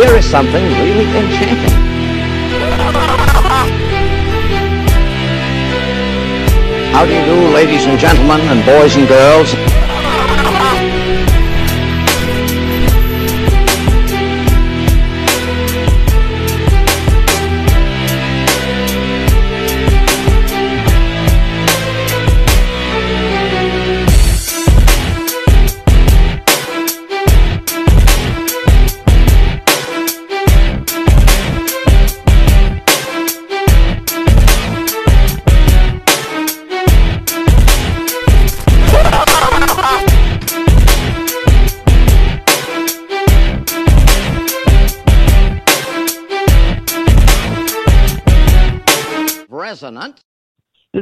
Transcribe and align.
here 0.00 0.14
is 0.14 0.24
something 0.24 0.62
really 0.62 1.06
enchanting. 1.18 1.76
How 6.92 7.04
do 7.04 7.12
you 7.12 7.24
do, 7.24 7.52
ladies 7.52 7.84
and 7.86 7.98
gentlemen, 7.98 8.40
and 8.42 8.64
boys 8.64 8.94
and 8.94 9.08
girls? 9.08 9.77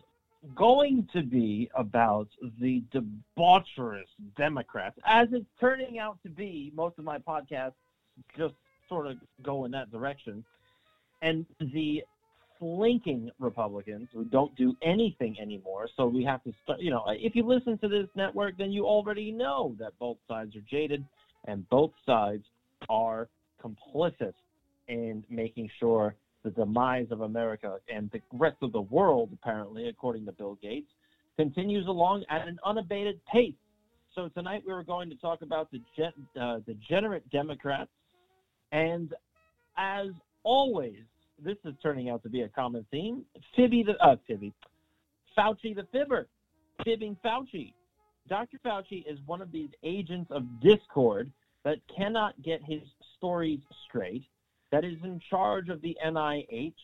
going 0.56 1.08
to 1.12 1.22
be 1.22 1.70
about 1.76 2.28
the 2.60 2.82
debaucherous 2.92 4.08
Democrats, 4.36 4.98
as 5.06 5.28
it's 5.32 5.46
turning 5.60 5.98
out 5.98 6.18
to 6.22 6.28
be. 6.28 6.72
Most 6.74 6.98
of 6.98 7.04
my 7.04 7.18
podcasts 7.18 7.74
just 8.36 8.54
sort 8.88 9.06
of 9.06 9.16
go 9.42 9.64
in 9.64 9.70
that 9.70 9.90
direction, 9.90 10.44
and 11.22 11.46
the 11.60 12.02
slinking 12.58 13.30
Republicans 13.38 14.08
who 14.12 14.24
don't 14.24 14.54
do 14.56 14.76
anything 14.82 15.36
anymore. 15.40 15.88
So 15.96 16.06
we 16.06 16.24
have 16.24 16.42
to 16.44 16.52
start. 16.62 16.80
You 16.80 16.90
know, 16.90 17.04
if 17.08 17.34
you 17.34 17.46
listen 17.46 17.78
to 17.78 17.88
this 17.88 18.08
network, 18.14 18.56
then 18.58 18.70
you 18.72 18.86
already 18.86 19.32
know 19.32 19.74
that 19.78 19.98
both 19.98 20.18
sides 20.28 20.54
are 20.56 20.64
jaded 20.70 21.04
and 21.46 21.68
both 21.68 21.90
sides 22.06 22.44
are 22.88 23.28
complicit 23.62 24.34
in 24.88 25.24
making 25.30 25.70
sure 25.78 26.14
the 26.44 26.50
demise 26.50 27.06
of 27.10 27.20
America 27.20 27.78
and 27.92 28.10
the 28.10 28.20
rest 28.32 28.56
of 28.62 28.72
the 28.72 28.80
world, 28.80 29.30
apparently, 29.32 29.88
according 29.88 30.26
to 30.26 30.32
Bill 30.32 30.58
Gates, 30.60 30.90
continues 31.36 31.86
along 31.86 32.24
at 32.28 32.46
an 32.46 32.58
unabated 32.64 33.20
pace. 33.26 33.54
So 34.14 34.28
tonight 34.28 34.62
we 34.66 34.72
were 34.72 34.84
going 34.84 35.08
to 35.10 35.16
talk 35.16 35.42
about 35.42 35.70
the 35.70 35.80
uh, 36.40 36.58
degenerate 36.66 37.28
Democrats, 37.30 37.90
and 38.70 39.14
as 39.78 40.08
always, 40.42 40.98
this 41.42 41.56
is 41.64 41.74
turning 41.82 42.10
out 42.10 42.22
to 42.24 42.28
be 42.28 42.42
a 42.42 42.48
common 42.48 42.84
theme. 42.90 43.24
Fibby 43.56 43.84
the 43.84 43.96
uh, 44.04 44.16
Fibby, 44.26 44.52
Fauci 45.36 45.74
the 45.74 45.86
fibber, 45.92 46.28
fibbing 46.84 47.16
Fauci. 47.24 47.72
Dr. 48.28 48.58
Fauci 48.64 49.04
is 49.10 49.18
one 49.26 49.42
of 49.42 49.50
these 49.50 49.70
agents 49.82 50.30
of 50.30 50.44
discord 50.60 51.30
that 51.64 51.78
cannot 51.94 52.40
get 52.42 52.60
his 52.64 52.82
stories 53.16 53.60
straight 53.88 54.24
that 54.72 54.84
is 54.84 54.96
in 55.04 55.20
charge 55.30 55.68
of 55.68 55.80
the 55.82 55.96
NIH, 56.04 56.74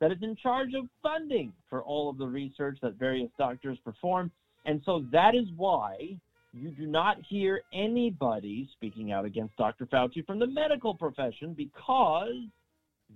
that 0.00 0.10
is 0.10 0.18
in 0.22 0.34
charge 0.34 0.74
of 0.74 0.88
funding 1.02 1.52
for 1.68 1.84
all 1.84 2.10
of 2.10 2.18
the 2.18 2.26
research 2.26 2.78
that 2.82 2.94
various 2.94 3.30
doctors 3.38 3.78
perform. 3.84 4.32
And 4.64 4.82
so 4.84 5.04
that 5.12 5.34
is 5.34 5.46
why 5.54 6.18
you 6.52 6.70
do 6.70 6.86
not 6.86 7.18
hear 7.28 7.60
anybody 7.72 8.68
speaking 8.72 9.12
out 9.12 9.26
against 9.26 9.56
Dr. 9.56 9.86
Fauci 9.86 10.26
from 10.26 10.38
the 10.38 10.46
medical 10.46 10.94
profession 10.94 11.52
because 11.52 12.34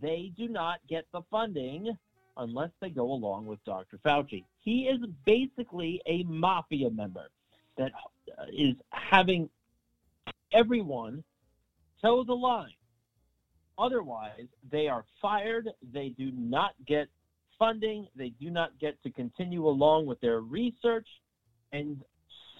they 0.00 0.30
do 0.36 0.46
not 0.46 0.80
get 0.88 1.06
the 1.12 1.22
funding 1.30 1.96
unless 2.36 2.70
they 2.80 2.90
go 2.90 3.10
along 3.10 3.46
with 3.46 3.64
Dr. 3.64 3.98
Fauci. 4.04 4.44
He 4.60 4.82
is 4.88 5.00
basically 5.24 6.02
a 6.06 6.22
mafia 6.24 6.90
member 6.90 7.30
that 7.78 7.92
is 8.52 8.74
having 8.90 9.48
everyone 10.52 11.24
toe 12.02 12.24
the 12.24 12.34
line 12.34 12.72
Otherwise, 13.78 14.48
they 14.70 14.88
are 14.88 15.04
fired. 15.22 15.68
They 15.92 16.08
do 16.18 16.32
not 16.32 16.72
get 16.86 17.08
funding. 17.58 18.06
They 18.16 18.30
do 18.40 18.50
not 18.50 18.78
get 18.80 19.00
to 19.04 19.10
continue 19.10 19.66
along 19.66 20.06
with 20.06 20.20
their 20.20 20.40
research 20.40 21.06
and 21.72 22.02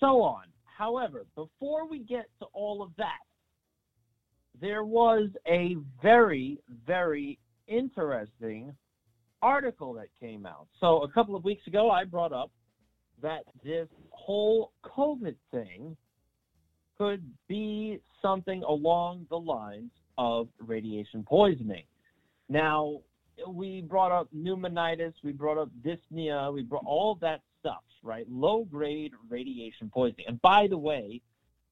so 0.01 0.23
on. 0.23 0.45
However, 0.65 1.27
before 1.35 1.89
we 1.89 2.01
get 2.01 2.27
to 2.41 2.47
all 2.53 2.83
of 2.83 2.91
that, 2.99 3.19
there 4.61 4.85
was 4.85 5.29
a 5.47 5.77
very, 6.03 6.59
very 6.87 7.39
interesting 7.67 8.73
article 9.43 9.93
that 9.95 10.09
came 10.21 10.47
out. 10.47 10.67
So 10.81 11.03
a 11.03 11.11
couple 11.11 11.37
of 11.37 11.45
weeks 11.45 11.67
ago, 11.67 11.91
I 11.91 12.05
brought 12.05 12.33
up 12.33 12.51
that 13.23 13.43
this 13.65 13.89
whole 14.11 14.73
COVID 14.85 15.35
thing 15.51 15.97
could 16.97 17.23
be 17.49 18.01
something 18.21 18.63
along 18.65 19.27
the 19.31 19.39
lines 19.39 19.91
of 20.19 20.49
radiation 20.59 21.23
poisoning. 21.23 21.85
Now, 22.49 23.01
we 23.47 23.83
brought 23.83 24.13
up 24.13 24.29
pneumonitis, 24.37 25.15
we 25.23 25.33
brought 25.33 25.59
up 25.59 25.71
dyspnea, 25.83 26.53
we 26.53 26.63
brought 26.63 26.85
all 26.85 27.17
that 27.21 27.41
stuff, 27.61 27.85
right? 28.03 28.27
Low 28.29 28.65
grade 28.65 29.13
radiation 29.31 29.91
poisoning. 29.93 30.27
And 30.29 30.43
by 30.43 30.67
the 30.69 30.79
way, 30.79 31.23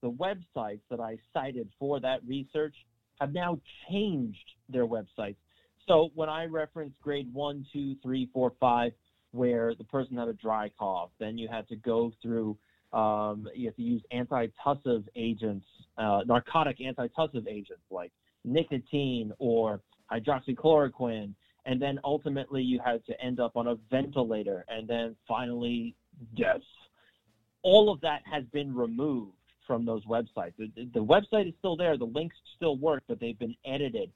the 0.03 0.11
websites 0.11 0.81
that 0.91 1.01
I 1.01 1.19
cited 1.33 1.69
for 1.79 1.99
that 2.01 2.21
research 2.27 2.75
have 3.21 3.33
now 3.33 3.59
changed 3.91 4.39
their 4.69 4.87
websites. 4.87 5.37
So 5.89 6.11
when 6.15 6.28
I 6.28 6.45
reference 6.45 6.93
grade 7.03 7.33
one, 7.33 7.65
two, 7.73 7.97
three, 8.03 8.28
four, 8.33 8.53
five, 8.61 8.93
where 9.33 9.75
the 9.75 9.84
person 9.84 10.17
had 10.17 10.28
a 10.28 10.33
dry 10.34 10.71
cough, 10.78 11.11
then 11.19 11.37
you 11.39 11.49
had 11.49 11.69
to 11.69 11.77
go 11.77 12.13
through, 12.23 12.57
um, 12.93 13.49
you 13.55 13.67
have 13.67 13.77
to 13.77 13.83
use 13.83 14.03
antitussive 14.13 15.05
agents, 15.15 15.67
uh, 15.99 16.21
narcotic 16.27 16.78
antitussive 16.78 17.47
agents 17.49 17.83
like 17.91 18.13
nicotine 18.47 19.33
or 19.39 19.81
hydroxychloroquine, 20.11 21.34
and 21.67 21.83
then 21.83 21.99
ultimately 22.05 22.62
you 22.62 22.81
had 22.84 23.05
to 23.07 23.21
end 23.21 23.41
up 23.41 23.57
on 23.57 23.67
a 23.67 23.77
ventilator, 23.91 24.65
and 24.69 24.89
then 24.89 25.17
finally 25.27 25.95
death. 26.37 26.61
All 27.62 27.91
of 27.91 28.01
that 28.03 28.23
has 28.31 28.45
been 28.53 28.75
removed 28.75 29.33
from 29.67 29.84
those 29.84 30.05
websites. 30.07 30.55
The, 30.57 30.71
the 30.95 31.05
website 31.05 31.49
is 31.49 31.55
still 31.59 31.77
there, 31.77 31.99
the 31.99 32.05
links 32.05 32.37
still 32.55 32.77
work, 32.77 33.03
but 33.09 33.19
they've 33.19 33.39
been 33.39 33.57
edited. 33.65 34.12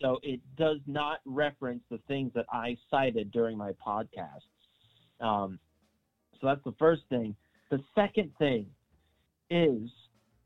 So 0.00 0.18
it 0.22 0.40
does 0.56 0.78
not 0.86 1.20
reference 1.24 1.82
the 1.90 1.98
things 2.06 2.32
that 2.34 2.46
I 2.52 2.76
cited 2.90 3.30
during 3.30 3.56
my 3.56 3.72
podcast. 3.86 4.44
Um, 5.20 5.58
so 6.40 6.46
that's 6.46 6.64
the 6.64 6.74
first 6.78 7.02
thing. 7.08 7.34
The 7.70 7.80
second 7.94 8.32
thing 8.38 8.66
is 9.50 9.90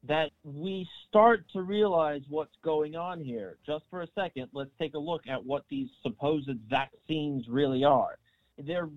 that 0.06 0.30
we 0.42 0.86
start 1.08 1.44
to 1.52 1.62
realize 1.62 2.22
what's 2.28 2.54
going 2.62 2.94
on 2.96 3.20
here. 3.20 3.56
Just 3.66 3.84
for 3.90 4.02
a 4.02 4.08
second, 4.14 4.48
let's 4.52 4.70
take 4.78 4.94
a 4.94 4.98
look 4.98 5.22
at 5.28 5.44
what 5.44 5.64
these 5.70 5.88
supposed 6.02 6.50
vaccines 6.68 7.46
really 7.48 7.84
are. 7.84 8.18
They're 8.58 8.88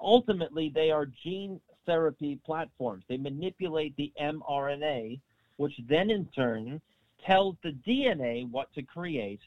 ultimately 0.00 0.70
they 0.74 0.90
are 0.90 1.06
gene 1.24 1.60
therapy 1.86 2.38
platforms. 2.44 3.04
They 3.08 3.16
manipulate 3.16 3.96
the 3.96 4.12
mRNA, 4.20 5.20
which 5.56 5.72
then 5.88 6.10
in 6.10 6.26
turn 6.34 6.80
tells 7.26 7.56
the 7.62 7.76
DNA 7.86 8.48
what 8.50 8.72
to 8.74 8.82
create. 8.82 9.40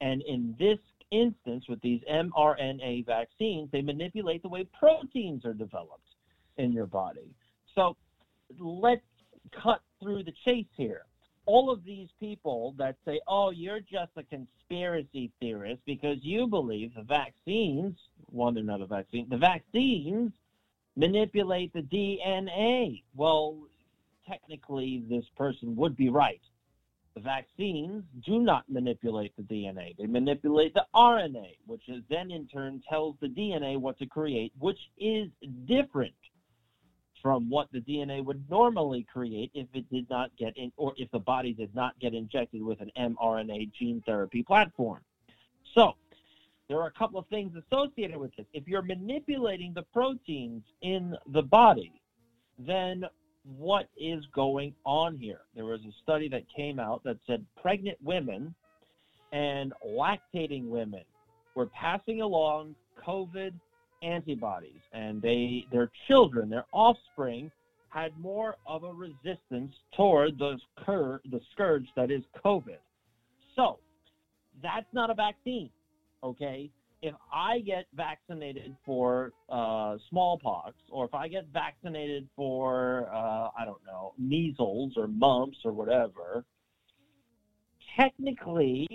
And 0.00 0.22
in 0.22 0.54
this 0.58 0.78
instance, 1.10 1.64
with 1.68 1.80
these 1.80 2.00
mRNA 2.10 3.06
vaccines, 3.06 3.70
they 3.72 3.80
manipulate 3.80 4.42
the 4.42 4.48
way 4.48 4.68
proteins 4.78 5.44
are 5.44 5.54
developed 5.54 6.00
in 6.58 6.72
your 6.72 6.86
body. 6.86 7.34
So 7.74 7.96
let's 8.58 9.02
cut 9.62 9.80
through 10.00 10.24
the 10.24 10.34
chase 10.44 10.66
here. 10.76 11.02
All 11.46 11.70
of 11.70 11.84
these 11.84 12.08
people 12.20 12.74
that 12.78 12.96
say, 13.04 13.20
oh, 13.28 13.50
you're 13.50 13.80
just 13.80 14.12
a 14.16 14.22
conspiracy 14.22 15.30
theorist 15.40 15.82
because 15.84 16.18
you 16.22 16.46
believe 16.46 16.94
the 16.94 17.02
vaccines, 17.02 17.96
one, 18.26 18.54
they're 18.54 18.64
not 18.64 18.80
a 18.80 18.86
vaccine, 18.86 19.26
the 19.28 19.36
vaccines 19.36 20.32
manipulate 20.96 21.72
the 21.72 21.82
DNA. 21.82 23.02
Well, 23.14 23.58
technically, 24.26 25.04
this 25.08 25.24
person 25.36 25.76
would 25.76 25.96
be 25.96 26.08
right. 26.08 26.40
The 27.14 27.20
vaccines 27.20 28.02
do 28.26 28.40
not 28.40 28.64
manipulate 28.68 29.36
the 29.36 29.42
DNA. 29.42 29.96
They 29.96 30.06
manipulate 30.06 30.74
the 30.74 30.86
RNA, 30.94 31.58
which 31.66 31.88
is 31.88 32.02
then 32.08 32.30
in 32.30 32.48
turn 32.48 32.82
tells 32.88 33.16
the 33.20 33.28
DNA 33.28 33.78
what 33.78 33.98
to 33.98 34.06
create, 34.06 34.52
which 34.58 34.80
is 34.98 35.28
different 35.66 36.14
from 37.24 37.48
what 37.48 37.72
the 37.72 37.80
DNA 37.80 38.22
would 38.22 38.44
normally 38.50 39.06
create 39.10 39.50
if 39.54 39.66
it 39.72 39.90
did 39.90 40.06
not 40.10 40.30
get 40.38 40.54
in, 40.58 40.70
or 40.76 40.92
if 40.98 41.10
the 41.10 41.18
body 41.18 41.54
did 41.54 41.74
not 41.74 41.98
get 41.98 42.12
injected 42.12 42.62
with 42.62 42.78
an 42.82 42.90
mRNA 42.98 43.72
gene 43.72 44.02
therapy 44.04 44.42
platform. 44.42 45.00
So, 45.74 45.94
there 46.68 46.78
are 46.80 46.86
a 46.86 46.92
couple 46.92 47.18
of 47.18 47.26
things 47.28 47.52
associated 47.56 48.18
with 48.18 48.36
this. 48.36 48.44
If 48.52 48.68
you're 48.68 48.82
manipulating 48.82 49.72
the 49.72 49.84
proteins 49.84 50.64
in 50.82 51.16
the 51.32 51.40
body, 51.40 51.94
then 52.58 53.04
what 53.56 53.88
is 53.96 54.22
going 54.34 54.74
on 54.84 55.16
here. 55.16 55.40
There 55.54 55.64
was 55.64 55.80
a 55.80 55.92
study 56.02 56.28
that 56.28 56.42
came 56.54 56.78
out 56.78 57.02
that 57.04 57.16
said 57.26 57.42
pregnant 57.60 57.96
women 58.02 58.54
and 59.32 59.72
lactating 59.86 60.68
women 60.68 61.04
were 61.54 61.66
passing 61.66 62.20
along 62.20 62.74
COVID 63.06 63.54
antibodies, 64.04 64.80
and 64.92 65.20
they 65.22 65.66
their 65.72 65.90
children, 66.06 66.50
their 66.50 66.66
offspring, 66.72 67.50
had 67.88 68.12
more 68.18 68.56
of 68.66 68.84
a 68.84 68.92
resistance 68.92 69.72
toward 69.96 70.38
the 70.38 70.58
cur- 70.84 71.20
the 71.30 71.40
scourge 71.52 71.86
that 71.96 72.10
is 72.10 72.22
COVID. 72.44 72.78
So 73.56 73.78
that's 74.62 74.92
not 74.92 75.10
a 75.10 75.14
vaccine, 75.14 75.70
okay? 76.22 76.70
if 77.04 77.14
I 77.30 77.58
get 77.58 77.84
vaccinated 77.94 78.74
for 78.86 79.32
uh, 79.50 79.98
smallpox, 80.08 80.74
or 80.90 81.04
if 81.04 81.12
I 81.12 81.28
get 81.28 81.46
vaccinated 81.52 82.26
for, 82.34 83.10
uh, 83.12 83.50
I 83.58 83.66
don't 83.66 83.84
know, 83.86 84.14
measles 84.18 84.94
or 84.96 85.06
mumps 85.06 85.58
or 85.66 85.72
whatever, 85.72 86.46
technically, 87.94 88.88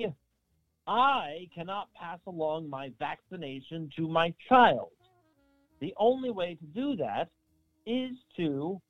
I 0.87 1.47
cannot 1.53 1.93
pass 1.93 2.17
along 2.25 2.67
my 2.67 2.91
vaccination 2.97 3.91
to 3.97 4.07
my 4.07 4.33
child. 4.47 4.89
The 5.79 5.93
only 5.97 6.29
way 6.29 6.55
to 6.55 6.65
do 6.65 6.95
that 6.97 7.29
is 7.85 8.11
to 8.37 8.81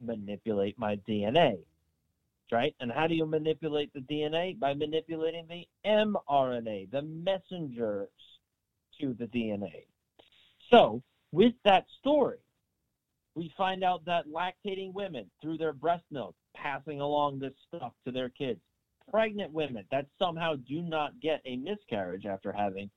manipulate 0.00 0.78
my 0.78 0.96
DNA. 1.08 1.58
Right? 2.50 2.74
And 2.80 2.90
how 2.90 3.06
do 3.06 3.14
you 3.14 3.26
manipulate 3.26 3.92
the 3.92 4.00
DNA? 4.00 4.58
By 4.58 4.72
manipulating 4.72 5.46
the 5.48 5.66
mRNA, 5.84 6.90
the 6.90 7.02
messengers 7.02 8.08
to 9.00 9.14
the 9.14 9.26
DNA. 9.26 9.84
So, 10.70 11.02
with 11.30 11.52
that 11.64 11.86
story, 12.00 12.38
we 13.34 13.52
find 13.56 13.84
out 13.84 14.04
that 14.06 14.26
lactating 14.26 14.92
women, 14.94 15.30
through 15.40 15.58
their 15.58 15.72
breast 15.72 16.04
milk, 16.10 16.34
passing 16.54 17.00
along 17.00 17.38
this 17.38 17.52
stuff 17.68 17.92
to 18.04 18.12
their 18.12 18.30
kids. 18.30 18.60
Pregnant 19.10 19.52
women 19.52 19.84
that 19.90 20.06
somehow 20.18 20.56
do 20.56 20.82
not 20.82 21.20
get 21.20 21.40
a 21.44 21.56
miscarriage 21.56 22.26
after 22.26 22.52
having 22.52 22.90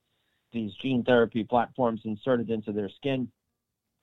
these 0.52 0.72
gene 0.82 1.02
therapy 1.02 1.44
platforms 1.44 2.00
inserted 2.04 2.50
into 2.50 2.72
their 2.72 2.88
skin 2.88 3.30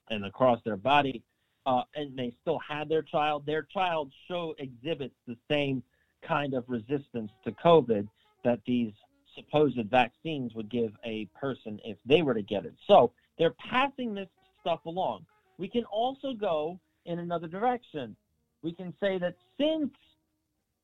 and 0.10 0.26
across 0.26 0.60
their 0.64 0.78
body, 0.78 1.24
uh, 1.66 1.84
and 1.96 2.18
they 2.18 2.34
still 2.42 2.60
had 2.60 2.90
their 2.90 3.04
child. 3.04 3.46
Their 3.46 3.64
child 3.64 4.12
show 4.28 4.56
exhibits 4.58 5.16
the 5.28 5.38
same 5.50 5.84
kind 6.22 6.54
of 6.54 6.64
resistance 6.68 7.32
to 7.44 7.52
COVID 7.52 8.08
that 8.44 8.60
these 8.66 8.92
supposed 9.36 9.80
vaccines 9.90 10.54
would 10.56 10.70
give 10.70 10.92
a 11.06 11.26
person 11.40 11.80
if 11.86 11.98
they 12.06 12.22
were 12.22 12.34
to 12.34 12.42
get 12.42 12.66
it. 12.66 12.74
So 12.88 13.12
they're 13.38 13.56
passing 13.70 14.14
this 14.14 14.28
stuff 14.62 14.86
along. 14.86 15.26
We 15.58 15.68
can 15.68 15.86
also 15.86 16.34
go 16.34 16.80
in 17.06 17.20
another 17.20 17.48
direction. 17.48 18.16
We 18.62 18.74
can 18.74 18.94
say 19.00 19.18
that 19.20 19.36
since 19.58 19.92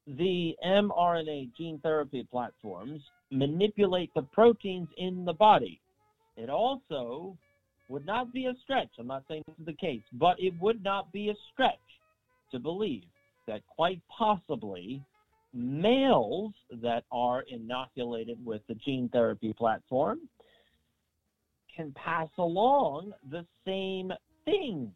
the 0.07 0.55
mRNA 0.63 1.55
gene 1.55 1.79
therapy 1.79 2.27
platforms 2.29 3.01
manipulate 3.31 4.13
the 4.13 4.21
proteins 4.21 4.87
in 4.97 5.25
the 5.25 5.33
body, 5.33 5.81
it 6.37 6.49
also 6.49 7.37
would 7.87 8.05
not 8.05 8.33
be 8.33 8.45
a 8.45 8.53
stretch. 8.63 8.89
I'm 8.99 9.07
not 9.07 9.23
saying 9.27 9.43
this 9.47 9.59
is 9.59 9.65
the 9.65 9.73
case, 9.73 10.01
but 10.13 10.39
it 10.39 10.53
would 10.59 10.83
not 10.83 11.11
be 11.11 11.29
a 11.29 11.35
stretch 11.53 11.73
to 12.51 12.59
believe 12.59 13.03
that 13.47 13.61
quite 13.67 14.01
possibly 14.15 15.03
males 15.53 16.53
that 16.81 17.03
are 17.11 17.43
inoculated 17.47 18.43
with 18.43 18.61
the 18.67 18.75
gene 18.75 19.09
therapy 19.09 19.53
platform 19.53 20.19
can 21.75 21.93
pass 21.93 22.29
along 22.37 23.13
the 23.31 23.45
same 23.65 24.11
things 24.43 24.91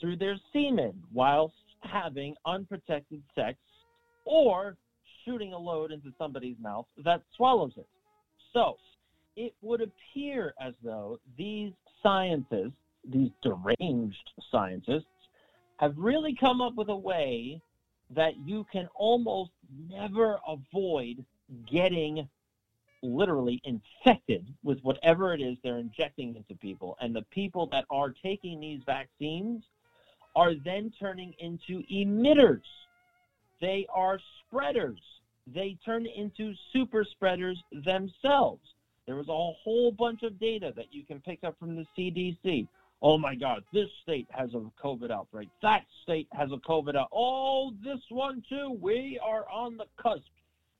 through 0.00 0.16
their 0.16 0.36
semen 0.52 0.92
whilst 1.12 1.54
having 1.80 2.34
unprotected 2.44 3.22
sex 3.34 3.56
or 4.24 4.76
shooting 5.26 5.52
a 5.52 5.58
load 5.58 5.92
into 5.92 6.12
somebody's 6.16 6.56
mouth 6.60 6.86
that 7.04 7.22
swallows 7.36 7.72
it. 7.76 7.86
So 8.52 8.76
it 9.36 9.52
would 9.60 9.82
appear 9.82 10.54
as 10.60 10.74
though 10.82 11.18
these 11.36 11.72
scientists, 12.02 12.72
these 13.04 13.30
deranged 13.42 14.30
scientists, 14.50 15.04
have 15.78 15.94
really 15.98 16.34
come 16.34 16.60
up 16.60 16.74
with 16.74 16.88
a 16.88 16.96
way 16.96 17.60
that 18.14 18.32
you 18.44 18.64
can 18.72 18.88
almost 18.94 19.50
never 19.90 20.38
avoid 20.46 21.24
getting 21.70 22.28
literally 23.02 23.60
infected 23.64 24.46
with 24.62 24.78
whatever 24.80 25.34
it 25.34 25.40
is 25.40 25.56
they're 25.62 25.78
injecting 25.78 26.34
into 26.34 26.54
people. 26.60 26.96
And 27.00 27.14
the 27.14 27.24
people 27.30 27.68
that 27.72 27.84
are 27.90 28.14
taking 28.22 28.60
these 28.60 28.80
vaccines 28.86 29.62
are 30.34 30.52
then 30.64 30.92
turning 30.98 31.34
into 31.38 31.82
emitters. 31.92 32.62
They 33.60 33.86
are 33.94 34.18
spreaders. 34.46 35.00
They 35.46 35.76
turn 35.84 36.06
into 36.06 36.54
super 36.72 37.04
spreaders 37.04 37.62
themselves. 37.84 38.62
There 39.06 39.16
was 39.16 39.28
a 39.28 39.62
whole 39.62 39.92
bunch 39.92 40.22
of 40.22 40.38
data 40.40 40.72
that 40.76 40.92
you 40.92 41.04
can 41.04 41.20
pick 41.20 41.44
up 41.44 41.56
from 41.58 41.76
the 41.76 41.86
CDC 41.96 42.66
Oh 43.02 43.18
my 43.18 43.34
God, 43.34 43.62
this 43.72 43.88
state 44.02 44.26
has 44.30 44.50
a 44.54 44.70
COVID 44.82 45.10
outbreak. 45.10 45.48
That 45.62 45.84
state 46.02 46.28
has 46.32 46.50
a 46.50 46.56
COVID 46.56 46.96
outbreak. 46.96 47.08
Oh, 47.12 47.72
this 47.84 48.00
one 48.08 48.42
too. 48.48 48.78
We 48.80 49.20
are 49.22 49.48
on 49.50 49.76
the 49.76 49.84
cusp 50.00 50.24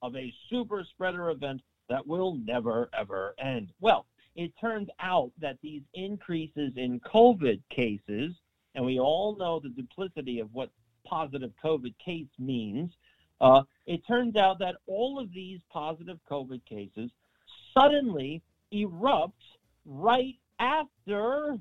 of 0.02 0.16
a 0.16 0.32
super 0.48 0.84
spreader 0.94 1.30
event 1.30 1.60
that 1.88 2.06
will 2.06 2.36
never 2.36 2.88
ever 2.98 3.34
end. 3.38 3.72
Well, 3.80 4.06
it 4.34 4.52
turns 4.60 4.88
out 5.00 5.30
that 5.40 5.58
these 5.62 5.82
increases 5.94 6.72
in 6.76 7.00
COVID 7.00 7.60
cases, 7.70 8.34
and 8.74 8.84
we 8.84 8.98
all 8.98 9.36
know 9.36 9.60
the 9.60 9.68
duplicity 9.68 10.40
of 10.40 10.52
what 10.52 10.70
positive 11.06 11.52
COVID 11.62 11.94
case 12.02 12.26
means. 12.38 12.90
Uh, 13.40 13.62
it 13.86 14.00
turns 14.06 14.36
out 14.36 14.58
that 14.58 14.76
all 14.86 15.20
of 15.20 15.32
these 15.32 15.60
positive 15.70 16.18
COVID 16.30 16.64
cases 16.64 17.10
suddenly 17.76 18.42
erupt 18.72 19.42
right 19.84 20.34
after 20.58 21.56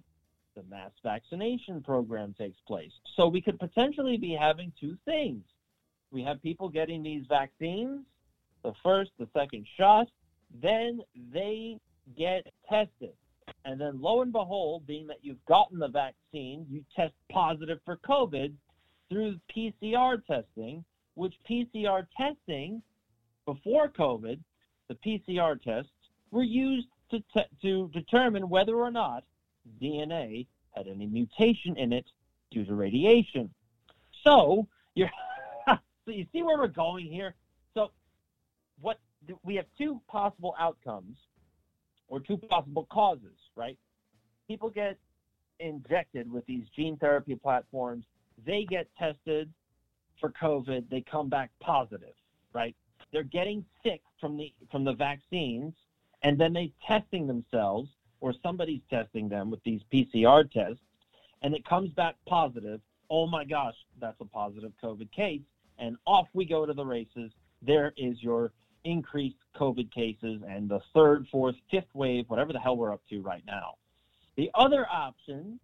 the 0.56 0.64
mass 0.70 0.92
vaccination 1.04 1.82
program 1.84 2.34
takes 2.38 2.58
place. 2.68 2.92
So 3.16 3.28
we 3.28 3.42
could 3.42 3.60
potentially 3.60 4.18
be 4.18 4.38
having 4.40 4.72
two 4.80 4.98
things. 5.06 5.44
We 6.12 6.24
have 6.24 6.42
people 6.42 6.70
getting 6.70 7.04
these 7.04 7.26
vaccines, 7.28 8.06
the 8.64 8.74
first, 8.82 9.12
the 9.20 9.28
second 9.34 9.68
shot, 9.78 10.08
then 10.62 11.02
they 11.34 11.78
get 12.18 12.48
tested. 12.70 13.14
And 13.66 13.80
then 13.80 14.02
lo 14.02 14.22
and 14.22 14.32
behold, 14.32 14.88
being 14.88 15.08
that 15.08 15.18
you've 15.22 15.44
gotten 15.46 15.80
the 15.80 15.88
vaccine, 15.88 16.66
you 16.70 16.84
test 16.96 17.14
positive 17.32 17.80
for 17.84 17.98
COVID 17.98 18.54
through 19.10 19.40
PCR 19.56 20.24
testing, 20.26 20.84
which 21.16 21.34
PCR 21.50 22.06
testing 22.18 22.82
before 23.46 23.90
COVID, 23.90 24.40
the 24.88 24.96
PCR 24.96 25.62
tests 25.62 25.92
were 26.32 26.44
used 26.44 26.88
to, 27.12 27.20
te- 27.34 27.50
to 27.62 27.90
determine 27.94 28.50
whether 28.50 28.76
or 28.76 28.92
not 28.92 29.24
DNA 29.82 30.48
had 30.76 30.88
any 30.88 31.08
mutation 31.08 31.78
in 31.78 31.94
it 31.94 32.06
due 32.52 32.66
to 32.66 32.76
radiation. 32.76 33.50
So 34.24 34.68
you're 34.94 35.10
so 35.68 35.78
you 36.12 36.26
see 36.32 36.44
where 36.44 36.58
we're 36.58 36.68
going 36.68 37.08
here. 37.08 37.36
So 37.74 37.92
what 38.80 39.00
we 39.44 39.56
have 39.56 39.66
two 39.78 40.02
possible 40.08 40.56
outcomes 40.60 41.18
or 42.08 42.20
two 42.20 42.38
possible 42.38 42.88
causes, 42.92 43.38
right? 43.56 43.78
People 44.48 44.70
get 44.70 44.98
injected 45.60 46.32
with 46.32 46.46
these 46.46 46.66
gene 46.76 46.98
therapy 46.98 47.36
platforms. 47.36 48.06
They 48.46 48.66
get 48.70 48.88
tested 48.98 49.52
for 50.20 50.32
COVID. 50.32 50.90
They 50.90 51.02
come 51.02 51.30
back 51.30 51.52
positive, 51.60 52.16
right? 52.54 52.76
They're 53.12 53.24
getting 53.24 53.66
sick 53.84 54.02
from 54.20 54.38
the 54.38 54.54
from 54.72 54.84
the 54.84 54.94
vaccines, 54.94 55.74
and 56.24 56.38
then 56.38 56.54
they're 56.54 56.68
testing 56.86 57.28
themselves 57.28 57.90
or 58.22 58.34
somebody's 58.42 58.82
testing 58.90 59.30
them 59.30 59.52
with 59.52 59.64
these 59.64 59.82
PCR 59.92 60.50
tests 60.50 60.82
and 61.46 61.54
it 61.54 61.64
comes 61.64 61.92
back 61.92 62.16
positive, 62.26 62.82
oh 63.12 63.28
my 63.28 63.44
gosh, 63.46 63.76
that's 64.02 64.20
a 64.20 64.26
positive 64.26 64.72
COVID 64.84 65.12
case. 65.12 65.44
And 65.78 65.96
off 66.08 66.28
we 66.34 66.44
go 66.44 66.66
to 66.66 66.74
the 66.74 66.84
races. 66.84 67.32
There 67.62 67.94
is 67.98 68.22
your 68.24 68.52
increased 68.84 69.38
COVID 69.56 69.92
cases 69.92 70.42
and 70.48 70.68
the 70.68 70.80
third, 70.94 71.28
fourth, 71.32 71.56
fifth 71.70 71.94
wave, 71.94 72.26
whatever 72.30 72.52
the 72.52 72.60
hell 72.60 72.78
we're 72.78 72.92
up 72.92 73.02
to 73.12 73.22
right 73.22 73.44
now. 73.46 73.76
The 74.38 74.50
other 74.56 74.88
option 74.92 75.60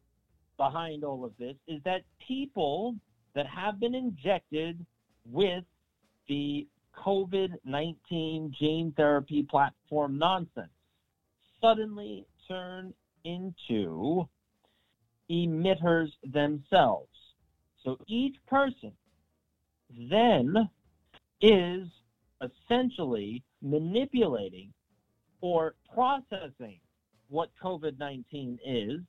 behind 0.57 1.03
all 1.03 1.25
of 1.25 1.31
this 1.39 1.55
is 1.67 1.81
that 1.83 2.03
people 2.27 2.95
that 3.35 3.47
have 3.47 3.79
been 3.79 3.95
injected 3.95 4.85
with 5.25 5.63
the 6.27 6.67
COVID 6.97 7.49
19 7.65 8.53
gene 8.59 8.93
therapy 8.95 9.43
platform 9.49 10.17
nonsense 10.17 10.69
suddenly 11.61 12.25
turn 12.47 12.93
into 13.23 14.27
emitters 15.29 16.09
themselves. 16.33 17.07
So 17.83 17.97
each 18.07 18.35
person 18.47 18.91
then 20.09 20.69
is 21.41 21.87
essentially 22.41 23.43
manipulating 23.61 24.73
or 25.41 25.75
processing 25.93 26.79
what 27.29 27.49
COVID 27.63 27.97
19 27.97 28.59
is, 28.65 28.99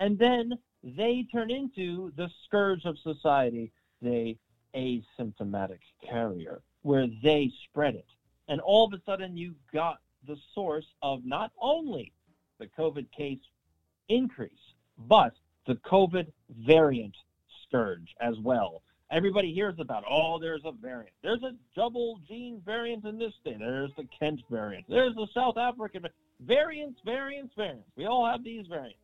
and 0.00 0.18
then 0.18 0.58
they 0.82 1.26
turn 1.32 1.50
into 1.50 2.12
the 2.16 2.30
scourge 2.44 2.84
of 2.84 2.98
society, 2.98 3.72
the 4.00 4.36
asymptomatic 4.74 5.80
carrier, 6.08 6.60
where 6.82 7.06
they 7.22 7.50
spread 7.64 7.94
it. 7.94 8.06
And 8.48 8.60
all 8.60 8.86
of 8.86 8.92
a 8.92 9.02
sudden, 9.04 9.36
you 9.36 9.54
got 9.72 9.98
the 10.26 10.36
source 10.54 10.86
of 11.02 11.24
not 11.24 11.52
only 11.60 12.12
the 12.58 12.66
COVID 12.78 13.06
case 13.16 13.38
increase, 14.08 14.52
but 15.06 15.32
the 15.66 15.74
COVID 15.76 16.26
variant 16.64 17.14
scourge 17.66 18.14
as 18.20 18.38
well. 18.42 18.82
Everybody 19.10 19.54
hears 19.54 19.76
about, 19.78 20.04
oh, 20.08 20.38
there's 20.38 20.62
a 20.64 20.72
variant. 20.72 21.14
There's 21.22 21.42
a 21.42 21.52
double 21.74 22.20
gene 22.28 22.60
variant 22.64 23.04
in 23.04 23.18
this 23.18 23.32
state. 23.40 23.58
There's 23.58 23.90
the 23.96 24.06
Kent 24.18 24.42
variant. 24.50 24.84
There's 24.88 25.14
the 25.14 25.26
South 25.34 25.56
African 25.56 26.02
variant. 26.02 26.14
variants, 26.40 27.00
variants, 27.04 27.54
variants. 27.56 27.88
We 27.96 28.06
all 28.06 28.26
have 28.26 28.44
these 28.44 28.66
variants. 28.66 28.98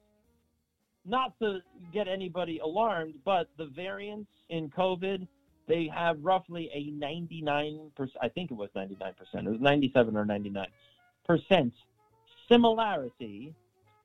Not 1.06 1.38
to 1.40 1.60
get 1.92 2.08
anybody 2.08 2.58
alarmed, 2.58 3.14
but 3.24 3.48
the 3.58 3.66
variants 3.66 4.30
in 4.48 4.70
COVID, 4.70 5.26
they 5.66 5.90
have 5.94 6.18
roughly 6.22 6.70
a 6.72 6.90
99%, 6.92 7.90
I 8.20 8.28
think 8.28 8.50
it 8.50 8.54
was 8.54 8.70
99%, 8.74 9.12
it 9.34 9.44
was 9.44 9.60
97 9.60 10.16
or 10.16 10.24
99% 10.24 11.72
similarity 12.48 13.54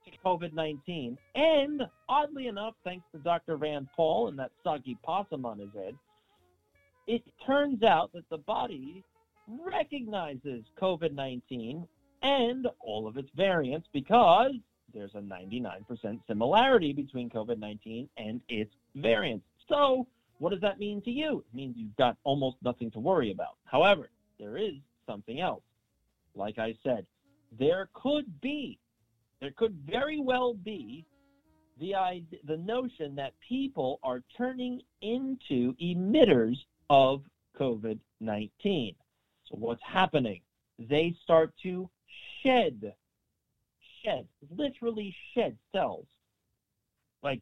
to 0.06 0.12
COVID 0.26 0.54
19. 0.54 1.18
And 1.36 1.84
oddly 2.08 2.48
enough, 2.48 2.76
thanks 2.84 3.06
to 3.12 3.20
Dr. 3.20 3.58
Rand 3.58 3.88
Paul 3.96 4.30
and 4.30 4.40
that 4.40 4.52
soggy 4.64 4.98
possum 5.04 5.46
on 5.46 5.60
his 5.60 5.74
head, 5.74 5.96
it 7.08 7.24
turns 7.46 7.84
out 7.84 8.12
that 8.14 8.30
the 8.30 8.38
body 8.38 9.04
recognizes 9.48 10.64
COVID 10.80 11.14
19 11.14 11.88
and 12.22 12.68
all 12.82 13.08
of 13.08 13.18
its 13.18 13.30
variants 13.36 13.88
because 13.94 14.54
there's 14.94 15.16
a 15.16 15.20
99% 15.20 16.20
similarity 16.28 16.94
between 16.94 17.30
COVID 17.30 17.60
19 17.60 18.10
and 18.18 18.42
its 18.50 18.74
variants. 18.96 19.46
So, 19.68 20.08
what 20.40 20.52
does 20.52 20.62
that 20.62 20.80
mean 20.80 21.02
to 21.04 21.12
you? 21.12 21.40
It 21.40 21.56
means 21.56 21.76
you've 21.78 21.96
got 21.98 22.18
almost 22.24 22.58
nothing 22.64 22.92
to 22.92 23.00
worry 23.00 23.32
about. 23.32 23.58
However, 23.66 24.10
there 24.40 24.58
is 24.58 24.76
something 25.06 25.42
else. 25.42 25.64
Like 26.36 26.60
I 26.60 26.76
said, 26.84 27.06
there 27.58 27.90
could 27.94 28.40
be 28.42 28.80
there 29.42 29.52
could 29.52 29.74
very 29.86 30.20
well 30.20 30.54
be 30.54 31.06
the 31.80 31.94
the 32.46 32.58
notion 32.58 33.16
that 33.16 33.34
people 33.48 34.00
are 34.04 34.22
turning 34.38 34.82
into 35.02 35.74
emitters 35.82 36.58
of 36.90 37.24
COVID-19. 37.60 38.96
So 39.46 39.56
what's 39.58 39.82
happening? 39.84 40.42
They 40.78 41.16
start 41.24 41.54
to 41.64 41.90
shed, 42.42 42.94
shed, 44.04 44.28
literally 44.50 45.16
shed 45.34 45.58
cells. 45.74 46.06
Like 47.22 47.42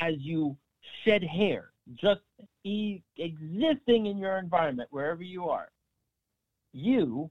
as 0.00 0.14
you 0.18 0.56
shed 1.04 1.22
hair, 1.22 1.70
just 1.94 2.20
e- 2.64 3.02
existing 3.16 4.06
in 4.06 4.18
your 4.18 4.38
environment, 4.38 4.88
wherever 4.90 5.22
you 5.22 5.48
are, 5.48 5.68
you, 6.72 7.30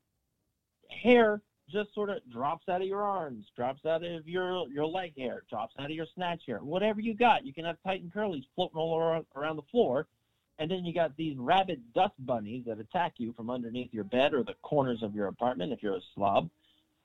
hair 0.89 1.41
just 1.69 1.93
sort 1.93 2.09
of 2.09 2.17
drops 2.31 2.69
out 2.69 2.81
of 2.81 2.87
your 2.87 3.01
arms, 3.01 3.45
drops 3.55 3.85
out 3.85 4.03
of 4.03 4.27
your 4.27 4.67
your 4.69 4.85
leg 4.85 5.17
hair, 5.17 5.43
drops 5.49 5.73
out 5.79 5.85
of 5.85 5.91
your 5.91 6.05
snatch 6.13 6.41
hair, 6.45 6.59
whatever 6.59 7.01
you 7.01 7.13
got. 7.13 7.45
You 7.45 7.53
can 7.53 7.65
have 7.65 7.77
tight 7.83 8.01
and 8.01 8.13
curlies 8.13 8.45
floating 8.55 8.77
all 8.77 8.97
around, 8.99 9.25
around 9.35 9.55
the 9.55 9.63
floor, 9.63 10.07
and 10.59 10.69
then 10.69 10.85
you 10.85 10.93
got 10.93 11.15
these 11.17 11.37
rabid 11.37 11.81
dust 11.93 12.13
bunnies 12.19 12.65
that 12.65 12.79
attack 12.79 13.13
you 13.17 13.33
from 13.33 13.49
underneath 13.49 13.93
your 13.93 14.03
bed 14.03 14.33
or 14.33 14.43
the 14.43 14.55
corners 14.61 15.01
of 15.01 15.15
your 15.15 15.27
apartment 15.27 15.73
if 15.73 15.81
you're 15.81 15.95
a 15.95 16.01
slob. 16.13 16.49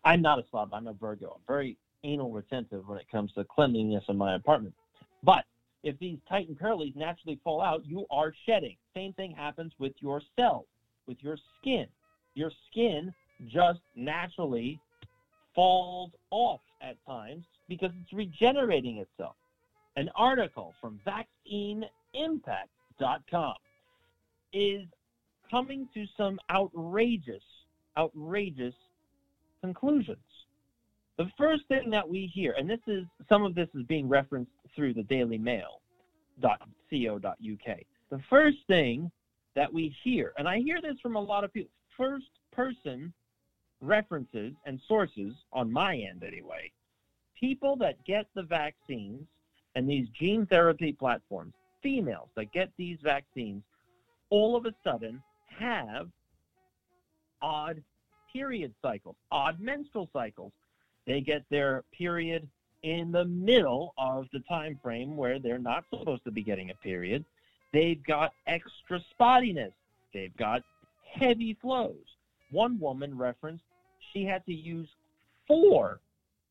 I'm 0.04 0.22
not 0.22 0.38
a 0.38 0.44
slob. 0.50 0.72
I'm 0.72 0.86
a 0.86 0.92
Virgo. 0.92 1.36
I'm 1.36 1.42
very 1.46 1.76
anal 2.04 2.32
retentive 2.32 2.88
when 2.88 2.98
it 2.98 3.10
comes 3.10 3.32
to 3.34 3.44
cleanliness 3.44 4.04
in 4.08 4.16
my 4.16 4.34
apartment. 4.34 4.74
But 5.22 5.44
if 5.82 5.98
these 5.98 6.18
tight 6.28 6.48
and 6.48 6.58
curlies 6.58 6.96
naturally 6.96 7.38
fall 7.42 7.60
out, 7.60 7.84
you 7.86 8.06
are 8.10 8.32
shedding. 8.46 8.76
Same 8.94 9.12
thing 9.14 9.32
happens 9.32 9.72
with 9.78 9.92
your 10.00 10.22
cells, 10.38 10.66
with 11.06 11.18
your 11.20 11.36
skin. 11.58 11.86
Your 12.34 12.52
skin 12.70 13.12
just 13.48 13.80
naturally 13.96 14.78
falls 15.54 16.10
off 16.30 16.60
at 16.82 16.96
times 17.06 17.44
because 17.68 17.90
it's 18.00 18.12
regenerating 18.12 18.98
itself. 18.98 19.36
An 19.96 20.10
article 20.14 20.74
from 20.80 21.00
vaccineimpact.com 21.06 23.54
is 24.52 24.82
coming 25.50 25.88
to 25.94 26.04
some 26.16 26.38
outrageous, 26.50 27.42
outrageous 27.96 28.74
conclusions. 29.60 30.18
The 31.18 31.30
first 31.36 31.62
thing 31.68 31.90
that 31.90 32.08
we 32.08 32.30
hear, 32.32 32.54
and 32.58 32.68
this 32.68 32.80
is 32.86 33.04
some 33.28 33.44
of 33.44 33.54
this 33.54 33.68
is 33.74 33.84
being 33.84 34.08
referenced 34.08 34.52
through 34.74 34.94
the 34.94 35.02
Daily 35.02 35.38
Mail.co.uk. 35.38 36.50
The 38.10 38.20
first 38.28 38.58
thing 38.66 39.10
that 39.54 39.72
we 39.72 39.94
hear, 40.02 40.32
and 40.38 40.48
I 40.48 40.58
hear 40.58 40.80
this 40.80 40.98
from 41.02 41.16
a 41.16 41.20
lot 41.20 41.44
of 41.44 41.52
people, 41.52 41.70
first 41.96 42.30
person 42.52 43.12
references 43.80 44.52
and 44.66 44.80
sources 44.86 45.34
on 45.52 45.72
my 45.72 45.96
end 45.96 46.22
anyway, 46.24 46.70
people 47.38 47.76
that 47.76 48.02
get 48.04 48.26
the 48.34 48.42
vaccines 48.42 49.26
and 49.74 49.88
these 49.88 50.06
gene 50.18 50.46
therapy 50.46 50.92
platforms, 50.92 51.54
females 51.82 52.28
that 52.36 52.52
get 52.52 52.70
these 52.76 52.98
vaccines, 53.02 53.62
all 54.30 54.56
of 54.56 54.66
a 54.66 54.74
sudden 54.84 55.22
have 55.58 56.08
odd 57.42 57.82
period 58.32 58.74
cycles, 58.82 59.16
odd 59.30 59.60
menstrual 59.60 60.08
cycles. 60.12 60.52
They 61.06 61.20
get 61.20 61.44
their 61.50 61.84
period 61.96 62.48
in 62.82 63.12
the 63.12 63.24
middle 63.24 63.94
of 63.98 64.26
the 64.32 64.40
time 64.40 64.78
frame 64.82 65.16
where 65.16 65.38
they're 65.38 65.58
not 65.58 65.84
supposed 65.90 66.24
to 66.24 66.30
be 66.30 66.42
getting 66.42 66.70
a 66.70 66.74
period. 66.74 67.24
They've 67.72 68.02
got 68.04 68.32
extra 68.46 69.00
spottiness. 69.14 69.72
They've 70.12 70.36
got 70.36 70.62
heavy 71.12 71.56
flows. 71.60 71.96
One 72.50 72.78
woman 72.80 73.16
referenced 73.16 73.64
she 74.12 74.24
had 74.24 74.44
to 74.46 74.52
use 74.52 74.88
four, 75.46 76.00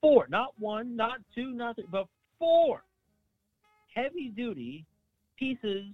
four, 0.02 0.28
not 0.30 0.54
one, 0.60 0.96
not 0.96 1.20
two, 1.36 1.52
not 1.52 1.76
three, 1.76 1.86
but 1.92 2.08
four 2.38 2.84
heavy 3.94 4.30
duty 4.30 4.86
pieces 5.38 5.86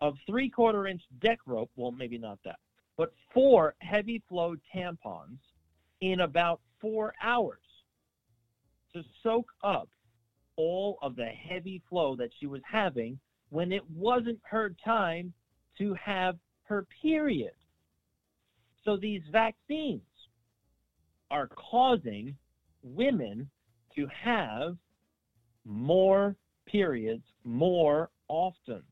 of 0.00 0.14
three 0.26 0.48
quarter 0.48 0.86
inch 0.86 1.02
deck 1.20 1.38
rope. 1.46 1.70
Well, 1.76 1.90
maybe 1.90 2.18
not 2.18 2.38
that, 2.44 2.58
but 3.00 3.14
four 3.32 3.74
heavy 3.78 4.22
flow 4.28 4.54
tampons 4.76 5.38
in 6.02 6.20
about 6.20 6.60
four 6.82 7.14
hours 7.22 7.62
to 8.92 9.02
soak 9.22 9.46
up 9.64 9.88
all 10.56 10.98
of 11.00 11.16
the 11.16 11.24
heavy 11.24 11.80
flow 11.88 12.14
that 12.14 12.28
she 12.38 12.46
was 12.46 12.60
having 12.70 13.18
when 13.48 13.72
it 13.72 13.82
wasn't 13.90 14.38
her 14.42 14.74
time 14.84 15.32
to 15.78 15.94
have 15.94 16.36
her 16.64 16.86
period. 17.00 17.54
So 18.84 18.98
these 18.98 19.22
vaccines 19.32 20.02
are 21.30 21.48
causing 21.48 22.36
women 22.82 23.48
to 23.96 24.06
have 24.08 24.76
more 25.64 26.36
periods 26.66 27.24
more 27.44 28.10
often. 28.28 28.82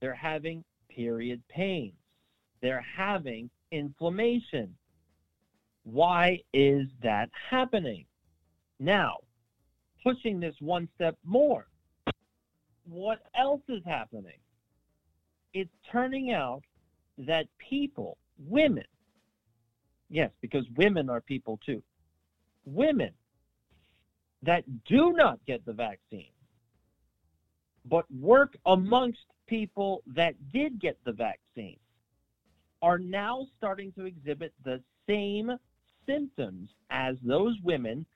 They're 0.00 0.12
having 0.12 0.64
period 0.88 1.40
pains. 1.48 1.94
They're 2.60 2.84
having 2.96 3.50
inflammation. 3.70 4.74
Why 5.84 6.40
is 6.52 6.86
that 7.02 7.30
happening? 7.50 8.04
Now, 8.80 9.16
pushing 10.02 10.40
this 10.40 10.54
one 10.60 10.88
step 10.94 11.16
more, 11.24 11.66
what 12.88 13.18
else 13.38 13.62
is 13.68 13.82
happening? 13.84 14.38
It's 15.54 15.70
turning 15.90 16.32
out 16.32 16.62
that 17.18 17.46
people, 17.58 18.18
women, 18.38 18.84
Yes, 20.10 20.30
because 20.40 20.64
women 20.76 21.10
are 21.10 21.20
people 21.20 21.60
too. 21.64 21.82
Women 22.64 23.10
that 24.42 24.64
do 24.86 25.12
not 25.12 25.38
get 25.46 25.64
the 25.66 25.72
vaccine, 25.72 26.30
but 27.84 28.04
work 28.10 28.56
amongst 28.66 29.20
people 29.46 30.02
that 30.14 30.34
did 30.52 30.80
get 30.80 30.96
the 31.04 31.12
vaccine, 31.12 31.78
are 32.82 32.98
now 32.98 33.46
starting 33.56 33.92
to 33.92 34.04
exhibit 34.06 34.52
the 34.64 34.80
same 35.08 35.52
symptoms 36.06 36.70
as 36.90 37.16
those 37.22 37.56
women 37.62 38.06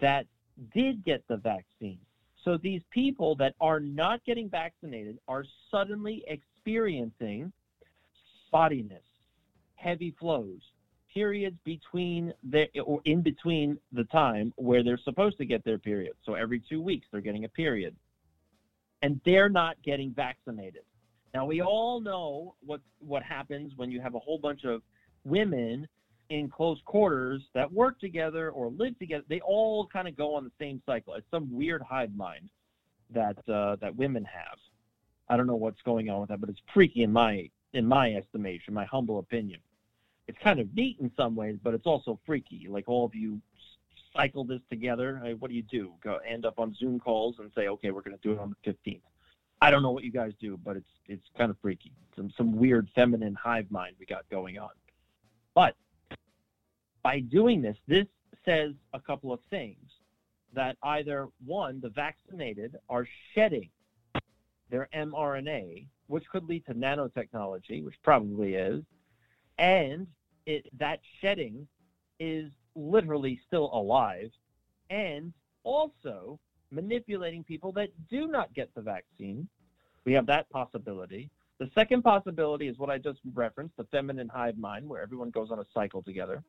that 0.00 0.26
did 0.74 1.04
get 1.04 1.22
the 1.28 1.36
vaccine. 1.36 1.98
So 2.44 2.56
these 2.56 2.82
people 2.90 3.36
that 3.36 3.54
are 3.60 3.80
not 3.80 4.24
getting 4.24 4.48
vaccinated 4.48 5.18
are 5.28 5.44
suddenly 5.70 6.24
experiencing 6.26 7.52
spottiness, 8.52 9.04
heavy 9.76 10.14
flows, 10.18 10.60
periods 11.12 11.56
between 11.64 12.32
the 12.50 12.68
or 12.80 13.00
in 13.04 13.22
between 13.22 13.78
the 13.92 14.04
time 14.04 14.52
where 14.56 14.82
they're 14.82 14.98
supposed 15.04 15.38
to 15.38 15.44
get 15.44 15.64
their 15.64 15.78
period. 15.78 16.14
So 16.24 16.34
every 16.34 16.60
two 16.60 16.80
weeks 16.80 17.06
they're 17.10 17.20
getting 17.20 17.44
a 17.44 17.48
period, 17.48 17.94
and 19.02 19.20
they're 19.24 19.48
not 19.48 19.76
getting 19.82 20.12
vaccinated. 20.12 20.82
Now 21.34 21.46
we 21.46 21.62
all 21.62 22.00
know 22.00 22.54
what 22.64 22.80
what 23.00 23.22
happens 23.22 23.72
when 23.76 23.90
you 23.90 24.00
have 24.00 24.14
a 24.14 24.18
whole 24.18 24.38
bunch 24.38 24.64
of 24.64 24.82
women 25.24 25.88
in 26.28 26.48
close 26.48 26.78
quarters 26.84 27.42
that 27.54 27.70
work 27.70 27.98
together 28.00 28.50
or 28.50 28.70
live 28.70 28.98
together. 28.98 29.24
They 29.28 29.40
all 29.40 29.86
kind 29.86 30.08
of 30.08 30.16
go 30.16 30.34
on 30.34 30.44
the 30.44 30.50
same 30.58 30.82
cycle. 30.86 31.14
It's 31.14 31.30
some 31.30 31.52
weird 31.52 31.82
hive 31.82 32.14
mind 32.14 32.48
that 33.10 33.36
uh, 33.48 33.76
that 33.76 33.96
women 33.96 34.24
have. 34.24 34.58
I 35.28 35.36
don't 35.36 35.46
know 35.46 35.56
what's 35.56 35.80
going 35.82 36.10
on 36.10 36.20
with 36.20 36.28
that, 36.30 36.40
but 36.40 36.50
it's 36.50 36.60
freaky 36.72 37.02
in 37.02 37.12
my 37.12 37.50
in 37.72 37.86
my 37.86 38.14
estimation, 38.14 38.74
my 38.74 38.84
humble 38.84 39.18
opinion. 39.18 39.60
It's 40.28 40.38
kind 40.38 40.60
of 40.60 40.74
neat 40.74 40.98
in 41.00 41.10
some 41.16 41.34
ways, 41.34 41.56
but 41.62 41.74
it's 41.74 41.86
also 41.86 42.18
freaky. 42.26 42.66
Like 42.68 42.84
all 42.88 43.04
of 43.04 43.14
you 43.14 43.40
cycle 44.14 44.44
this 44.44 44.60
together. 44.70 45.20
I 45.24 45.32
what 45.34 45.50
do 45.50 45.56
you 45.56 45.62
do? 45.62 45.92
Go 46.02 46.18
end 46.26 46.44
up 46.44 46.58
on 46.58 46.74
Zoom 46.74 47.00
calls 47.00 47.36
and 47.38 47.50
say, 47.54 47.68
okay, 47.68 47.90
we're 47.90 48.02
going 48.02 48.16
to 48.16 48.22
do 48.22 48.32
it 48.32 48.38
on 48.38 48.54
the 48.64 48.72
15th. 48.72 49.00
I 49.62 49.70
don't 49.70 49.84
know 49.84 49.92
what 49.92 50.02
you 50.02 50.10
guys 50.10 50.32
do, 50.40 50.58
but 50.64 50.76
it's 50.76 50.90
it's 51.06 51.24
kind 51.38 51.48
of 51.48 51.56
freaky. 51.62 51.92
Some 52.16 52.32
some 52.36 52.56
weird 52.56 52.88
feminine 52.96 53.34
hive 53.34 53.70
mind 53.70 53.94
we 53.96 54.06
got 54.06 54.28
going 54.28 54.58
on. 54.58 54.70
But 55.54 55.76
by 57.04 57.20
doing 57.20 57.62
this, 57.62 57.76
this 57.86 58.06
says 58.44 58.72
a 58.92 58.98
couple 58.98 59.32
of 59.32 59.38
things 59.50 59.78
that 60.52 60.76
either 60.82 61.28
one, 61.46 61.80
the 61.80 61.90
vaccinated 61.90 62.74
are 62.88 63.06
shedding 63.34 63.70
their 64.68 64.88
mRNA, 64.92 65.86
which 66.08 66.28
could 66.28 66.44
lead 66.44 66.66
to 66.66 66.74
nanotechnology, 66.74 67.84
which 67.84 67.94
probably 68.02 68.54
is, 68.54 68.82
and 69.58 70.08
it, 70.44 70.66
that 70.76 70.98
shedding 71.20 71.68
is 72.18 72.50
literally 72.74 73.40
still 73.46 73.70
alive, 73.72 74.32
and 74.90 75.32
also 75.62 76.40
manipulating 76.72 77.44
people 77.44 77.72
that 77.72 77.88
do 78.10 78.26
not 78.26 78.52
get 78.54 78.74
the 78.74 78.80
vaccine. 78.80 79.48
We 80.04 80.12
have 80.14 80.26
that 80.26 80.48
possibility. 80.50 81.30
The 81.60 81.70
second 81.74 82.02
possibility 82.02 82.66
is 82.66 82.78
what 82.78 82.90
I 82.90 82.98
just 82.98 83.20
referenced, 83.34 83.76
the 83.76 83.84
feminine 83.84 84.28
hive 84.28 84.58
mind, 84.58 84.88
where 84.88 85.02
everyone 85.02 85.30
goes 85.30 85.50
on 85.50 85.60
a 85.60 85.64
cycle 85.72 86.02
together. 86.02 86.42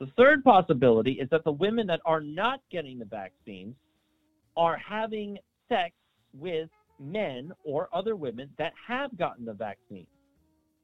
The 0.00 0.10
third 0.16 0.42
possibility 0.42 1.12
is 1.12 1.28
that 1.30 1.44
the 1.44 1.52
women 1.52 1.86
that 1.88 2.00
are 2.04 2.20
not 2.20 2.60
getting 2.70 2.98
the 2.98 3.04
vaccines 3.04 3.74
are 4.56 4.76
having 4.76 5.38
sex 5.68 5.94
with 6.32 6.68
men 6.98 7.52
or 7.64 7.88
other 7.92 8.16
women 8.16 8.50
that 8.58 8.72
have 8.86 9.16
gotten 9.16 9.44
the 9.44 9.52
vaccine. 9.52 10.06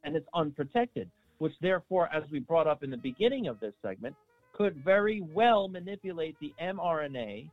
And 0.05 0.15
it's 0.15 0.29
unprotected, 0.35 1.11
which 1.39 1.55
therefore, 1.61 2.09
as 2.15 2.23
we 2.31 2.41
brought 2.41 2.67
up 2.67 2.83
in 2.83 2.91
the 2.91 2.97
beginning 2.97 3.49
of 3.49 3.59
this 3.61 3.75
segment, 3.83 4.15
could 4.53 4.77
very 4.85 5.21
well 5.21 5.69
manipulate 5.69 6.37
the 6.41 6.53
mRNA 6.63 7.49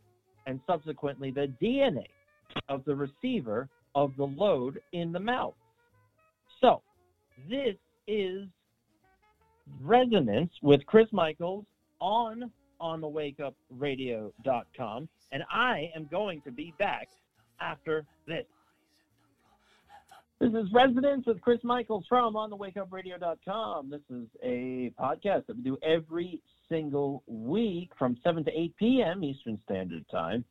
and 0.47 0.59
subsequently 0.67 1.31
the 1.31 1.51
DNA 1.61 2.05
of 2.69 2.83
the 2.85 2.95
receiver 2.95 3.67
of 3.95 4.15
the 4.17 4.25
load 4.25 4.79
in 4.93 5.11
the 5.11 5.19
mouth. 5.19 5.55
So, 6.59 6.81
this 7.49 7.75
is 8.07 8.47
resonance 9.81 10.51
with 10.61 10.85
Chris 10.85 11.07
Michaels 11.11 11.65
on 11.99 12.51
onthewakeupradio.com, 12.81 15.09
and 15.31 15.43
I 15.51 15.91
am 15.95 16.07
going 16.09 16.41
to 16.41 16.51
be 16.51 16.73
back 16.77 17.07
after 17.59 18.05
this. 18.27 18.45
This 20.39 20.53
is 20.53 20.71
Resonance 20.73 21.25
with 21.27 21.41
Chris 21.41 21.59
Michaels 21.63 22.05
from 22.09 22.33
onthewakeupradio.com. 22.33 23.91
This 23.91 24.01
is 24.09 24.25
a 24.41 24.91
podcast 24.99 25.45
that 25.45 25.57
we 25.57 25.61
do 25.61 25.77
every 25.83 26.41
single 26.71 27.23
week 27.27 27.91
from 27.99 28.17
7 28.23 28.45
to 28.45 28.51
8 28.51 28.77
p.m. 28.77 29.23
Eastern 29.23 29.59
Standard 29.65 30.05
Time. 30.09 30.45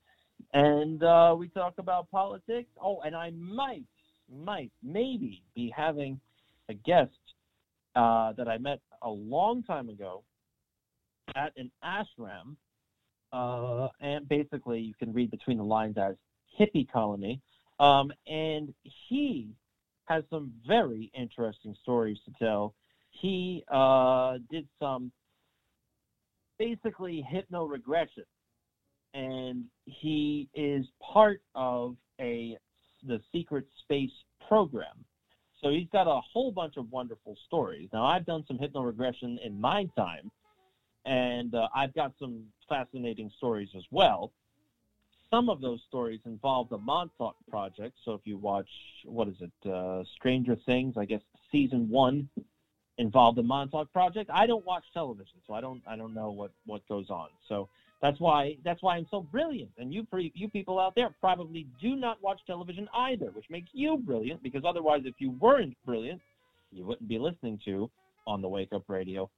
And 0.52 1.02
uh, 1.02 1.34
we 1.36 1.48
talk 1.48 1.74
about 1.78 2.10
politics. 2.10 2.68
Oh, 2.80 3.00
and 3.04 3.16
I 3.16 3.30
might, 3.30 3.84
might, 4.32 4.70
maybe 4.82 5.42
be 5.54 5.72
having 5.74 6.20
a 6.68 6.74
guest 6.74 7.10
uh, 7.96 8.32
that 8.34 8.48
I 8.48 8.58
met 8.58 8.80
a 9.02 9.08
long 9.08 9.62
time 9.62 9.88
ago 9.88 10.22
at 11.34 11.52
an 11.56 11.70
ashram. 11.84 12.56
Uh, 13.32 13.88
and 14.00 14.28
basically, 14.28 14.80
you 14.80 14.94
can 14.94 15.12
read 15.12 15.30
between 15.30 15.56
the 15.56 15.64
lines 15.64 15.96
as 15.96 16.16
hippie 16.58 16.90
colony. 16.90 17.40
Um, 17.78 18.12
and 18.26 18.74
he 18.82 19.54
has 20.04 20.24
some 20.28 20.52
very 20.66 21.10
interesting 21.14 21.74
stories 21.82 22.18
to 22.26 22.32
tell. 22.44 22.74
He 23.10 23.64
uh, 23.68 24.38
did 24.50 24.66
some 24.78 25.12
basically 26.60 27.26
hypno-regression, 27.28 28.24
and 29.14 29.64
he 29.86 30.48
is 30.54 30.84
part 31.02 31.40
of 31.54 31.96
a 32.20 32.56
the 33.06 33.18
secret 33.32 33.66
space 33.82 34.12
program. 34.46 35.04
So 35.62 35.70
he's 35.70 35.88
got 35.90 36.06
a 36.06 36.20
whole 36.20 36.52
bunch 36.52 36.76
of 36.76 36.90
wonderful 36.92 37.34
stories. 37.46 37.88
Now 37.94 38.04
I've 38.04 38.26
done 38.26 38.44
some 38.46 38.58
hypno-regression 38.58 39.40
in 39.42 39.58
my 39.58 39.88
time, 39.96 40.30
and 41.06 41.54
uh, 41.54 41.68
I've 41.74 41.94
got 41.94 42.12
some 42.20 42.44
fascinating 42.68 43.30
stories 43.38 43.70
as 43.74 43.84
well 43.90 44.32
some 45.30 45.48
of 45.48 45.60
those 45.60 45.80
stories 45.88 46.20
involve 46.26 46.68
the 46.68 46.78
Montauk 46.78 47.36
Project. 47.48 47.96
So 48.04 48.14
if 48.14 48.20
you 48.24 48.36
watch, 48.36 48.68
what 49.04 49.28
is 49.28 49.36
it, 49.40 49.70
uh, 49.70 50.02
Stranger 50.16 50.56
Things? 50.66 50.96
I 50.98 51.04
guess 51.04 51.20
season 51.52 51.88
one 51.88 52.28
involved 53.00 53.38
the 53.38 53.42
Montauk 53.42 53.92
Project. 53.92 54.30
I 54.32 54.46
don't 54.46 54.64
watch 54.64 54.84
television, 54.92 55.38
so 55.46 55.54
I 55.54 55.60
don't 55.60 55.82
I 55.86 55.96
don't 55.96 56.14
know 56.14 56.30
what 56.30 56.52
what 56.66 56.86
goes 56.86 57.10
on. 57.10 57.28
So 57.48 57.68
that's 58.02 58.20
why 58.20 58.56
that's 58.62 58.82
why 58.82 58.96
I'm 58.96 59.06
so 59.10 59.22
brilliant. 59.22 59.70
And 59.78 59.92
you 59.92 60.06
you 60.34 60.48
people 60.48 60.78
out 60.78 60.94
there 60.94 61.10
probably 61.20 61.66
do 61.80 61.96
not 61.96 62.22
watch 62.22 62.40
television 62.46 62.88
either, 62.94 63.30
which 63.32 63.46
makes 63.50 63.70
you 63.72 63.96
brilliant 63.96 64.42
because 64.42 64.62
otherwise, 64.64 65.02
if 65.04 65.14
you 65.18 65.30
weren't 65.32 65.76
brilliant, 65.84 66.20
you 66.70 66.84
wouldn't 66.84 67.08
be 67.08 67.18
listening 67.18 67.58
to 67.64 67.90
on 68.26 68.42
the 68.42 68.48
Wake 68.48 68.72
Up 68.72 68.84
Radio 68.88 69.30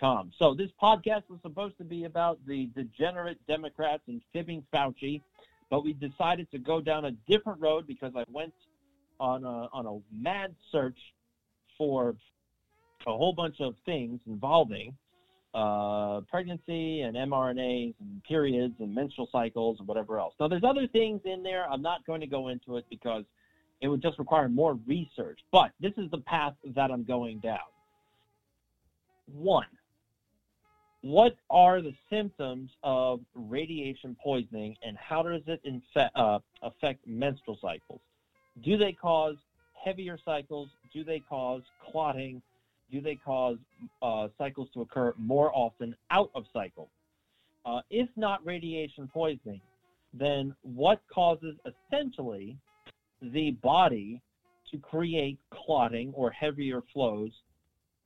Com. 0.00 0.32
So 0.38 0.54
this 0.54 0.70
podcast 0.82 1.24
was 1.28 1.38
supposed 1.42 1.78
to 1.78 1.84
be 1.84 2.04
about 2.04 2.38
the 2.46 2.70
degenerate 2.74 3.38
Democrats 3.46 4.02
and 4.08 4.20
fibbing 4.32 4.64
Fauci, 4.72 5.20
but 5.70 5.84
we 5.84 5.92
decided 5.92 6.50
to 6.50 6.58
go 6.58 6.80
down 6.80 7.04
a 7.04 7.10
different 7.28 7.60
road 7.60 7.86
because 7.86 8.12
I 8.16 8.24
went 8.32 8.54
on 9.20 9.44
a, 9.44 9.68
on 9.72 9.86
a 9.86 9.98
mad 10.14 10.54
search 10.72 10.98
for 11.76 12.16
a 13.06 13.16
whole 13.16 13.32
bunch 13.32 13.60
of 13.60 13.74
things 13.84 14.20
involving 14.26 14.94
uh, 15.54 16.20
pregnancy 16.30 17.00
and 17.00 17.16
mRNAs 17.16 17.94
and 18.00 18.22
periods 18.24 18.74
and 18.80 18.94
menstrual 18.94 19.28
cycles 19.32 19.78
and 19.78 19.88
whatever 19.88 20.18
else. 20.18 20.34
Now, 20.38 20.48
there's 20.48 20.64
other 20.64 20.86
things 20.86 21.20
in 21.24 21.42
there. 21.42 21.68
I'm 21.70 21.82
not 21.82 22.06
going 22.06 22.20
to 22.20 22.26
go 22.26 22.48
into 22.48 22.76
it 22.76 22.84
because 22.90 23.24
it 23.80 23.88
would 23.88 24.02
just 24.02 24.18
require 24.18 24.48
more 24.48 24.78
research. 24.86 25.40
But 25.50 25.70
this 25.80 25.92
is 25.96 26.10
the 26.10 26.18
path 26.18 26.54
that 26.74 26.90
I'm 26.90 27.04
going 27.04 27.38
down. 27.38 27.58
One, 29.32 29.66
what 31.02 31.36
are 31.48 31.80
the 31.80 31.94
symptoms 32.10 32.70
of 32.82 33.20
radiation 33.34 34.16
poisoning 34.22 34.76
and 34.82 34.96
how 34.96 35.22
does 35.22 35.42
it 35.46 35.60
infe- 35.64 36.10
uh, 36.14 36.40
affect 36.62 37.06
menstrual 37.06 37.58
cycles? 37.62 38.00
Do 38.62 38.76
they 38.76 38.92
cause 38.92 39.36
heavier 39.82 40.18
cycles? 40.24 40.68
Do 40.92 41.04
they 41.04 41.20
cause 41.20 41.62
clotting? 41.90 42.42
Do 42.90 43.00
they 43.00 43.16
cause 43.16 43.58
uh, 44.02 44.28
cycles 44.38 44.68
to 44.74 44.80
occur 44.80 45.14
more 45.18 45.50
often 45.54 45.94
out 46.10 46.30
of 46.34 46.44
cycle? 46.52 46.90
Uh, 47.66 47.80
if 47.90 48.08
not 48.16 48.44
radiation 48.46 49.08
poisoning, 49.12 49.60
then 50.14 50.54
what 50.62 51.02
causes 51.12 51.54
essentially 51.66 52.56
the 53.20 53.50
body 53.62 54.22
to 54.70 54.78
create 54.78 55.38
clotting 55.50 56.12
or 56.14 56.30
heavier 56.30 56.82
flows 56.92 57.30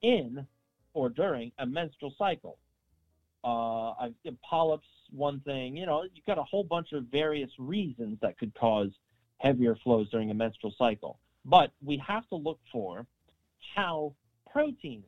in 0.02 0.46
or 0.94 1.08
during 1.08 1.52
a 1.58 1.66
menstrual 1.66 2.14
cycle. 2.18 2.58
Uh, 3.44 4.08
polyps, 4.48 4.86
one 5.10 5.40
thing, 5.40 5.76
you 5.76 5.86
know, 5.86 6.04
you've 6.14 6.24
got 6.26 6.38
a 6.38 6.42
whole 6.44 6.64
bunch 6.64 6.92
of 6.92 7.04
various 7.04 7.50
reasons 7.58 8.18
that 8.22 8.38
could 8.38 8.54
cause 8.54 8.90
heavier 9.38 9.76
flows 9.82 10.08
during 10.10 10.30
a 10.30 10.34
menstrual 10.34 10.72
cycle. 10.78 11.18
But 11.44 11.72
we 11.84 12.00
have 12.06 12.28
to 12.28 12.36
look 12.36 12.60
for 12.70 13.06
how 13.74 14.14
proteins 14.52 15.04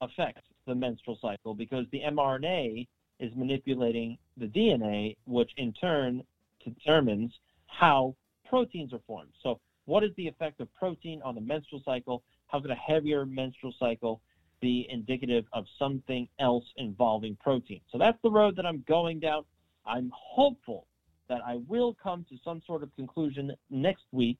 affect 0.00 0.40
the 0.66 0.74
menstrual 0.74 1.18
cycle 1.20 1.54
because 1.54 1.86
the 1.92 2.00
mRNA 2.00 2.86
is 3.20 3.32
manipulating 3.34 4.18
the 4.36 4.46
DNA, 4.46 5.16
which 5.26 5.50
in 5.56 5.72
turn 5.72 6.22
determines 6.64 7.32
how 7.66 8.14
proteins 8.48 8.92
are 8.92 9.00
formed. 9.06 9.32
So, 9.42 9.60
what 9.86 10.02
is 10.02 10.10
the 10.16 10.26
effect 10.26 10.60
of 10.60 10.72
protein 10.74 11.22
on 11.24 11.36
the 11.36 11.40
menstrual 11.40 11.80
cycle? 11.84 12.22
How 12.48 12.60
could 12.60 12.70
a 12.70 12.74
heavier 12.74 13.24
menstrual 13.24 13.72
cycle 13.78 14.20
be 14.60 14.86
indicative 14.90 15.44
of 15.52 15.64
something 15.78 16.28
else 16.40 16.64
involving 16.76 17.36
protein. 17.36 17.80
So 17.90 17.98
that's 17.98 18.18
the 18.22 18.30
road 18.30 18.56
that 18.56 18.66
I'm 18.66 18.84
going 18.88 19.20
down. 19.20 19.44
I'm 19.84 20.10
hopeful 20.14 20.86
that 21.28 21.40
I 21.46 21.60
will 21.68 21.96
come 22.02 22.24
to 22.30 22.36
some 22.44 22.62
sort 22.66 22.82
of 22.82 22.94
conclusion 22.96 23.52
next 23.70 24.04
week, 24.12 24.38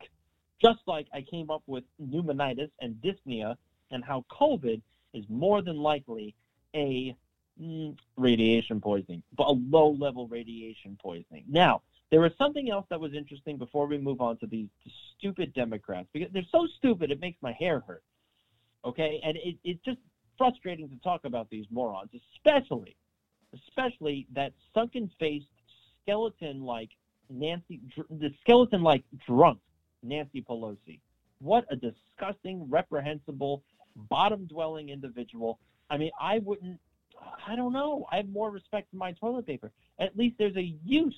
just 0.61 0.81
like 0.87 1.07
I 1.13 1.23
came 1.23 1.51
up 1.51 1.63
with 1.67 1.85
pneumonitis 2.01 2.71
and 2.81 2.95
dyspnea 2.97 3.57
and 3.91 4.05
how 4.05 4.25
COVID 4.31 4.81
is 5.15 5.25
more 5.29 5.63
than 5.63 5.77
likely 5.77 6.35
a 6.75 7.15
mm, 7.61 7.97
radiation 8.17 8.81
poisoning, 8.81 9.23
but 9.37 9.45
a 9.45 9.53
low 9.53 9.91
level 9.91 10.29
radiation 10.29 10.97
poisoning. 11.01 11.45
Now, 11.49 11.83
there 12.11 12.21
was 12.21 12.33
something 12.39 12.71
else 12.71 12.87
that 12.91 13.01
was 13.01 13.15
interesting 13.15 13.57
before 13.57 13.87
we 13.87 13.99
move 13.99 14.21
on 14.21 14.39
to 14.39 14.47
these 14.47 14.69
stupid 15.19 15.53
Democrats 15.55 16.09
because 16.13 16.33
they're 16.33 16.43
so 16.53 16.67
stupid 16.79 17.11
it 17.11 17.21
makes 17.21 17.41
my 17.43 17.53
hair 17.53 17.83
hurt. 17.87 18.03
Okay, 18.85 19.21
and 19.25 19.37
it, 19.39 19.57
it's 19.65 19.83
just 19.85 19.99
frustrating 20.39 20.89
to 20.89 20.97
talk 20.97 21.25
about 21.25 21.51
these 21.51 21.67
morons, 21.71 22.11
especially, 22.37 22.95
especially 23.55 24.27
that 24.33 24.53
sunken-faced 24.75 25.47
skeleton-like 26.03 26.91
Nancy, 27.29 27.81
the 28.11 28.33
skeleton-like 28.43 29.03
drunk 29.27 29.59
Nancy 30.03 30.43
Pelosi. 30.49 31.01
What 31.41 31.65
a 31.71 31.77
disgusting, 31.77 32.67
reprehensible, 32.71 33.63
bottom-dwelling 33.97 34.89
individual. 34.91 35.59
I 35.91 35.97
mean, 35.97 36.11
I 36.21 36.39
wouldn't. 36.39 36.79
I 37.47 37.57
don't 37.57 37.73
know. 37.73 38.07
I 38.13 38.17
have 38.17 38.29
more 38.29 38.51
respect 38.51 38.91
for 38.91 38.97
my 38.97 39.13
toilet 39.13 39.47
paper. 39.47 39.73
At 39.99 40.17
least 40.17 40.37
there's 40.39 40.57
a 40.57 40.75
use 40.85 41.17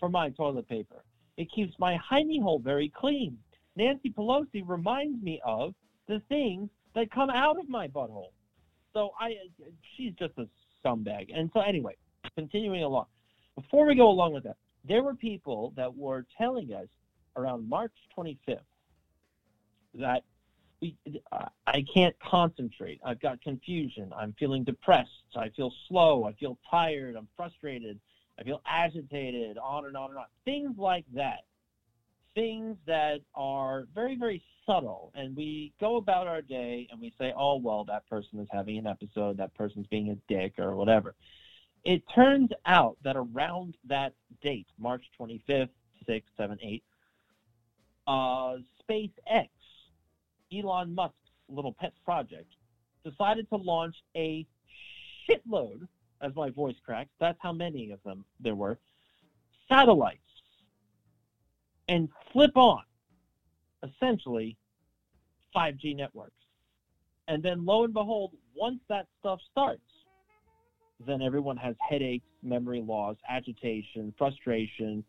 for 0.00 0.08
my 0.08 0.30
toilet 0.30 0.68
paper. 0.68 1.04
It 1.36 1.50
keeps 1.52 1.74
my 1.78 1.98
hiney 2.10 2.40
hole 2.42 2.58
very 2.58 2.92
clean. 2.94 3.36
Nancy 3.76 4.10
Pelosi 4.10 4.62
reminds 4.66 5.22
me 5.22 5.40
of 5.44 5.74
the 6.08 6.20
things 6.28 6.70
that 6.94 7.10
come 7.10 7.30
out 7.30 7.58
of 7.58 7.68
my 7.68 7.86
butthole. 7.86 8.32
So 8.92 9.10
I, 9.20 9.34
she's 9.96 10.12
just 10.18 10.32
a 10.38 10.48
scumbag. 10.84 11.28
And 11.34 11.50
so 11.52 11.60
anyway, 11.60 11.94
continuing 12.34 12.82
along. 12.82 13.06
Before 13.54 13.86
we 13.86 13.94
go 13.94 14.08
along 14.08 14.32
with 14.32 14.44
that, 14.44 14.56
there 14.86 15.02
were 15.02 15.14
people 15.14 15.72
that 15.76 15.94
were 15.94 16.24
telling 16.36 16.72
us 16.72 16.88
around 17.36 17.68
March 17.68 17.92
25th 18.16 18.58
that 19.94 20.22
I 21.66 21.84
can't 21.92 22.14
concentrate. 22.20 23.00
I've 23.04 23.20
got 23.20 23.40
confusion. 23.42 24.12
I'm 24.16 24.34
feeling 24.38 24.64
depressed. 24.64 25.10
I 25.36 25.48
feel 25.50 25.72
slow. 25.88 26.24
I 26.24 26.32
feel 26.34 26.58
tired. 26.70 27.16
I'm 27.16 27.28
frustrated. 27.36 27.98
I 28.38 28.44
feel 28.44 28.62
agitated, 28.64 29.58
on 29.58 29.86
and 29.86 29.96
on 29.96 30.10
and 30.10 30.18
on. 30.18 30.26
Things 30.44 30.78
like 30.78 31.04
that. 31.14 31.44
Things 32.34 32.76
that 32.86 33.20
are 33.34 33.88
very, 33.94 34.16
very 34.16 34.42
subtle. 34.64 35.10
And 35.16 35.36
we 35.36 35.72
go 35.80 35.96
about 35.96 36.28
our 36.28 36.42
day 36.42 36.86
and 36.92 37.00
we 37.00 37.12
say, 37.18 37.32
oh, 37.36 37.56
well, 37.56 37.84
that 37.84 38.08
person 38.08 38.38
is 38.38 38.46
having 38.52 38.78
an 38.78 38.86
episode, 38.86 39.38
that 39.38 39.54
person's 39.54 39.88
being 39.88 40.10
a 40.10 40.32
dick 40.32 40.54
or 40.58 40.76
whatever. 40.76 41.16
It 41.84 42.02
turns 42.14 42.50
out 42.66 42.96
that 43.02 43.16
around 43.16 43.76
that 43.86 44.12
date, 44.40 44.68
March 44.78 45.04
25th, 45.20 45.70
6th, 46.08 46.22
7th, 46.38 46.62
8th, 46.64 46.82
uh, 48.06 48.58
SpaceX, 48.88 49.48
Elon 50.52 50.94
Musk's 50.94 51.16
little 51.48 51.72
pet 51.72 51.92
project, 52.04 52.54
decided 53.04 53.48
to 53.50 53.56
launch 53.56 53.96
a 54.16 54.46
shitload 55.28 55.86
as 56.20 56.34
my 56.34 56.50
voice 56.50 56.76
cracks. 56.84 57.10
That's 57.20 57.38
how 57.40 57.52
many 57.52 57.90
of 57.90 58.02
them 58.04 58.24
there 58.40 58.54
were. 58.54 58.78
Satellites. 59.68 60.20
And 61.88 62.08
flip 62.32 62.56
on, 62.56 62.82
essentially, 63.82 64.56
5G 65.56 65.96
networks. 65.96 66.32
And 67.28 67.42
then 67.42 67.64
lo 67.64 67.84
and 67.84 67.94
behold, 67.94 68.32
once 68.54 68.80
that 68.88 69.06
stuff 69.20 69.40
starts, 69.50 69.80
then 71.06 71.22
everyone 71.22 71.56
has 71.56 71.76
headaches, 71.86 72.26
memory 72.42 72.82
loss, 72.82 73.16
agitation, 73.28 74.12
frustration, 74.18 75.04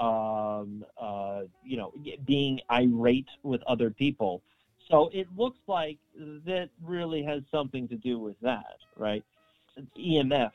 um, 0.00 0.84
uh, 1.00 1.42
you 1.62 1.76
know, 1.76 1.92
being 2.24 2.60
irate 2.70 3.28
with 3.42 3.62
other 3.64 3.90
people. 3.90 4.42
So 4.90 5.10
it 5.12 5.26
looks 5.36 5.58
like 5.66 5.98
that 6.46 6.68
really 6.82 7.22
has 7.22 7.42
something 7.50 7.88
to 7.88 7.96
do 7.96 8.18
with 8.18 8.36
that, 8.42 8.76
right? 8.96 9.24
EMF, 9.98 10.50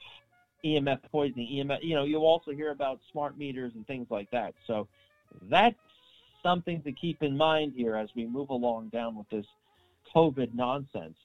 EMF 0.63 0.99
poisoning, 1.11 1.47
EMF. 1.51 1.79
You 1.81 1.95
know, 1.95 2.03
you'll 2.03 2.25
also 2.25 2.51
hear 2.51 2.71
about 2.71 2.99
smart 3.11 3.37
meters 3.37 3.71
and 3.75 3.85
things 3.87 4.07
like 4.09 4.29
that. 4.31 4.53
So 4.67 4.87
that's 5.49 5.75
something 6.43 6.81
to 6.83 6.91
keep 6.91 7.23
in 7.23 7.35
mind 7.35 7.73
here 7.75 7.95
as 7.95 8.09
we 8.15 8.25
move 8.25 8.49
along 8.49 8.89
down 8.89 9.15
with 9.15 9.29
this 9.29 9.45
COVID 10.15 10.53
nonsense. 10.53 11.17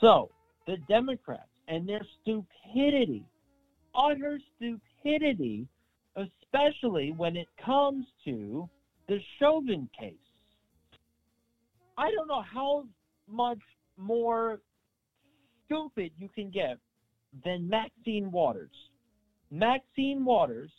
So 0.00 0.30
the 0.66 0.76
Democrats 0.88 1.48
and 1.68 1.88
their 1.88 2.02
stupidity, 2.22 3.24
utter 3.94 4.38
stupidity, 4.56 5.66
especially 6.16 7.12
when 7.12 7.36
it 7.36 7.48
comes 7.64 8.06
to 8.24 8.68
the 9.08 9.18
Chauvin 9.38 9.88
case. 9.98 10.14
I 11.98 12.10
don't 12.10 12.28
know 12.28 12.42
how 12.42 12.86
much 13.28 13.58
more 13.96 14.60
stupid 15.64 16.12
you 16.18 16.28
can 16.28 16.50
get 16.50 16.78
than 17.44 17.68
Maxine 17.68 18.30
Waters. 18.30 18.70
Maxine 19.50 20.24
Waters, 20.24 20.70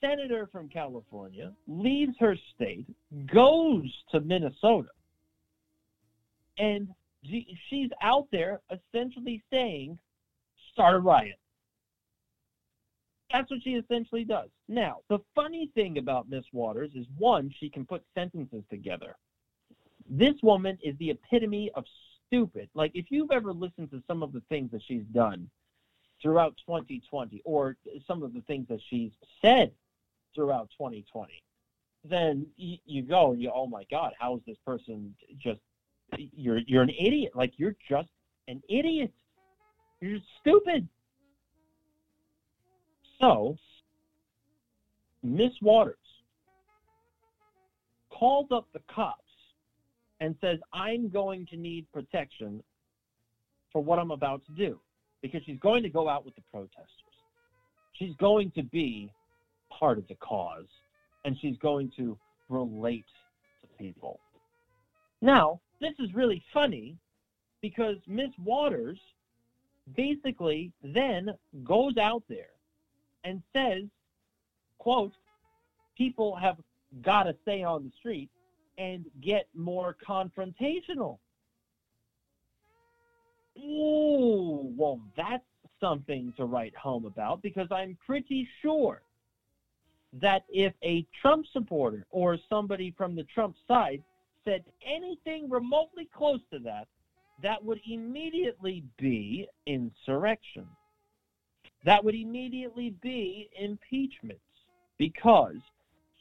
senator 0.00 0.48
from 0.52 0.68
California, 0.68 1.52
leaves 1.66 2.14
her 2.20 2.36
state, 2.54 2.86
goes 3.32 3.90
to 4.12 4.20
Minnesota, 4.20 4.88
and 6.58 6.88
she's 7.68 7.90
out 8.02 8.28
there 8.30 8.60
essentially 8.70 9.42
saying, 9.50 9.98
start 10.72 10.94
a 10.96 10.98
riot. 10.98 11.38
That's 13.32 13.50
what 13.50 13.60
she 13.64 13.70
essentially 13.70 14.24
does. 14.24 14.48
Now, 14.68 14.98
the 15.08 15.18
funny 15.34 15.70
thing 15.74 15.98
about 15.98 16.28
Miss 16.28 16.44
Waters 16.52 16.92
is 16.94 17.06
one, 17.18 17.52
she 17.58 17.68
can 17.68 17.84
put 17.84 18.04
sentences 18.14 18.62
together. 18.70 19.16
This 20.08 20.34
woman 20.42 20.78
is 20.82 20.96
the 20.98 21.10
epitome 21.10 21.70
of 21.74 21.84
stupid. 22.26 22.68
Like, 22.74 22.92
if 22.94 23.06
you've 23.10 23.30
ever 23.30 23.52
listened 23.52 23.90
to 23.90 24.02
some 24.06 24.22
of 24.22 24.32
the 24.32 24.42
things 24.48 24.70
that 24.72 24.82
she's 24.86 25.04
done, 25.12 25.50
throughout 26.22 26.54
2020 26.66 27.42
or 27.44 27.76
some 28.06 28.22
of 28.22 28.32
the 28.32 28.40
things 28.42 28.66
that 28.68 28.80
she's 28.88 29.12
said 29.42 29.70
throughout 30.34 30.68
2020, 30.78 31.32
then 32.04 32.46
you, 32.56 33.02
go 33.02 33.32
you, 33.32 33.50
oh 33.54 33.66
my 33.66 33.84
God, 33.90 34.12
how 34.18 34.36
is 34.36 34.42
this 34.46 34.56
person 34.64 35.14
just, 35.38 35.60
you're, 36.16 36.60
you're 36.66 36.82
an 36.82 36.90
idiot. 36.90 37.32
Like 37.34 37.54
you're 37.56 37.76
just 37.88 38.08
an 38.48 38.62
idiot. 38.68 39.12
You're 40.00 40.20
stupid. 40.40 40.88
So, 43.20 43.56
Miss 45.22 45.52
Waters 45.62 45.96
called 48.10 48.52
up 48.52 48.68
the 48.72 48.80
cops 48.94 49.22
and 50.20 50.34
says, 50.40 50.58
I'm 50.72 51.08
going 51.08 51.46
to 51.46 51.56
need 51.56 51.86
protection 51.92 52.62
for 53.72 53.82
what 53.82 53.98
I'm 53.98 54.10
about 54.10 54.42
to 54.46 54.52
do 54.52 54.80
because 55.22 55.42
she's 55.44 55.58
going 55.58 55.82
to 55.82 55.88
go 55.88 56.08
out 56.08 56.24
with 56.24 56.34
the 56.34 56.42
protesters. 56.50 56.90
She's 57.92 58.14
going 58.16 58.50
to 58.52 58.62
be 58.62 59.10
part 59.70 59.98
of 59.98 60.06
the 60.08 60.14
cause 60.16 60.68
and 61.24 61.36
she's 61.38 61.56
going 61.58 61.92
to 61.96 62.16
relate 62.48 63.06
to 63.60 63.66
people. 63.82 64.20
Now, 65.20 65.60
this 65.80 65.94
is 65.98 66.14
really 66.14 66.42
funny 66.52 66.96
because 67.60 67.96
Miss 68.06 68.30
Waters 68.42 68.98
basically 69.94 70.72
then 70.82 71.34
goes 71.64 71.96
out 71.96 72.22
there 72.28 72.50
and 73.24 73.42
says, 73.54 73.82
quote, 74.78 75.12
people 75.96 76.36
have 76.36 76.56
got 77.02 77.24
to 77.24 77.34
stay 77.42 77.62
on 77.62 77.84
the 77.84 77.90
street 77.98 78.30
and 78.78 79.04
get 79.22 79.48
more 79.54 79.96
confrontational. 80.06 81.18
Ooh, 83.58 84.72
well, 84.76 85.00
that's 85.16 85.44
something 85.80 86.32
to 86.36 86.44
write 86.44 86.76
home 86.76 87.04
about 87.04 87.42
because 87.42 87.68
I'm 87.70 87.96
pretty 88.04 88.46
sure 88.62 89.02
that 90.20 90.44
if 90.48 90.72
a 90.82 91.06
Trump 91.20 91.46
supporter 91.52 92.06
or 92.10 92.38
somebody 92.48 92.94
from 92.96 93.14
the 93.14 93.24
Trump 93.24 93.56
side 93.66 94.02
said 94.44 94.64
anything 94.86 95.50
remotely 95.50 96.08
close 96.14 96.40
to 96.52 96.58
that, 96.60 96.86
that 97.42 97.62
would 97.62 97.80
immediately 97.90 98.84
be 98.98 99.46
insurrection. 99.66 100.66
That 101.84 102.02
would 102.04 102.14
immediately 102.14 102.94
be 103.02 103.50
impeachment 103.58 104.40
because 104.98 105.56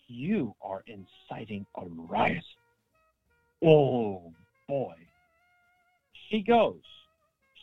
you 0.07 0.55
are 0.61 0.83
inciting 0.87 1.65
a 1.75 1.85
riot. 1.85 2.43
Oh 3.63 4.33
boy. 4.67 4.95
She 6.29 6.41
goes 6.41 6.81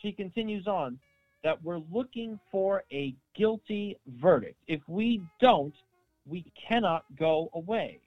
she 0.03 0.11
continues 0.11 0.67
on 0.67 0.99
that 1.43 1.61
we're 1.63 1.81
looking 1.91 2.39
for 2.51 2.83
a 2.91 3.15
guilty 3.35 3.97
verdict. 4.21 4.57
If 4.67 4.81
we 4.87 5.21
don't, 5.41 5.73
we 6.25 6.45
cannot 6.69 7.03
go 7.17 7.49
away. 7.53 7.99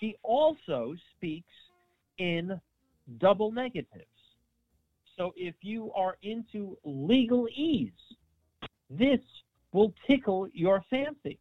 She 0.00 0.16
also 0.22 0.94
speaks 1.16 1.52
in 2.18 2.60
double 3.18 3.52
negatives. 3.52 4.06
So 5.16 5.32
if 5.36 5.54
you 5.60 5.92
are 5.94 6.16
into 6.22 6.78
legalese, 6.86 7.90
this 8.90 9.20
will 9.72 9.92
tickle 10.06 10.48
your 10.52 10.84
fancy. 10.88 11.38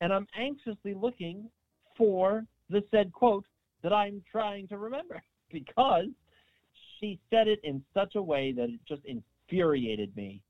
And 0.00 0.12
I'm 0.12 0.26
anxiously 0.36 0.94
looking 0.94 1.48
for 1.96 2.44
the 2.70 2.82
said 2.90 3.12
quote 3.12 3.46
that 3.82 3.92
I'm 3.92 4.22
trying 4.30 4.68
to 4.68 4.78
remember 4.78 5.22
because 5.52 6.06
she 6.98 7.18
said 7.30 7.48
it 7.48 7.60
in 7.62 7.84
such 7.92 8.14
a 8.14 8.22
way 8.22 8.52
that 8.52 8.64
it 8.64 8.80
just 8.86 9.02
infuriated 9.04 10.14
me. 10.16 10.40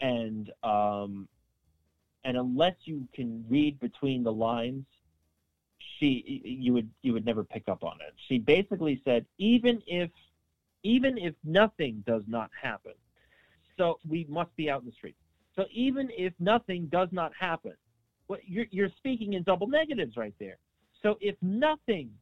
And 0.00 0.50
um, 0.62 1.28
and 2.24 2.36
unless 2.36 2.74
you 2.84 3.06
can 3.14 3.44
read 3.48 3.78
between 3.80 4.22
the 4.22 4.32
lines, 4.32 4.84
she 5.98 6.42
you 6.44 6.72
would 6.72 6.90
you 7.02 7.12
would 7.12 7.24
never 7.24 7.44
pick 7.44 7.68
up 7.68 7.84
on 7.84 7.98
it. 8.06 8.14
She 8.28 8.38
basically 8.38 9.00
said 9.04 9.26
even 9.38 9.82
if 9.86 10.10
even 10.82 11.18
if 11.18 11.34
nothing 11.44 12.02
does 12.06 12.22
not 12.26 12.50
happen, 12.60 12.94
so 13.76 13.98
we 14.08 14.26
must 14.28 14.54
be 14.56 14.70
out 14.70 14.80
in 14.80 14.86
the 14.86 14.92
street. 14.92 15.16
So 15.56 15.64
even 15.72 16.08
if 16.16 16.32
nothing 16.38 16.86
does 16.86 17.08
not 17.12 17.32
happen, 17.38 17.74
what 18.30 18.40
you're 18.46 18.66
you're 18.70 18.92
speaking 18.96 19.32
in 19.32 19.42
double 19.42 19.66
negatives 19.66 20.16
right 20.16 20.34
there. 20.38 20.58
So 21.02 21.18
if 21.20 21.34
nothing 21.42 22.12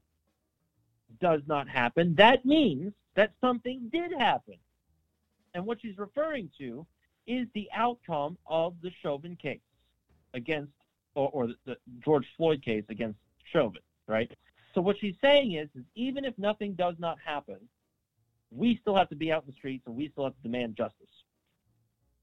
does 1.20 1.42
not 1.46 1.68
happen, 1.68 2.14
that 2.14 2.46
means 2.46 2.94
that 3.14 3.32
something 3.42 3.90
did 3.92 4.12
happen. 4.18 4.54
And 5.52 5.66
what 5.66 5.82
she's 5.82 5.98
referring 5.98 6.50
to 6.58 6.86
is 7.26 7.46
the 7.52 7.68
outcome 7.74 8.38
of 8.46 8.74
the 8.82 8.90
Chauvin 9.02 9.36
case 9.36 9.60
against, 10.32 10.72
or, 11.14 11.28
or 11.30 11.46
the, 11.48 11.56
the 11.66 11.76
George 12.02 12.26
Floyd 12.38 12.62
case 12.64 12.84
against 12.88 13.18
Chauvin, 13.52 13.82
right? 14.06 14.30
So 14.74 14.80
what 14.80 14.96
she's 14.98 15.16
saying 15.20 15.52
is, 15.52 15.68
is 15.74 15.84
even 15.94 16.24
if 16.24 16.38
nothing 16.38 16.72
does 16.72 16.94
not 16.98 17.18
happen, 17.22 17.58
we 18.50 18.78
still 18.80 18.96
have 18.96 19.10
to 19.10 19.16
be 19.16 19.30
out 19.30 19.42
in 19.42 19.50
the 19.50 19.56
streets 19.56 19.84
and 19.86 19.94
we 19.94 20.08
still 20.08 20.24
have 20.24 20.36
to 20.36 20.42
demand 20.42 20.76
justice. 20.76 21.06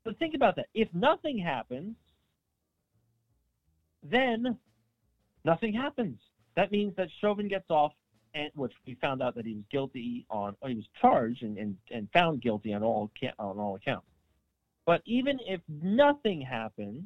But 0.03 0.17
think 0.17 0.33
about 0.33 0.55
that. 0.55 0.67
If 0.73 0.87
nothing 0.93 1.37
happens, 1.37 1.95
then 4.09 4.57
nothing 5.43 5.73
happens. 5.73 6.19
That 6.55 6.71
means 6.71 6.95
that 6.95 7.07
Chauvin 7.21 7.47
gets 7.47 7.69
off, 7.69 7.93
and 8.33 8.49
which 8.55 8.73
we 8.85 8.95
found 8.95 9.21
out 9.21 9.35
that 9.35 9.45
he 9.45 9.55
was 9.55 9.63
guilty 9.71 10.25
on, 10.29 10.55
he 10.65 10.75
was 10.75 10.85
charged 11.01 11.43
and, 11.43 11.57
and, 11.57 11.77
and 11.91 12.07
found 12.11 12.41
guilty 12.41 12.73
on 12.73 12.83
all 12.83 13.09
on 13.39 13.59
all 13.59 13.75
accounts. 13.75 14.07
But 14.85 15.01
even 15.05 15.39
if 15.47 15.61
nothing 15.67 16.41
happens, 16.41 17.03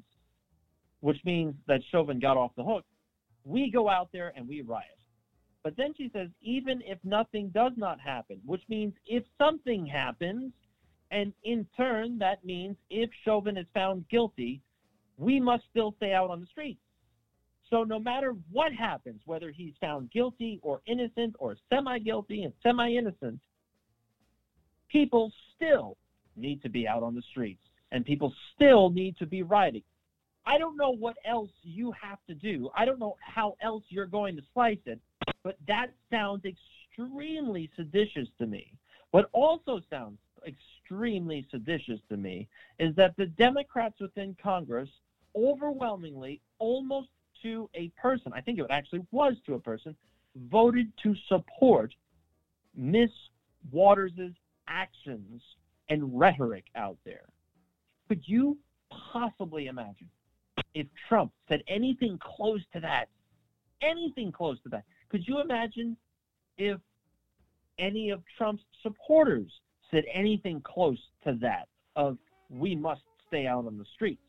which 1.02 1.18
means 1.24 1.56
that 1.68 1.82
Chauvin 1.92 2.20
got 2.20 2.36
off 2.36 2.52
the 2.58 2.64
hook, 2.64 2.86
we 3.46 3.72
go 3.72 3.90
out 3.90 4.10
there 4.12 4.34
and 4.36 4.48
we 4.48 4.62
riot. 4.62 4.86
But 5.64 5.76
then 5.78 5.94
she 5.96 6.10
says, 6.14 6.30
even 6.42 6.82
if 6.86 6.98
nothing 7.04 7.50
does 7.50 7.74
not 7.76 8.00
happen, 8.00 8.40
which 8.46 8.62
means 8.70 8.94
if 9.06 9.24
something 9.38 9.86
happens, 9.86 10.52
and 11.12 11.34
in 11.44 11.66
turn, 11.76 12.18
that 12.20 12.44
means 12.46 12.76
if 12.90 13.10
Chauvin 13.26 13.58
is 13.58 13.66
found 13.74 14.08
guilty, 14.10 14.62
we 15.18 15.40
must 15.40 15.64
still 15.70 15.94
stay 15.98 16.14
out 16.14 16.30
on 16.30 16.40
the 16.40 16.48
streets. 16.48 16.80
So 17.70 17.84
no 17.84 18.00
matter 18.00 18.36
what 18.52 18.74
happens, 18.74 19.22
whether 19.26 19.52
he's 19.52 19.74
found 19.80 20.12
guilty 20.12 20.60
or 20.64 20.82
innocent 20.88 21.36
or 21.40 21.56
semi 21.72 22.00
guilty 22.00 22.44
and 22.44 22.54
semi 22.64 22.96
innocent, 22.96 23.40
people 24.90 25.32
still 25.56 25.98
need 26.36 26.62
to 26.64 26.70
be 26.70 26.88
out 26.88 27.04
on 27.04 27.14
the 27.14 27.22
streets 27.30 27.62
and 27.92 28.06
people 28.06 28.34
still 28.56 28.90
need 28.90 29.18
to 29.18 29.26
be 29.26 29.44
rioting. 29.44 29.84
I 30.46 30.58
don't 30.58 30.78
know 30.78 30.92
what 30.92 31.18
else 31.26 31.52
you 31.64 31.94
have 32.02 32.20
to 32.28 32.34
do. 32.34 32.70
I 32.76 32.86
don't 32.86 33.00
know 33.00 33.18
how 33.20 33.56
else 33.62 33.84
you're 33.90 34.08
going 34.08 34.36
to 34.36 34.42
slice 34.54 34.80
it, 34.86 35.00
but 35.44 35.58
that 35.68 35.88
sounds 36.10 36.44
extremely 36.46 37.70
seditious 37.76 38.28
to 38.40 38.48
me. 38.48 38.74
What 39.12 39.30
also 39.32 39.82
sounds 39.90 40.18
extremely 40.48 41.46
seditious 41.52 42.00
to 42.10 42.18
me 42.18 42.48
is 42.80 42.96
that 42.96 43.16
the 43.18 43.26
Democrats 43.28 44.00
within 44.00 44.36
Congress 44.42 44.90
overwhelmingly, 45.36 46.42
almost 46.58 47.10
to 47.44 47.70
a 47.76 47.92
person, 48.02 48.32
I 48.34 48.42
think 48.42 48.60
it 48.60 48.66
actually 48.70 49.06
was 49.12 49.36
to 49.46 49.56
a 49.56 49.60
person, 49.60 49.96
voted 50.50 50.92
to 51.04 51.16
support 51.28 51.94
Miss 52.76 53.10
Waters' 53.72 54.34
actions 54.68 55.42
and 55.90 56.18
rhetoric 56.18 56.66
out 56.76 56.98
there. 57.06 57.26
Could 58.08 58.22
you 58.26 58.58
possibly 58.90 59.68
imagine 59.68 60.10
if 60.74 60.88
Trump 61.08 61.32
said 61.48 61.64
anything 61.68 62.20
close 62.22 62.62
to 62.74 62.80
that, 62.80 63.10
anything 63.82 64.32
close 64.32 64.58
to 64.64 64.70
that, 64.70 64.84
could 65.10 65.28
you 65.28 65.42
imagine 65.42 65.98
if 66.58 66.80
any 67.80 68.10
of 68.10 68.22
Trump's 68.38 68.64
supporters 68.84 69.52
said 69.90 70.04
anything 70.14 70.62
close 70.62 71.00
to 71.24 71.34
that 71.42 71.68
of 71.96 72.18
we 72.50 72.76
must 72.76 73.02
stay 73.28 73.48
out 73.48 73.66
on 73.66 73.78
the 73.78 73.86
streets 73.96 74.22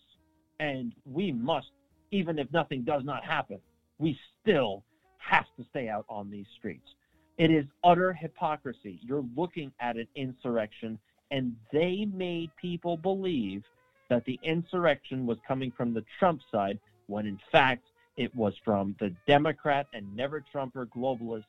and 0.58 0.94
we 1.04 1.32
must, 1.32 1.70
even 2.10 2.38
if 2.38 2.50
nothing 2.52 2.82
does 2.82 3.04
not 3.04 3.24
happen, 3.24 3.58
we 3.98 4.18
still 4.40 4.82
have 5.18 5.46
to 5.56 5.64
stay 5.70 5.88
out 5.88 6.04
on 6.08 6.30
these 6.30 6.46
streets. 6.58 6.94
It 7.38 7.50
is 7.50 7.64
utter 7.84 8.12
hypocrisy. 8.12 9.00
You're 9.02 9.24
looking 9.36 9.72
at 9.80 9.96
an 9.96 10.06
insurrection, 10.14 10.98
and 11.30 11.56
they 11.72 12.06
made 12.12 12.50
people 12.60 12.96
believe 12.96 13.62
that 14.08 14.24
the 14.24 14.38
insurrection 14.42 15.26
was 15.26 15.38
coming 15.46 15.70
from 15.76 15.94
the 15.94 16.04
Trump 16.18 16.40
side, 16.50 16.78
when 17.06 17.26
in 17.26 17.38
fact 17.50 17.84
it 18.16 18.34
was 18.34 18.54
from 18.64 18.96
the 19.00 19.14
Democrat 19.26 19.86
and 19.94 20.14
never 20.14 20.40
Trumper 20.52 20.86
globalists 20.86 21.44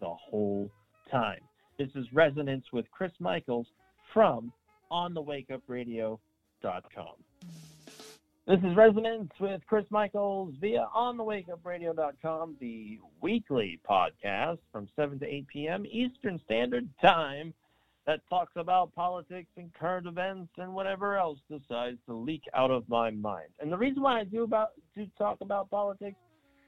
the 0.00 0.08
whole 0.08 0.70
time. 1.10 1.40
This 1.78 1.90
is 1.94 2.06
Resonance 2.12 2.66
with 2.72 2.90
Chris 2.90 3.12
Michaels 3.18 3.66
from 4.14 4.52
OnTheWakeUpRadio.com. 4.90 6.18
This 8.48 8.60
is 8.60 8.74
Resonance 8.74 9.30
with 9.40 9.60
Chris 9.66 9.84
Michaels 9.90 10.54
via 10.58 10.88
OnTheWakeUpRadio.com, 10.96 12.56
the 12.58 12.98
weekly 13.20 13.78
podcast 13.86 14.56
from 14.72 14.88
7 14.96 15.18
to 15.18 15.26
8 15.26 15.48
p.m. 15.48 15.84
Eastern 15.84 16.40
Standard 16.46 16.88
Time 17.02 17.52
that 18.06 18.20
talks 18.30 18.54
about 18.56 18.94
politics 18.94 19.50
and 19.58 19.70
current 19.74 20.06
events 20.06 20.48
and 20.56 20.72
whatever 20.72 21.18
else 21.18 21.38
decides 21.50 21.98
to 22.06 22.14
leak 22.14 22.40
out 22.54 22.70
of 22.70 22.88
my 22.88 23.10
mind. 23.10 23.50
And 23.60 23.70
the 23.70 23.76
reason 23.76 24.02
why 24.02 24.20
I 24.20 24.24
do 24.24 24.44
about 24.44 24.70
do 24.96 25.04
talk 25.18 25.42
about 25.42 25.68
politics 25.68 26.16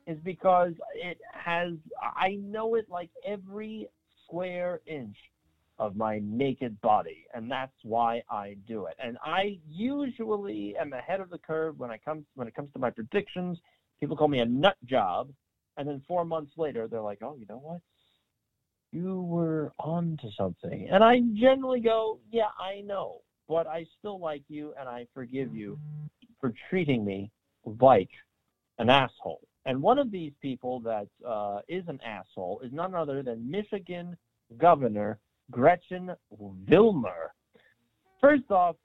is 0.07 0.19
because 0.23 0.75
it 0.95 1.17
has 1.33 1.73
I 2.15 2.37
know 2.43 2.75
it 2.75 2.91
like 2.91 3.09
every 3.27 3.89
square 4.27 4.81
inch 4.87 5.17
of 5.81 5.97
my 5.97 6.21
naked 6.23 6.81
body 6.81 7.27
and 7.35 7.51
that's 7.51 7.75
why 7.83 8.23
I 8.31 8.57
do 8.69 8.87
it. 8.87 8.95
And 9.03 9.19
I 9.25 9.59
usually 9.69 10.77
am 10.81 10.93
ahead 10.93 11.21
of 11.21 11.31
the 11.31 11.39
curve 11.39 11.79
when 11.79 11.91
I 11.91 11.99
come 11.99 12.25
when 12.37 12.47
it 12.47 12.55
comes 12.55 12.73
to 12.75 12.79
my 12.79 12.91
predictions. 12.91 13.59
People 13.99 14.17
call 14.17 14.29
me 14.29 14.41
a 14.41 14.47
nut 14.47 14.77
job 14.85 15.31
and 15.77 15.89
then 15.89 16.03
4 16.07 16.25
months 16.25 16.53
later 16.57 16.87
they're 16.87 17.01
like, 17.01 17.23
"Oh, 17.23 17.35
you 17.37 17.47
know 17.49 17.59
what? 17.59 17.81
you 18.93 19.23
were 19.23 19.73
on 19.79 20.19
to 20.23 20.29
something. 20.37 20.89
And 20.91 21.03
I 21.05 21.21
generally 21.35 21.81
go, 21.81 22.19
yeah, 22.31 22.49
I 22.59 22.81
know, 22.83 23.21
but 23.49 23.67
I 23.67 23.87
still 23.99 24.19
like 24.19 24.43
you 24.49 24.75
and 24.79 24.89
I 24.89 25.07
forgive 25.15 25.55
you 25.55 25.79
for 26.41 26.53
treating 26.69 27.05
me 27.05 27.31
like 27.81 28.11
an 28.79 28.89
asshole. 28.89 29.43
And 29.67 29.81
one 29.83 29.99
of 29.99 30.11
these 30.11 30.33
people 30.41 30.81
that 30.81 31.07
uh, 31.27 31.61
is 31.69 31.85
an 31.87 32.01
asshole 32.05 32.61
is 32.65 32.73
none 32.73 32.95
other 32.95 33.23
than 33.23 33.51
Michigan 33.51 34.17
Governor 34.59 35.19
Gretchen 35.51 36.11
Whitmer. 36.41 37.31
First 38.21 38.51
off, 38.51 38.77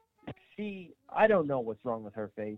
she, 0.56 0.94
I 1.10 1.28
don't 1.28 1.48
know 1.48 1.60
what's 1.60 1.84
wrong 1.84 2.04
with 2.04 2.14
her 2.14 2.32
face, 2.36 2.58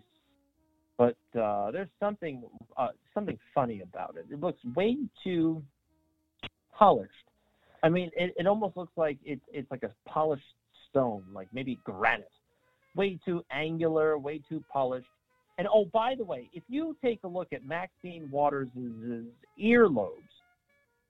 but 0.98 1.18
uh, 1.40 1.72
there's 1.72 1.90
something, 2.00 2.44
uh, 2.78 2.90
something 3.14 3.38
funny 3.54 3.82
about 3.82 4.16
it. 4.18 4.26
It 4.32 4.40
looks 4.40 4.60
way 4.76 4.98
too 5.24 5.64
polished 6.74 7.14
I 7.84 7.90
mean, 7.90 8.12
it, 8.16 8.34
it 8.38 8.48
almost 8.48 8.76
looks 8.76 8.92
like 8.98 9.18
it's 9.24 9.42
it's 9.52 9.70
like 9.72 9.84
a 9.84 9.92
polished 10.10 10.44
stone, 10.90 11.24
like 11.34 11.48
maybe 11.54 11.80
granite. 11.84 12.32
Way 12.96 13.20
too 13.24 13.44
angular, 13.52 14.18
way 14.18 14.42
too 14.50 14.64
polished. 14.72 15.08
And 15.58 15.68
oh, 15.74 15.86
by 15.94 16.16
the 16.16 16.24
way, 16.24 16.50
if 16.54 16.64
you 16.68 16.96
take 17.04 17.20
a 17.24 17.28
look 17.28 17.54
at 17.54 17.66
Maxine 17.66 18.30
Waters' 18.32 18.68
earlobes, 19.62 20.12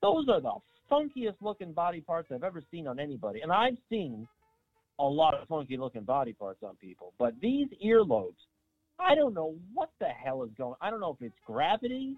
those 0.01 0.27
are 0.29 0.41
the 0.41 0.51
funkiest 0.91 1.35
looking 1.41 1.73
body 1.73 2.01
parts 2.01 2.29
I've 2.33 2.43
ever 2.43 2.61
seen 2.71 2.87
on 2.87 2.99
anybody. 2.99 3.41
And 3.41 3.51
I've 3.51 3.77
seen 3.89 4.27
a 4.99 5.03
lot 5.03 5.33
of 5.33 5.47
funky 5.47 5.77
looking 5.77 6.03
body 6.03 6.33
parts 6.33 6.63
on 6.63 6.75
people, 6.77 7.13
but 7.19 7.33
these 7.41 7.67
earlobes, 7.85 8.35
I 8.99 9.13
don't 9.13 9.33
know 9.33 9.55
what 9.73 9.91
the 9.99 10.07
hell 10.07 10.43
is 10.43 10.49
going. 10.57 10.75
I 10.81 10.89
don't 10.89 10.99
know 10.99 11.15
if 11.19 11.25
it's 11.25 11.37
gravity. 11.45 12.15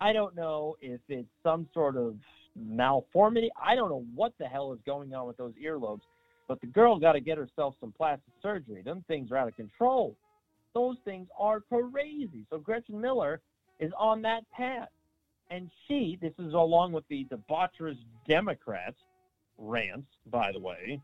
I 0.00 0.12
don't 0.12 0.36
know 0.36 0.76
if 0.80 1.00
it's 1.08 1.28
some 1.42 1.68
sort 1.74 1.96
of 1.96 2.16
malformity. 2.56 3.48
I 3.60 3.74
don't 3.74 3.88
know 3.88 4.04
what 4.14 4.32
the 4.38 4.46
hell 4.46 4.72
is 4.72 4.78
going 4.86 5.14
on 5.14 5.26
with 5.26 5.36
those 5.36 5.54
earlobes, 5.62 6.02
but 6.48 6.60
the 6.60 6.66
girl 6.68 6.98
got 6.98 7.12
to 7.12 7.20
get 7.20 7.38
herself 7.38 7.74
some 7.80 7.92
plastic 7.92 8.32
surgery. 8.42 8.82
Them 8.82 9.04
things 9.08 9.30
are 9.32 9.36
out 9.36 9.48
of 9.48 9.56
control. 9.56 10.14
Those 10.74 10.96
things 11.04 11.26
are 11.38 11.60
crazy. 11.60 12.44
So 12.50 12.58
Gretchen 12.58 13.00
Miller 13.00 13.40
is 13.80 13.90
on 13.98 14.22
that 14.22 14.42
path. 14.56 14.88
And 15.50 15.70
she, 15.86 16.18
this 16.20 16.32
is 16.38 16.54
along 16.54 16.92
with 16.92 17.04
the 17.08 17.26
debaucherous 17.30 17.98
Democrats 18.28 18.96
rants, 19.58 20.08
by 20.30 20.50
the 20.52 20.58
way. 20.58 21.00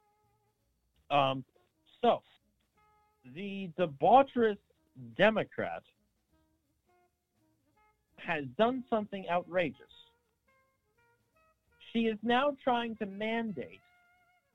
Um, 1.10 1.44
so 2.00 2.22
the 3.34 3.70
debaucherous 3.78 4.58
Democrat 5.16 5.82
has 8.16 8.44
done 8.58 8.84
something 8.90 9.24
outrageous 9.30 9.92
she 11.92 12.00
is 12.00 12.18
now 12.22 12.56
trying 12.62 12.96
to 12.96 13.06
mandate 13.06 13.80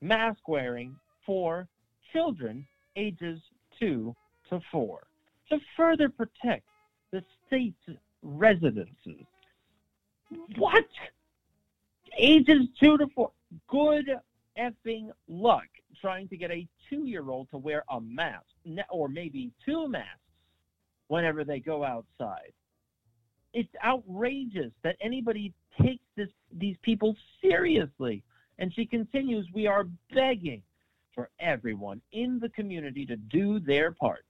mask 0.00 0.48
wearing 0.48 0.96
for 1.24 1.68
children 2.12 2.66
ages 2.96 3.40
2 3.78 4.14
to 4.50 4.60
4 4.72 5.00
to 5.50 5.58
further 5.76 6.08
protect 6.08 6.64
the 7.12 7.22
state's 7.46 7.98
residences. 8.22 9.24
What? 10.56 10.86
Ages 12.18 12.66
2 12.80 12.98
to 12.98 13.06
4. 13.14 13.30
Good 13.68 14.10
effing 14.58 15.10
luck 15.28 15.66
trying 16.00 16.28
to 16.28 16.36
get 16.36 16.50
a 16.50 16.66
two 16.88 17.06
year 17.06 17.28
old 17.28 17.50
to 17.50 17.58
wear 17.58 17.84
a 17.90 18.00
mask 18.00 18.44
or 18.90 19.08
maybe 19.08 19.50
two 19.64 19.88
masks 19.88 20.20
whenever 21.08 21.44
they 21.44 21.60
go 21.60 21.84
outside. 21.84 22.52
It's 23.54 23.72
outrageous 23.84 24.72
that 24.82 24.96
anybody 25.00 25.52
takes 25.80 26.04
this, 26.16 26.28
these 26.52 26.76
people 26.82 27.16
seriously. 27.40 28.22
And 28.58 28.72
she 28.74 28.84
continues, 28.84 29.46
We 29.54 29.66
are 29.66 29.86
begging 30.12 30.62
for 31.14 31.30
everyone 31.40 32.00
in 32.12 32.38
the 32.38 32.48
community 32.50 33.06
to 33.06 33.16
do 33.16 33.58
their 33.58 33.92
part. 33.92 34.24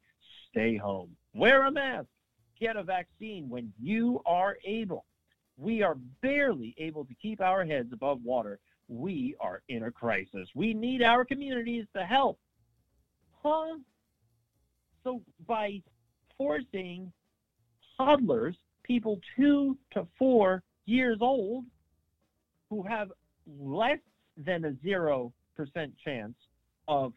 Stay 0.50 0.76
home, 0.76 1.16
wear 1.34 1.66
a 1.66 1.70
mask, 1.70 2.08
get 2.60 2.76
a 2.76 2.82
vaccine 2.82 3.48
when 3.48 3.72
you 3.80 4.22
are 4.24 4.56
able. 4.64 5.04
We 5.58 5.82
are 5.82 5.96
barely 6.22 6.74
able 6.78 7.04
to 7.04 7.14
keep 7.14 7.40
our 7.40 7.64
heads 7.64 7.92
above 7.92 8.22
water 8.22 8.60
we 8.88 9.34
are 9.40 9.62
in 9.68 9.84
a 9.84 9.90
crisis. 9.90 10.48
We 10.54 10.72
need 10.72 11.02
our 11.02 11.24
communities 11.24 11.84
to 11.94 12.04
help. 12.04 12.38
Huh? 13.42 13.76
So 15.04 15.22
by 15.46 15.82
forcing 16.36 17.12
toddlers, 17.96 18.56
people 18.82 19.20
two 19.36 19.76
to 19.92 20.06
four 20.18 20.62
years 20.86 21.18
old, 21.20 21.64
who 22.70 22.82
have 22.82 23.12
less 23.58 23.98
than 24.36 24.64
a 24.64 24.72
0% 24.86 25.30
chance 26.04 26.34
of 26.86 27.12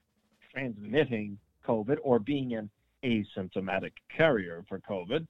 transmitting 0.52 1.38
COVID 1.66 1.98
or 2.04 2.20
being 2.20 2.54
an 2.54 2.70
asymptomatic 3.04 3.92
carrier 4.16 4.64
for 4.68 4.80
COVID, 4.80 5.26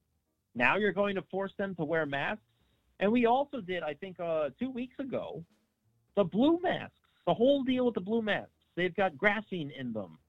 now 0.56 0.78
you're 0.78 0.92
going 0.92 1.16
to 1.16 1.24
force 1.24 1.54
them 1.58 1.76
to 1.76 1.86
wear 1.86 2.06
masks. 2.06 2.44
And 3.02 3.12
we 3.12 3.26
also 3.26 3.62
did, 3.62 3.82
I 3.82 3.96
think, 3.96 4.20
uh, 4.20 4.50
two 4.60 4.70
weeks 4.70 4.98
ago, 5.00 5.44
the 6.16 6.24
blue 6.24 6.60
masks, 6.62 6.94
the 7.26 7.34
whole 7.34 7.64
deal 7.64 7.86
with 7.86 7.96
the 7.96 8.02
blue 8.02 8.22
masks, 8.22 8.52
they've 8.76 8.96
got 8.96 9.16
graphene 9.16 9.72
in 9.78 9.92
them. 9.92 10.20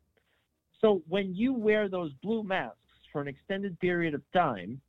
So 0.80 1.02
when 1.06 1.34
you 1.34 1.52
wear 1.52 1.88
those 1.88 2.12
blue 2.22 2.42
masks 2.42 2.78
for 3.12 3.20
an 3.20 3.28
extended 3.28 3.78
period 3.78 4.14
of 4.14 4.22
time, 4.32 4.80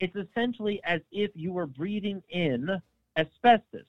it's 0.00 0.14
essentially 0.16 0.80
as 0.84 1.00
if 1.10 1.30
you 1.34 1.52
were 1.52 1.66
breathing 1.66 2.22
in 2.28 2.68
asbestos. 3.16 3.86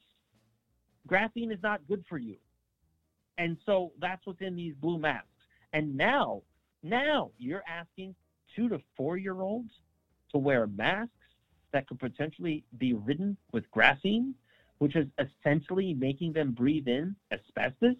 Graphene 1.08 1.54
is 1.54 1.62
not 1.62 1.86
good 1.88 2.04
for 2.08 2.18
you. 2.18 2.38
And 3.38 3.58
so 3.66 3.92
that's 4.00 4.26
what's 4.26 4.42
in 4.42 4.56
these 4.56 4.76
blue 4.76 4.98
masks. 4.98 5.28
And 5.74 5.96
now, 5.96 6.42
now 6.84 7.32
you're 7.38 7.64
asking 7.68 8.16
two 8.56 8.70
to 8.70 8.80
four 8.96 9.18
year 9.18 9.42
olds 9.42 9.72
to 10.32 10.38
wear 10.38 10.68
masks 10.68 11.12
that 11.74 11.88
could 11.88 12.00
potentially 12.00 12.64
be 12.78 12.94
ridden 12.94 13.38
with 13.52 13.64
graphene 13.72 14.34
which 14.82 14.96
is 14.96 15.06
essentially 15.20 15.94
making 15.94 16.34
them 16.34 16.54
breathe 16.54 16.88
in 16.88 17.16
asbestos, 17.32 17.96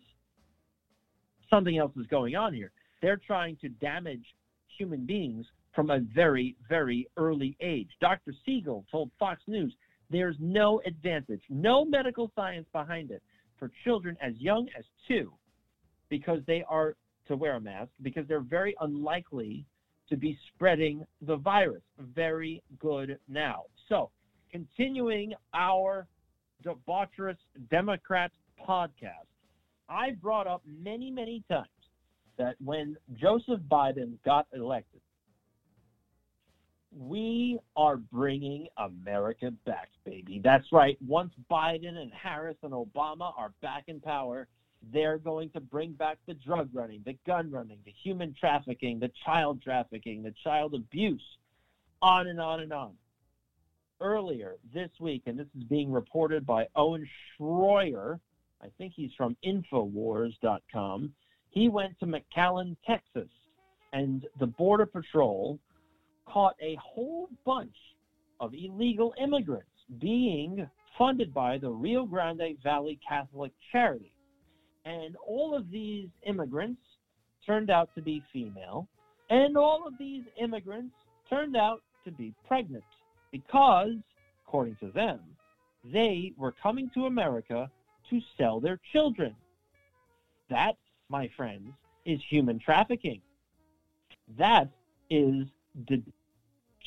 something 1.48 1.78
else 1.78 1.92
is 1.96 2.08
going 2.08 2.36
on 2.36 2.56
here. 2.56 2.72
They're 3.04 3.22
trying 3.24 3.56
to 3.58 3.70
damage 3.70 4.26
human 4.80 5.06
beings 5.06 5.46
from 5.76 5.92
a 5.92 6.00
very, 6.00 6.56
very 6.68 7.08
early 7.18 7.56
age. 7.62 7.92
Dr. 8.02 8.34
Siegel 8.44 8.84
told 8.92 9.12
Fox 9.20 9.44
News 9.46 9.76
there's 10.10 10.38
no 10.40 10.82
advantage, 10.88 11.44
no 11.52 11.86
medical 11.86 12.32
science 12.36 12.66
behind 12.74 13.12
it 13.12 13.22
for 13.60 13.70
children 13.84 14.18
as 14.20 14.34
young 14.38 14.68
as 14.76 14.84
two 15.08 15.32
because 16.10 16.40
they 16.48 16.64
are 16.68 16.96
to 17.28 17.36
wear 17.36 17.58
a 17.58 17.62
mask 17.62 17.92
because 18.02 18.28
they're 18.28 18.40
very 18.40 18.74
unlikely 18.82 19.68
to 20.12 20.18
be 20.18 20.38
spreading 20.54 21.04
the 21.22 21.38
virus. 21.38 21.82
Very 21.98 22.62
good 22.80 23.18
now. 23.28 23.64
So, 23.90 24.12
continuing 24.52 25.34
our 25.54 26.06
debaucherous 26.64 27.38
Democrat 27.72 28.32
podcast, 28.68 29.26
I 29.90 30.12
brought 30.22 30.48
up 30.48 30.62
many, 30.66 31.10
many 31.10 31.44
times 31.50 31.68
that 32.38 32.56
when 32.64 32.98
Joseph 33.16 33.62
Biden 33.72 34.18
got 34.26 34.48
elected, 34.54 35.02
we 36.98 37.58
are 37.78 37.96
bringing 37.96 38.68
America 38.78 39.52
back, 39.66 39.90
baby. 40.04 40.42
That's 40.44 40.66
right. 40.74 40.98
Once 41.08 41.32
Biden 41.50 41.98
and 41.98 42.12
Harris 42.12 42.58
and 42.64 42.74
Obama 42.74 43.32
are 43.38 43.54
back 43.62 43.86
in 43.88 44.02
power, 44.02 44.48
they're 44.92 45.18
going 45.18 45.50
to 45.52 45.60
bring 45.60 45.92
back 45.94 46.18
the 46.28 46.34
drug 46.34 46.70
running, 46.74 47.02
the 47.06 47.18
gun 47.26 47.52
running, 47.52 47.78
the 47.86 47.94
human 48.04 48.34
trafficking, 48.40 49.00
the 49.00 49.12
child 49.26 49.62
trafficking, 49.62 50.24
the 50.24 50.34
child 50.44 50.74
abuse, 50.74 51.24
on 52.02 52.28
and 52.28 52.40
on 52.40 52.62
and 52.62 52.74
on 52.74 52.94
earlier 54.00 54.56
this 54.74 54.90
week, 55.00 55.24
and 55.28 55.38
this 55.38 55.48
is 55.56 55.64
being 55.64 55.92
reported 55.92 56.46
by 56.46 56.68
Owen 56.76 57.08
Schroyer. 57.40 58.20
I 58.62 58.68
think 58.78 58.94
he's 58.96 59.12
from 59.16 59.38
Infowars.com. 59.46 61.14
He 61.50 61.70
went 61.70 62.00
to 62.00 62.06
McAllen, 62.06 62.76
Texas, 62.86 63.30
and 63.94 64.26
the 64.40 64.48
Border 64.48 64.86
Patrol 64.86 65.60
caught 66.26 66.56
a 66.62 66.76
whole 66.82 67.30
bunch 67.46 67.76
of 68.40 68.54
illegal 68.54 69.14
immigrants 69.22 69.68
being 70.00 70.68
funded 70.98 71.34
by 71.34 71.58
the 71.58 71.70
Rio 71.70 72.06
Grande 72.06 72.58
Valley 72.64 73.00
Catholic 73.08 73.52
Charity. 73.72 74.11
And 74.86 75.16
all 75.28 75.56
of 75.56 75.70
these 75.70 76.10
immigrants 76.26 76.82
turned 77.46 77.70
out 77.70 77.90
to 77.96 78.02
be 78.02 78.24
female, 78.34 78.88
and 79.30 79.58
all 79.58 79.88
of 79.88 79.98
these 79.98 80.24
immigrants 80.40 80.96
turned 81.30 81.56
out 81.56 81.82
to 82.06 82.12
be 82.12 82.34
pregnant 82.48 82.84
because, 83.32 83.96
according 84.46 84.76
to 84.78 84.92
them, 84.92 85.20
they 85.84 86.34
were 86.38 86.52
coming 86.52 86.90
to 86.94 87.06
America 87.06 87.70
to 88.10 88.20
sell 88.38 88.60
their 88.60 88.80
children. 88.92 89.36
That, 90.50 90.76
my 91.10 91.30
friends, 91.38 91.74
is 92.06 92.20
human 92.30 92.60
trafficking. 92.60 93.22
That 94.38 94.70
is 95.10 95.48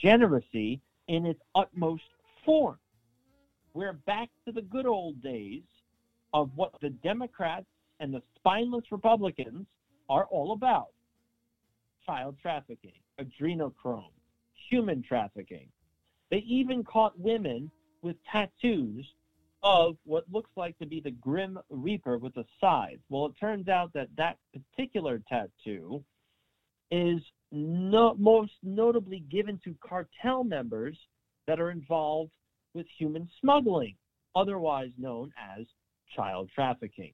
degeneracy 0.01 0.81
in 1.09 1.27
its 1.27 1.41
utmost 1.55 2.03
form. 2.45 2.79
We're 3.73 3.93
back 3.93 4.29
to 4.45 4.53
the 4.53 4.63
good 4.63 4.87
old 4.87 5.23
days 5.23 5.63
of 6.33 6.51
what 6.57 6.73
the 6.81 6.91
Democrats 6.91 7.67
and 8.01 8.13
the 8.13 8.23
spineless 8.37 8.85
Republicans 8.91 9.67
are 10.09 10.27
all 10.27 10.53
about 10.53 10.89
child 12.05 12.37
trafficking, 12.41 12.93
adrenochrome, 13.21 14.13
human 14.69 15.03
trafficking, 15.03 15.69
they 16.31 16.39
even 16.39 16.85
caught 16.85 17.19
women 17.19 17.71
with 18.03 18.17
tattoos 18.31 19.07
of 19.63 19.97
what 20.05 20.25
looks 20.31 20.51
like 20.57 20.79
to 20.79 20.87
be 20.87 21.01
the 21.01 21.11
Grim 21.11 21.59
Reaper 21.71 22.19
with 22.19 22.37
a 22.37 22.45
scythe. 22.61 22.99
Well, 23.09 23.27
it 23.27 23.35
turns 23.41 23.69
out 23.69 23.93
that 23.95 24.09
that 24.17 24.37
particular 24.53 25.23
tattoo 25.27 26.05
is 26.91 27.21
no, 27.51 28.15
most 28.19 28.53
notably 28.63 29.21
given 29.31 29.59
to 29.65 29.75
cartel 29.87 30.45
members 30.45 30.99
that 31.47 31.61
are 31.61 31.71
involved 31.71 32.33
with 32.75 32.87
human 32.99 33.29
smuggling, 33.41 33.95
otherwise 34.37 34.91
known 34.99 35.33
as 35.57 35.65
child 36.15 36.51
trafficking. 36.55 37.13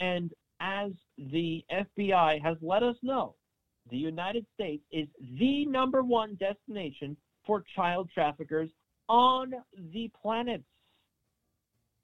And 0.00 0.32
as 0.60 0.92
the 1.18 1.64
FBI 1.72 2.42
has 2.42 2.56
let 2.62 2.82
us 2.82 2.96
know, 3.02 3.34
the 3.90 3.96
United 3.96 4.46
States 4.54 4.82
is 4.92 5.08
the 5.38 5.66
number 5.66 6.02
one 6.02 6.36
destination 6.36 7.16
for 7.46 7.64
child 7.74 8.08
traffickers 8.12 8.70
on 9.08 9.52
the 9.92 10.10
planet. 10.20 10.62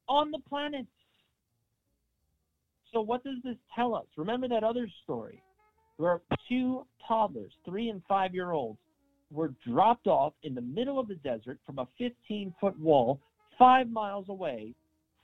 On 0.08 0.30
the 0.30 0.40
planet. 0.48 0.86
So, 2.92 3.00
what 3.00 3.24
does 3.24 3.36
this 3.44 3.56
tell 3.74 3.94
us? 3.94 4.06
Remember 4.16 4.48
that 4.48 4.64
other 4.64 4.88
story 5.04 5.42
where 5.96 6.20
two 6.48 6.86
toddlers, 7.06 7.52
three 7.64 7.88
and 7.88 8.02
five 8.08 8.34
year 8.34 8.52
olds, 8.52 8.78
were 9.30 9.52
dropped 9.66 10.06
off 10.06 10.34
in 10.42 10.54
the 10.54 10.60
middle 10.60 10.98
of 11.00 11.08
the 11.08 11.16
desert 11.16 11.58
from 11.66 11.78
a 11.78 11.88
15 11.98 12.54
foot 12.60 12.78
wall 12.78 13.20
five 13.58 13.90
miles 13.90 14.28
away 14.28 14.74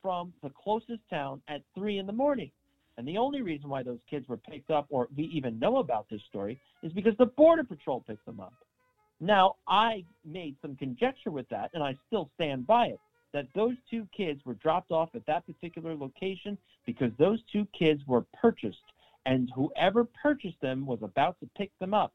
from 0.01 0.33
the 0.43 0.51
closest 0.51 1.01
town 1.09 1.41
at 1.49 1.63
three 1.75 1.99
in 1.99 2.07
the 2.07 2.13
morning. 2.13 2.51
And 2.99 3.09
the 3.09 3.17
only 3.17 3.43
reason 3.43 3.69
why 3.71 3.83
those 3.83 4.01
kids 4.09 4.29
were 4.29 4.37
picked 4.37 4.71
up, 4.71 4.87
or 4.91 5.09
we 5.17 5.25
even 5.25 5.59
know 5.59 5.79
about 5.79 6.07
this 6.11 6.21
story, 6.29 6.61
is 6.83 6.93
because 6.93 7.17
the 7.19 7.27
Border 7.27 7.65
Patrol 7.65 8.05
picked 8.07 8.27
them 8.27 8.41
up. 8.41 8.53
Now, 9.21 9.57
I 9.69 10.05
made 10.25 10.57
some 10.61 10.77
conjecture 10.77 11.31
with 11.31 11.49
that, 11.49 11.71
and 11.75 11.83
I 11.83 11.97
still 12.07 12.29
stand 12.35 12.67
by 12.67 12.87
it, 12.87 13.01
that 13.33 13.47
those 13.55 13.75
two 13.89 14.07
kids 14.15 14.41
were 14.45 14.55
dropped 14.55 14.91
off 14.91 15.11
at 15.15 15.25
that 15.27 15.47
particular 15.47 15.95
location 15.95 16.59
because 16.85 17.13
those 17.19 17.39
two 17.51 17.67
kids 17.79 18.03
were 18.07 18.27
purchased, 18.39 18.77
and 19.25 19.51
whoever 19.55 20.05
purchased 20.05 20.61
them 20.61 20.85
was 20.85 20.99
about 21.03 21.39
to 21.41 21.49
pick 21.57 21.71
them 21.79 21.95
up. 21.95 22.13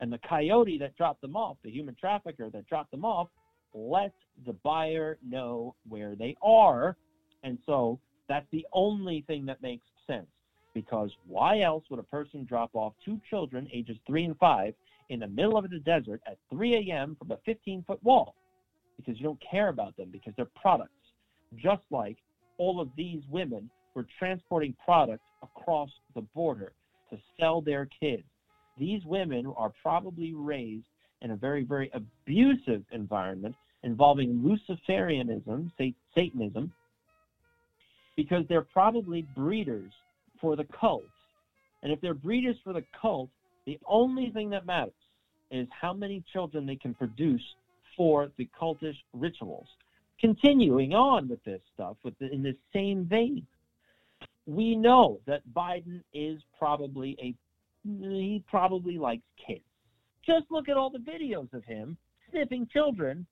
And 0.00 0.10
the 0.10 0.18
coyote 0.26 0.78
that 0.78 0.96
dropped 0.96 1.20
them 1.20 1.36
off, 1.36 1.58
the 1.62 1.70
human 1.70 1.94
trafficker 1.94 2.48
that 2.50 2.66
dropped 2.66 2.90
them 2.90 3.04
off, 3.04 3.28
let 3.74 4.12
the 4.46 4.54
buyer 4.64 5.18
know 5.24 5.74
where 5.88 6.16
they 6.16 6.36
are. 6.42 6.96
And 7.44 7.58
so 7.66 8.00
that's 8.28 8.46
the 8.50 8.66
only 8.72 9.24
thing 9.26 9.44
that 9.46 9.62
makes 9.62 9.84
sense. 10.06 10.26
Because 10.74 11.10
why 11.26 11.60
else 11.60 11.84
would 11.90 11.98
a 11.98 12.04
person 12.04 12.44
drop 12.44 12.70
off 12.74 12.92
two 13.04 13.20
children, 13.28 13.68
ages 13.72 13.96
three 14.06 14.24
and 14.24 14.38
five, 14.38 14.74
in 15.08 15.20
the 15.20 15.26
middle 15.26 15.56
of 15.56 15.68
the 15.68 15.80
desert 15.80 16.20
at 16.26 16.38
3 16.50 16.88
a.m. 16.88 17.16
from 17.18 17.32
a 17.32 17.38
15 17.44 17.84
foot 17.86 18.02
wall? 18.02 18.34
Because 18.96 19.18
you 19.18 19.24
don't 19.24 19.42
care 19.50 19.68
about 19.68 19.96
them, 19.96 20.10
because 20.12 20.32
they're 20.36 20.48
products. 20.60 20.92
Just 21.56 21.82
like 21.90 22.16
all 22.58 22.80
of 22.80 22.88
these 22.96 23.22
women 23.28 23.68
were 23.94 24.06
transporting 24.18 24.74
products 24.84 25.24
across 25.42 25.90
the 26.14 26.20
border 26.20 26.72
to 27.10 27.18
sell 27.38 27.60
their 27.60 27.88
kids. 27.98 28.22
These 28.78 29.04
women 29.04 29.46
are 29.56 29.72
probably 29.82 30.32
raised 30.32 30.84
in 31.22 31.32
a 31.32 31.36
very, 31.36 31.64
very 31.64 31.90
abusive 31.92 32.84
environment 32.92 33.54
involving 33.82 34.40
Luciferianism, 34.40 35.70
Satanism, 36.14 36.72
because 38.16 38.44
they're 38.48 38.62
probably 38.62 39.26
breeders 39.36 39.92
for 40.40 40.56
the 40.56 40.66
cult. 40.78 41.04
And 41.82 41.92
if 41.92 42.00
they're 42.00 42.14
breeders 42.14 42.56
for 42.62 42.72
the 42.72 42.84
cult, 43.00 43.30
the 43.66 43.78
only 43.86 44.30
thing 44.30 44.50
that 44.50 44.66
matters 44.66 44.92
is 45.50 45.66
how 45.78 45.92
many 45.92 46.22
children 46.32 46.66
they 46.66 46.76
can 46.76 46.94
produce 46.94 47.42
for 47.96 48.30
the 48.36 48.48
cultish 48.60 48.96
rituals. 49.12 49.66
Continuing 50.20 50.92
on 50.94 51.28
with 51.28 51.42
this 51.44 51.60
stuff, 51.74 51.96
with 52.04 52.18
the, 52.18 52.30
in 52.30 52.42
the 52.42 52.54
same 52.72 53.06
vein, 53.06 53.46
we 54.46 54.76
know 54.76 55.20
that 55.26 55.42
Biden 55.54 56.02
is 56.12 56.40
probably 56.58 57.16
a 57.22 57.34
he 57.82 58.44
probably 58.46 58.98
likes 58.98 59.22
kids. 59.46 59.64
Just 60.26 60.44
look 60.50 60.68
at 60.68 60.76
all 60.76 60.90
the 60.90 60.98
videos 60.98 61.50
of 61.54 61.64
him 61.64 61.96
sniffing 62.30 62.68
children, 62.72 63.26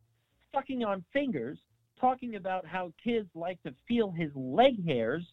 sucking 0.55 0.85
on 0.85 1.05
fingers, 1.12 1.59
talking 2.01 2.36
about 2.36 2.66
how 2.66 2.92
kids 3.03 3.28
like 3.34 3.62
to 3.62 3.74
feel 3.86 4.11
his 4.11 4.30
leg 4.34 4.86
hairs 4.86 5.24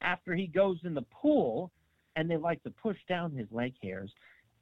after 0.00 0.34
he 0.34 0.46
goes 0.46 0.78
in 0.84 0.94
the 0.94 1.04
pool 1.10 1.70
and 2.16 2.30
they 2.30 2.36
like 2.36 2.62
to 2.62 2.70
push 2.70 2.98
down 3.08 3.32
his 3.32 3.46
leg 3.50 3.74
hairs. 3.82 4.10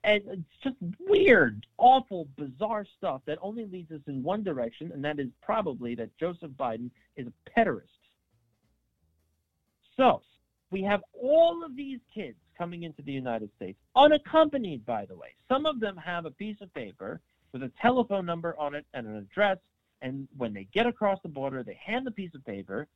And 0.05 0.23
it's 0.29 0.43
just 0.63 0.77
weird, 1.01 1.67
awful, 1.77 2.29
bizarre 2.37 2.87
stuff 2.97 3.23
that 3.27 3.39
only 3.43 3.67
leads 3.67 3.91
us 3.91 4.01
in 4.07 4.23
one 4.23 4.45
direction, 4.45 4.93
and 4.93 5.05
that 5.05 5.19
is 5.19 5.29
probably 5.43 5.95
that 5.97 6.17
Joseph 6.19 6.53
Biden 6.53 6.91
is 7.17 7.27
a 7.27 7.51
pederast. 7.51 7.83
So, 9.97 10.23
we 10.71 10.83
have 10.83 11.03
all 11.21 11.65
of 11.65 11.75
these 11.75 11.99
kids 12.15 12.37
coming 12.57 12.85
into 12.85 13.03
the 13.03 13.13
United 13.13 13.51
States, 13.57 13.79
unaccompanied, 13.97 14.85
by 14.87 15.07
the 15.07 15.17
way. 15.17 15.35
Some 15.49 15.67
of 15.67 15.81
them 15.81 15.97
have 15.97 16.27
a 16.27 16.31
piece 16.31 16.57
of 16.61 16.73
paper 16.75 17.21
with 17.53 17.63
a 17.63 17.73
telephone 17.81 18.27
number 18.27 18.57
on 18.59 18.75
it 18.75 18.85
and 18.95 19.07
an 19.07 19.17
address. 19.17 19.59
And 20.03 20.29
when 20.37 20.53
they 20.53 20.69
get 20.73 20.87
across 20.87 21.19
the 21.23 21.29
border, 21.29 21.63
they 21.63 21.79
hand 21.85 22.07
the 22.07 22.11
piece 22.11 22.35
of 22.35 22.45
paper 22.45 22.87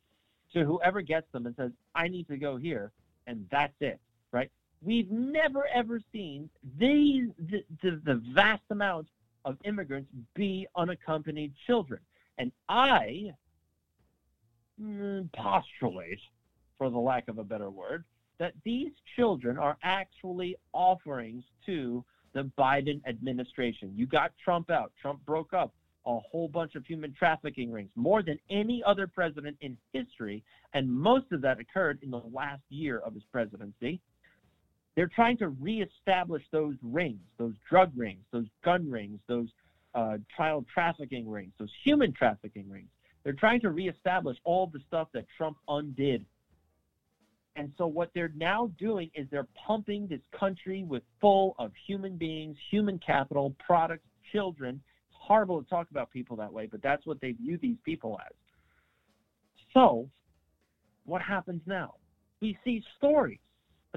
to 0.53 0.63
whoever 0.63 1.01
gets 1.01 1.31
them 1.31 1.45
and 1.45 1.55
says, 1.55 1.71
I 1.95 2.07
need 2.07 2.27
to 2.27 2.37
go 2.37 2.57
here. 2.57 2.91
And 3.27 3.47
that's 3.51 3.75
it, 3.79 3.99
right? 4.31 4.51
We've 4.81 5.09
never, 5.09 5.67
ever 5.67 6.01
seen 6.11 6.49
these, 6.77 7.29
the, 7.39 7.63
the, 7.81 8.01
the 8.03 8.21
vast 8.33 8.63
amount 8.69 9.07
of 9.45 9.57
immigrants 9.63 10.09
be 10.35 10.67
unaccompanied 10.75 11.53
children. 11.65 11.99
And 12.37 12.51
I 12.69 13.33
mm, 14.81 15.31
postulate 15.33 16.19
for 16.77 16.89
the 16.89 16.97
lack 16.97 17.27
of 17.27 17.37
a 17.37 17.43
better 17.43 17.69
word, 17.69 18.03
that 18.39 18.53
these 18.63 18.91
children 19.15 19.57
are 19.57 19.77
actually 19.83 20.55
offerings 20.73 21.43
to 21.65 22.03
the 22.33 22.49
Biden 22.57 22.99
administration. 23.07 23.93
You 23.95 24.05
got 24.05 24.31
Trump 24.43 24.69
out. 24.69 24.91
Trump 25.01 25.23
broke 25.25 25.53
up 25.53 25.73
a 26.05 26.19
whole 26.19 26.47
bunch 26.47 26.75
of 26.75 26.85
human 26.85 27.13
trafficking 27.13 27.71
rings, 27.71 27.89
more 27.95 28.21
than 28.23 28.37
any 28.49 28.83
other 28.85 29.07
president 29.07 29.57
in 29.61 29.77
history, 29.93 30.43
and 30.73 30.91
most 30.91 31.31
of 31.31 31.41
that 31.41 31.59
occurred 31.59 31.99
in 32.01 32.11
the 32.11 32.21
last 32.31 32.61
year 32.69 32.99
of 32.99 33.13
his 33.13 33.23
presidency. 33.31 33.99
They're 34.95 35.11
trying 35.13 35.37
to 35.37 35.49
reestablish 35.49 36.43
those 36.51 36.75
rings, 36.83 37.21
those 37.37 37.53
drug 37.69 37.91
rings, 37.95 38.23
those 38.31 38.45
gun 38.63 38.89
rings, 38.89 39.19
those 39.27 39.47
uh, 39.95 40.17
child 40.37 40.65
trafficking 40.71 41.29
rings, 41.29 41.51
those 41.57 41.71
human 41.83 42.13
trafficking 42.13 42.69
rings. 42.69 42.89
They're 43.23 43.33
trying 43.33 43.61
to 43.61 43.69
reestablish 43.69 44.37
all 44.43 44.67
the 44.67 44.79
stuff 44.87 45.07
that 45.13 45.25
Trump 45.37 45.57
undid 45.67 46.25
and 47.55 47.71
so 47.77 47.85
what 47.85 48.09
they're 48.15 48.31
now 48.35 48.71
doing 48.79 49.11
is 49.13 49.27
they're 49.29 49.47
pumping 49.67 50.07
this 50.07 50.21
country 50.37 50.83
with 50.83 51.03
full 51.21 51.55
of 51.59 51.71
human 51.87 52.17
beings, 52.17 52.57
human 52.71 52.99
capital, 52.99 53.55
products, 53.65 54.07
children. 54.31 54.81
Horrible 55.23 55.63
to 55.63 55.69
talk 55.69 55.89
about 55.89 56.11
people 56.11 56.35
that 56.37 56.51
way, 56.51 56.67
but 56.69 56.81
that's 56.81 57.05
what 57.05 57.21
they 57.21 57.31
view 57.31 57.57
these 57.61 57.77
people 57.83 58.19
as. 58.25 58.35
So 59.73 60.09
what 61.05 61.21
happens 61.21 61.61
now? 61.65 61.95
We 62.41 62.57
see 62.63 62.83
stories. 62.97 63.39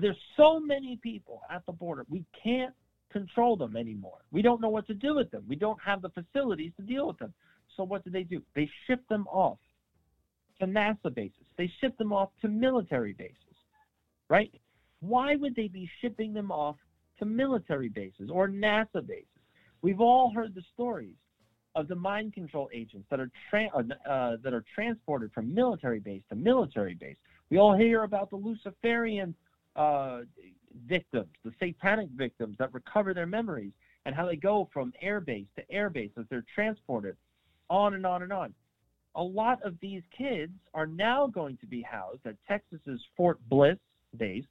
There's 0.00 0.16
so 0.36 0.60
many 0.60 0.98
people 1.02 1.40
at 1.50 1.64
the 1.66 1.72
border. 1.72 2.04
We 2.08 2.24
can't 2.42 2.74
control 3.12 3.56
them 3.56 3.76
anymore. 3.76 4.18
We 4.30 4.42
don't 4.42 4.60
know 4.60 4.68
what 4.68 4.86
to 4.88 4.94
do 4.94 5.16
with 5.16 5.30
them. 5.30 5.44
We 5.48 5.56
don't 5.56 5.80
have 5.84 6.02
the 6.02 6.10
facilities 6.10 6.72
to 6.76 6.82
deal 6.82 7.08
with 7.08 7.18
them. 7.18 7.32
So 7.76 7.82
what 7.82 8.04
do 8.04 8.10
they 8.10 8.22
do? 8.22 8.42
They 8.54 8.70
ship 8.86 9.02
them 9.08 9.26
off 9.26 9.58
to 10.60 10.66
NASA 10.66 11.14
bases. 11.14 11.46
They 11.58 11.70
ship 11.80 11.96
them 11.98 12.12
off 12.12 12.30
to 12.42 12.48
military 12.48 13.14
bases 13.14 13.46
right? 14.28 14.52
Why 15.00 15.36
would 15.36 15.54
they 15.54 15.68
be 15.68 15.88
shipping 16.00 16.32
them 16.32 16.50
off 16.50 16.76
to 17.18 17.24
military 17.24 17.88
bases 17.88 18.30
or 18.30 18.48
NASA 18.48 19.06
bases? 19.06 19.26
We've 19.82 20.00
all 20.00 20.32
heard 20.32 20.54
the 20.54 20.62
stories 20.74 21.14
of 21.74 21.88
the 21.88 21.94
mind 21.94 22.32
control 22.32 22.68
agents 22.72 23.06
that 23.10 23.20
are 23.20 23.30
tra- 23.50 23.70
uh, 23.74 24.10
uh, 24.10 24.36
that 24.42 24.54
are 24.54 24.64
transported 24.74 25.30
from 25.32 25.52
military 25.54 26.00
base 26.00 26.22
to 26.30 26.34
military 26.34 26.94
base. 26.94 27.16
We 27.50 27.58
all 27.58 27.76
hear 27.76 28.02
about 28.02 28.30
the 28.30 28.36
Luciferian 28.36 29.34
uh, 29.76 30.22
victims, 30.86 31.28
the 31.44 31.52
satanic 31.60 32.08
victims 32.10 32.56
that 32.58 32.72
recover 32.72 33.12
their 33.14 33.26
memories, 33.26 33.72
and 34.06 34.14
how 34.14 34.26
they 34.26 34.36
go 34.36 34.68
from 34.72 34.92
airbase 35.04 35.46
to 35.56 35.64
airbase 35.72 36.12
as 36.18 36.24
they're 36.30 36.44
transported, 36.54 37.16
on 37.68 37.94
and 37.94 38.06
on 38.06 38.22
and 38.22 38.32
on. 38.32 38.54
A 39.16 39.22
lot 39.22 39.62
of 39.62 39.74
these 39.80 40.02
kids 40.16 40.52
are 40.74 40.86
now 40.86 41.26
going 41.26 41.56
to 41.58 41.66
be 41.66 41.82
housed 41.82 42.26
at 42.26 42.36
Texas's 42.48 43.00
Fort 43.16 43.38
Bliss 43.48 43.78
base 44.16 44.44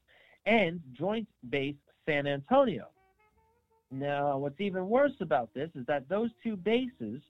and 0.45 0.79
Joint 0.93 1.27
Base 1.49 1.75
San 2.05 2.27
Antonio. 2.27 2.87
Now, 3.95 4.37
what's 4.37 4.59
even 4.59 4.89
worse 4.89 5.13
about 5.21 5.53
this 5.53 5.69
is 5.73 5.85
that 5.85 6.09
those 6.09 6.29
two 6.43 6.57
bases 6.57 7.21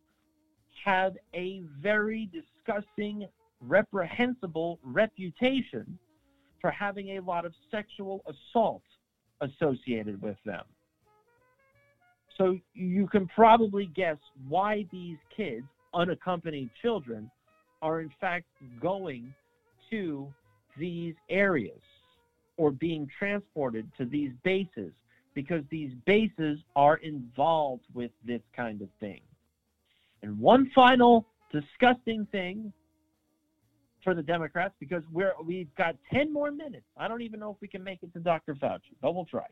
have 0.84 1.16
a 1.36 1.62
very 1.80 2.28
disgusting, 2.34 3.28
reprehensible 3.62 4.80
reputation 4.84 6.00
for 6.60 6.72
having 6.72 7.18
a 7.18 7.20
lot 7.20 7.46
of 7.46 7.54
sexual 7.70 8.24
assault 8.28 8.82
associated 9.42 10.20
with 10.24 10.38
them. 10.44 10.64
So 12.36 12.58
you 12.74 13.08
can 13.08 13.28
probably 13.28 13.86
guess 13.96 14.18
why 14.50 14.88
these 14.92 15.18
kids, 15.38 15.68
unaccompanied 15.94 16.72
children, 16.82 17.30
are 17.84 18.02
in 18.02 18.12
fact 18.20 18.48
going 18.82 19.32
to 19.92 20.34
these 20.80 21.14
areas 21.30 21.80
or 22.58 22.72
being 22.72 23.08
transported 23.20 23.88
to 24.00 24.06
these 24.06 24.32
bases 24.44 24.92
because 25.36 25.64
these 25.70 25.92
bases 26.06 26.60
are 26.76 26.96
involved 26.98 27.84
with 27.94 28.10
this 28.26 28.42
kind 28.56 28.82
of 28.82 28.90
thing. 29.00 29.22
And 30.24 30.40
one 30.40 30.72
final 30.74 31.28
disgusting 31.52 32.26
thing 32.32 32.74
for 34.04 34.16
the 34.16 34.24
Democrats 34.24 34.74
because 34.80 35.04
we're 35.12 35.34
we've 35.44 35.74
got 35.76 35.96
10 36.12 36.34
more 36.34 36.52
minutes. 36.52 36.86
I 36.98 37.08
don't 37.08 37.22
even 37.22 37.40
know 37.40 37.52
if 37.52 37.58
we 37.62 37.68
can 37.68 37.84
make 37.84 38.02
it 38.02 38.14
to 38.14 38.20
Dr. 38.20 38.56
Fauci, 38.56 38.96
but 39.02 39.14
we'll 39.14 39.26
try. 39.26 39.46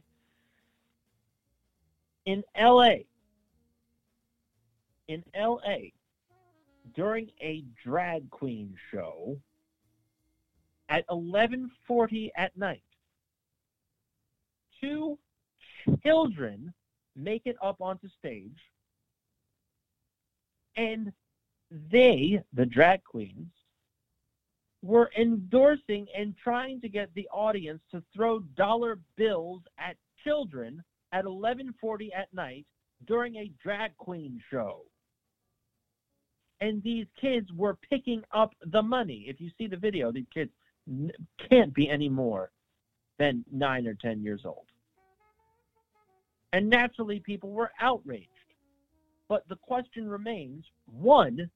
In 2.25 2.43
LA, 2.57 3.03
in 5.09 5.23
LA, 5.37 5.89
during 6.95 7.29
a 7.41 7.63
drag 7.83 8.29
queen 8.29 8.73
show 8.89 9.37
at 10.87 11.05
11:40 11.09 12.31
at 12.37 12.55
night, 12.55 12.83
two 14.79 15.17
children 16.03 16.73
make 17.15 17.43
it 17.45 17.55
up 17.61 17.81
onto 17.81 18.07
stage 18.19 18.57
and 20.75 21.11
they, 21.91 22.41
the 22.53 22.65
drag 22.65 23.03
queens, 23.03 23.51
were 24.81 25.11
endorsing 25.17 26.07
and 26.15 26.35
trying 26.43 26.81
to 26.81 26.89
get 26.89 27.13
the 27.15 27.27
audience 27.29 27.81
to 27.91 28.03
throw 28.13 28.39
dollar 28.57 28.99
bills 29.15 29.61
at 29.77 29.95
children 30.23 30.83
at 31.13 31.25
11:40 31.25 32.13
at 32.13 32.33
night 32.33 32.65
during 33.05 33.37
a 33.37 33.51
drag 33.61 33.95
queen 33.97 34.41
show. 34.49 34.85
And 36.59 36.81
these 36.83 37.07
kids 37.19 37.51
were 37.53 37.75
picking 37.89 38.23
up 38.31 38.53
the 38.71 38.81
money. 38.81 39.25
If 39.27 39.39
you 39.41 39.49
see 39.57 39.67
the 39.67 39.77
video, 39.77 40.11
these 40.11 40.27
kids 40.33 40.51
can't 41.49 41.73
be 41.73 41.89
any 41.89 42.09
more 42.09 42.51
than 43.19 43.45
9 43.51 43.87
or 43.87 43.93
10 43.95 44.21
years 44.21 44.41
old. 44.45 44.65
And 46.53 46.69
naturally, 46.69 47.19
people 47.19 47.49
were 47.49 47.71
outraged. 47.81 48.29
But 49.27 49.43
the 49.49 49.55
question 49.55 50.07
remains 50.07 50.63
one, 50.85 51.49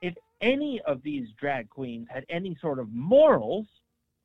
if 0.00 0.14
any 0.40 0.80
of 0.86 1.02
these 1.02 1.28
drag 1.38 1.68
queens 1.68 2.06
had 2.08 2.24
any 2.28 2.56
sort 2.60 2.78
of 2.78 2.92
morals, 2.92 3.66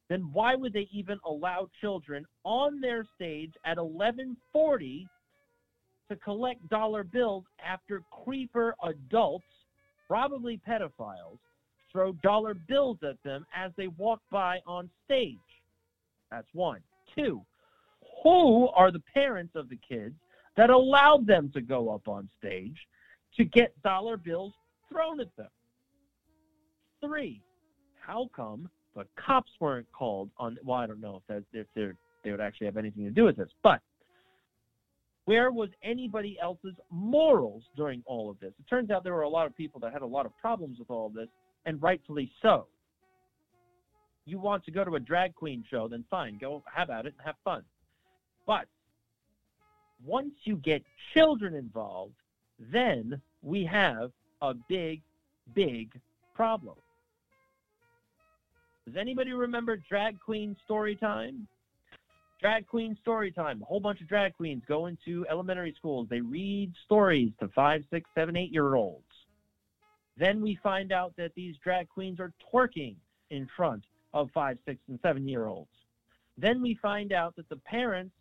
then 0.09 0.29
why 0.31 0.55
would 0.55 0.71
they 0.73 0.87
even 0.91 1.19
allow 1.25 1.67
children 1.81 2.25
on 2.45 2.79
their 2.79 3.05
stage 3.15 3.53
at 3.65 3.77
1140 3.77 5.07
to 6.09 6.15
collect 6.17 6.69
dollar 6.69 7.03
bills 7.03 7.43
after 7.65 8.01
creeper 8.23 8.75
adults, 8.83 9.45
probably 10.07 10.61
pedophiles, 10.67 11.39
throw 11.91 12.13
dollar 12.23 12.53
bills 12.53 12.97
at 13.03 13.21
them 13.23 13.45
as 13.55 13.71
they 13.77 13.87
walk 13.87 14.21
by 14.31 14.59
on 14.67 14.89
stage? 15.05 15.35
That's 16.31 16.47
one. 16.53 16.81
Two, 17.15 17.43
who 18.27 18.67
are 18.69 18.91
the 18.91 19.01
parents 19.13 19.53
of 19.55 19.69
the 19.69 19.77
kids 19.87 20.15
that 20.55 20.69
allowed 20.69 21.25
them 21.27 21.51
to 21.53 21.61
go 21.61 21.89
up 21.89 22.07
on 22.07 22.29
stage 22.37 22.77
to 23.35 23.45
get 23.45 23.79
dollar 23.83 24.17
bills 24.17 24.53
thrown 24.91 25.19
at 25.19 25.35
them? 25.37 25.49
Three, 27.01 27.41
how 27.99 28.29
come 28.35 28.69
the 28.95 29.05
cops 29.23 29.51
weren't 29.59 29.87
called 29.91 30.29
on? 30.37 30.57
Well, 30.63 30.77
I 30.77 30.87
don't 30.87 30.99
know 30.99 31.21
if 31.21 31.27
that 31.27 31.43
if 31.57 31.67
they 31.75 31.91
they 32.23 32.31
would 32.31 32.41
actually 32.41 32.65
have 32.65 32.77
anything 32.77 33.05
to 33.05 33.11
do 33.11 33.23
with 33.25 33.37
this, 33.37 33.49
but 33.63 33.79
where 35.25 35.51
was 35.51 35.69
anybody 35.83 36.37
else's 36.41 36.75
morals 36.89 37.63
during 37.75 38.01
all 38.05 38.29
of 38.29 38.39
this? 38.39 38.53
It 38.59 38.67
turns 38.69 38.89
out 38.89 39.03
there 39.03 39.13
were 39.13 39.21
a 39.23 39.29
lot 39.29 39.45
of 39.45 39.55
people 39.55 39.79
that 39.81 39.93
had 39.93 40.01
a 40.01 40.07
lot 40.07 40.25
of 40.25 40.35
problems 40.37 40.79
with 40.79 40.89
all 40.89 41.07
of 41.07 41.13
this, 41.13 41.27
and 41.65 41.81
rightfully 41.81 42.31
so. 42.41 42.67
You 44.25 44.39
want 44.39 44.65
to 44.65 44.71
go 44.71 44.83
to 44.83 44.95
a 44.95 44.99
drag 44.99 45.35
queen 45.35 45.63
show, 45.69 45.87
then 45.87 46.03
fine, 46.09 46.37
go 46.39 46.63
have 46.73 46.89
at 46.89 47.05
it 47.05 47.13
and 47.17 47.25
have 47.25 47.35
fun. 47.43 47.63
But 48.47 48.65
once 50.03 50.33
you 50.45 50.55
get 50.55 50.81
children 51.13 51.53
involved, 51.53 52.15
then 52.59 53.21
we 53.43 53.65
have 53.65 54.11
a 54.41 54.55
big, 54.55 55.01
big 55.53 55.99
problem. 56.33 56.75
Does 58.85 58.95
anybody 58.95 59.33
remember 59.33 59.75
Drag 59.75 60.19
Queen 60.19 60.55
Story 60.63 60.95
Time? 60.95 61.47
Drag 62.41 62.65
Queen 62.67 62.97
Story 63.01 63.31
Time. 63.31 63.61
A 63.61 63.65
whole 63.65 63.81
bunch 63.81 63.99
of 63.99 64.07
drag 64.07 64.35
queens 64.37 64.63
go 64.67 64.85
into 64.85 65.25
elementary 65.29 65.73
schools. 65.77 66.07
They 66.09 66.21
read 66.21 66.71
stories 66.85 67.31
to 67.39 67.49
five, 67.49 67.83
six, 67.89 68.09
seven, 68.15 68.37
eight 68.37 68.53
year 68.53 68.75
olds. 68.75 69.03
Then 70.15 70.41
we 70.41 70.57
find 70.63 70.91
out 70.91 71.13
that 71.17 71.33
these 71.35 71.55
drag 71.63 71.89
queens 71.89 72.19
are 72.19 72.31
twerking 72.53 72.95
in 73.29 73.47
front 73.57 73.83
of 74.13 74.29
five, 74.33 74.57
six, 74.65 74.79
and 74.87 74.99
seven 75.01 75.27
year 75.27 75.47
olds. 75.47 75.69
Then 76.37 76.61
we 76.61 76.75
find 76.75 77.11
out 77.11 77.35
that 77.35 77.49
the 77.49 77.57
parents 77.57 78.13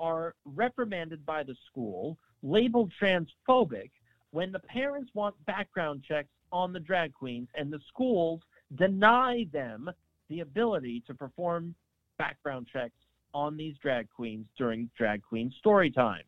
are 0.00 0.34
reprimanded 0.44 1.24
by 1.24 1.44
the 1.44 1.54
school, 1.70 2.18
labeled 2.42 2.92
transphobic, 3.00 3.90
when 4.32 4.50
the 4.50 4.60
parents 4.60 5.10
want 5.14 5.34
background 5.44 6.02
checks 6.06 6.30
on 6.52 6.72
the 6.72 6.80
drag 6.80 7.12
queens 7.12 7.48
and 7.54 7.72
the 7.72 7.80
schools 7.88 8.40
deny 8.76 9.46
them 9.52 9.90
the 10.28 10.40
ability 10.40 11.02
to 11.06 11.14
perform 11.14 11.74
background 12.18 12.66
checks 12.72 12.96
on 13.34 13.56
these 13.56 13.76
drag 13.82 14.08
queens 14.10 14.46
during 14.56 14.88
drag 14.96 15.22
queen 15.22 15.52
story 15.58 15.90
time. 15.90 16.22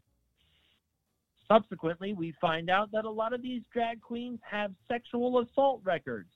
Subsequently, 1.49 2.13
we 2.13 2.35
find 2.41 2.71
out 2.71 2.91
that 2.93 3.05
a 3.05 3.11
lot 3.11 3.33
of 3.33 3.43
these 3.43 3.63
drag 3.73 4.01
queens 4.01 4.39
have 4.49 4.73
sexual 4.89 5.41
assault 5.41 5.81
records, 5.85 6.31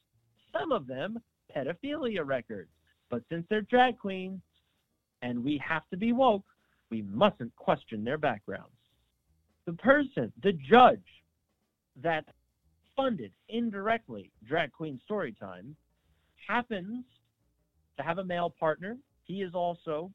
some 0.52 0.72
of 0.72 0.86
them 0.86 1.18
pedophilia 1.54 2.24
records. 2.24 2.70
But 3.08 3.22
since 3.30 3.46
they're 3.48 3.62
drag 3.62 3.98
queens 3.98 4.40
and 5.22 5.42
we 5.42 5.60
have 5.66 5.82
to 5.90 5.96
be 5.96 6.12
woke, 6.12 6.44
we 6.90 7.02
mustn't 7.02 7.54
question 7.56 8.04
their 8.04 8.18
backgrounds. 8.18 8.70
The 9.66 9.72
person, 9.72 10.32
the 10.42 10.52
judge 10.52 11.00
that 12.02 12.24
funded 12.94 13.32
indirectly 13.48 14.30
Drag 14.46 14.72
Queen 14.72 15.00
Storytime 15.08 15.74
happens 16.46 17.04
to 17.96 18.02
have 18.02 18.18
a 18.18 18.24
male 18.24 18.54
partner. 18.58 18.96
He 19.24 19.42
is 19.42 19.54
also 19.54 20.10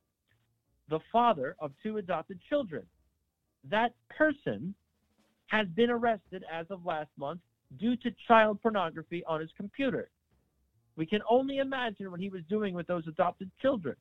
the 0.89 0.99
father 1.11 1.55
of 1.59 1.71
two 1.83 1.97
adopted 1.97 2.39
children. 2.47 2.83
That 3.69 3.93
person 4.09 4.73
has 5.47 5.67
been 5.75 5.89
arrested 5.89 6.43
as 6.51 6.65
of 6.69 6.85
last 6.85 7.09
month 7.17 7.41
due 7.77 7.95
to 7.97 8.11
child 8.27 8.61
pornography 8.61 9.23
on 9.27 9.41
his 9.41 9.49
computer. 9.57 10.09
We 10.95 11.05
can 11.05 11.21
only 11.29 11.57
imagine 11.57 12.11
what 12.11 12.19
he 12.19 12.29
was 12.29 12.41
doing 12.49 12.73
with 12.73 12.87
those 12.87 13.07
adopted 13.07 13.49
children. 13.61 13.95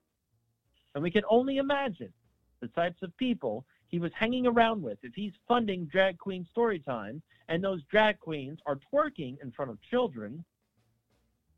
And 0.94 1.02
we 1.02 1.10
can 1.10 1.22
only 1.28 1.58
imagine 1.58 2.12
the 2.60 2.68
types 2.68 3.02
of 3.02 3.16
people 3.16 3.64
he 3.88 3.98
was 3.98 4.12
hanging 4.14 4.46
around 4.46 4.82
with 4.82 4.98
if 5.02 5.12
he's 5.14 5.32
funding 5.48 5.86
drag 5.86 6.18
queen 6.18 6.46
story 6.50 6.78
time 6.78 7.20
and 7.48 7.62
those 7.62 7.82
drag 7.90 8.18
queens 8.20 8.58
are 8.66 8.78
twerking 8.92 9.36
in 9.42 9.50
front 9.50 9.70
of 9.70 9.78
children 9.82 10.44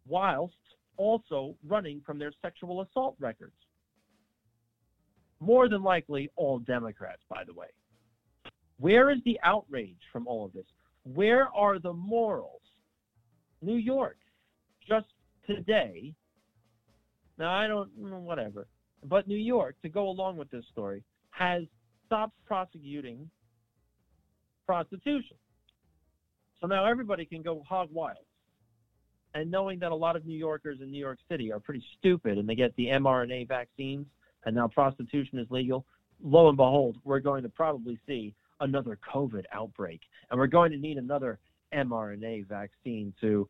whilst 0.07 0.55
also 0.97 1.55
running 1.67 2.01
from 2.05 2.19
their 2.19 2.33
sexual 2.43 2.83
assault 2.83 3.17
records. 3.19 3.57
More 5.41 5.69
than 5.69 5.83
likely, 5.83 6.31
all 6.37 6.59
Democrats, 6.59 7.23
by 7.29 7.45
the 7.45 7.55
way. 7.55 7.67
Where 8.79 9.11
is 9.11 9.19
the 9.25 9.39
outrage 9.43 10.01
from 10.13 10.27
all 10.27 10.45
of 10.45 10.53
this? 10.53 10.67
Where 11.05 11.49
are 11.55 11.79
the 11.79 11.93
morals? 11.93 12.63
New 13.61 13.77
York, 13.77 14.19
just 14.89 15.07
today, 15.47 16.15
now 17.39 17.53
I 17.53 17.67
don't, 17.67 17.91
mm, 18.01 18.21
whatever, 18.21 18.67
but 19.05 19.27
New 19.27 19.37
York, 19.37 19.77
to 19.83 19.89
go 19.89 20.09
along 20.09 20.37
with 20.37 20.51
this 20.51 20.65
story, 20.71 21.03
has 21.31 21.63
stopped 22.07 22.35
prosecuting 22.47 23.29
prostitution. 24.67 25.37
So 26.61 26.67
now 26.67 26.85
everybody 26.85 27.25
can 27.25 27.43
go 27.43 27.63
hog 27.69 27.89
wild 27.93 28.25
and 29.35 29.51
knowing 29.51 29.79
that 29.81 29.93
a 29.93 29.95
lot 29.95 30.17
of 30.17 30.25
New 30.25 30.37
Yorkers 30.37 30.81
in 30.81 30.91
New 30.91 30.99
York 30.99 31.19
City 31.29 31.53
are 31.53 31.59
pretty 31.59 31.85
stupid 31.99 32.39
and 32.39 32.49
they 32.49 32.55
get 32.55 32.75
the 32.77 32.87
mRNA 32.87 33.49
vaccines 33.49 34.07
and 34.45 34.55
now 34.55 34.69
prostitution 34.69 35.39
is 35.39 35.47
legal, 35.51 35.85
lo 36.23 36.49
and 36.49 36.57
behold, 36.57 36.97
we're 37.05 37.21
going 37.21 37.43
to 37.43 37.49
probably 37.49 37.99
see 38.07 38.35
another 38.61 38.99
COVID 39.13 39.45
outbreak. 39.53 40.01
And 40.31 40.39
we're 40.39 40.47
going 40.47 40.71
to 40.73 40.79
need 40.79 40.99
another 40.99 41.39
mRNA 41.75 42.47
vaccine 42.47 43.13
to 43.21 43.49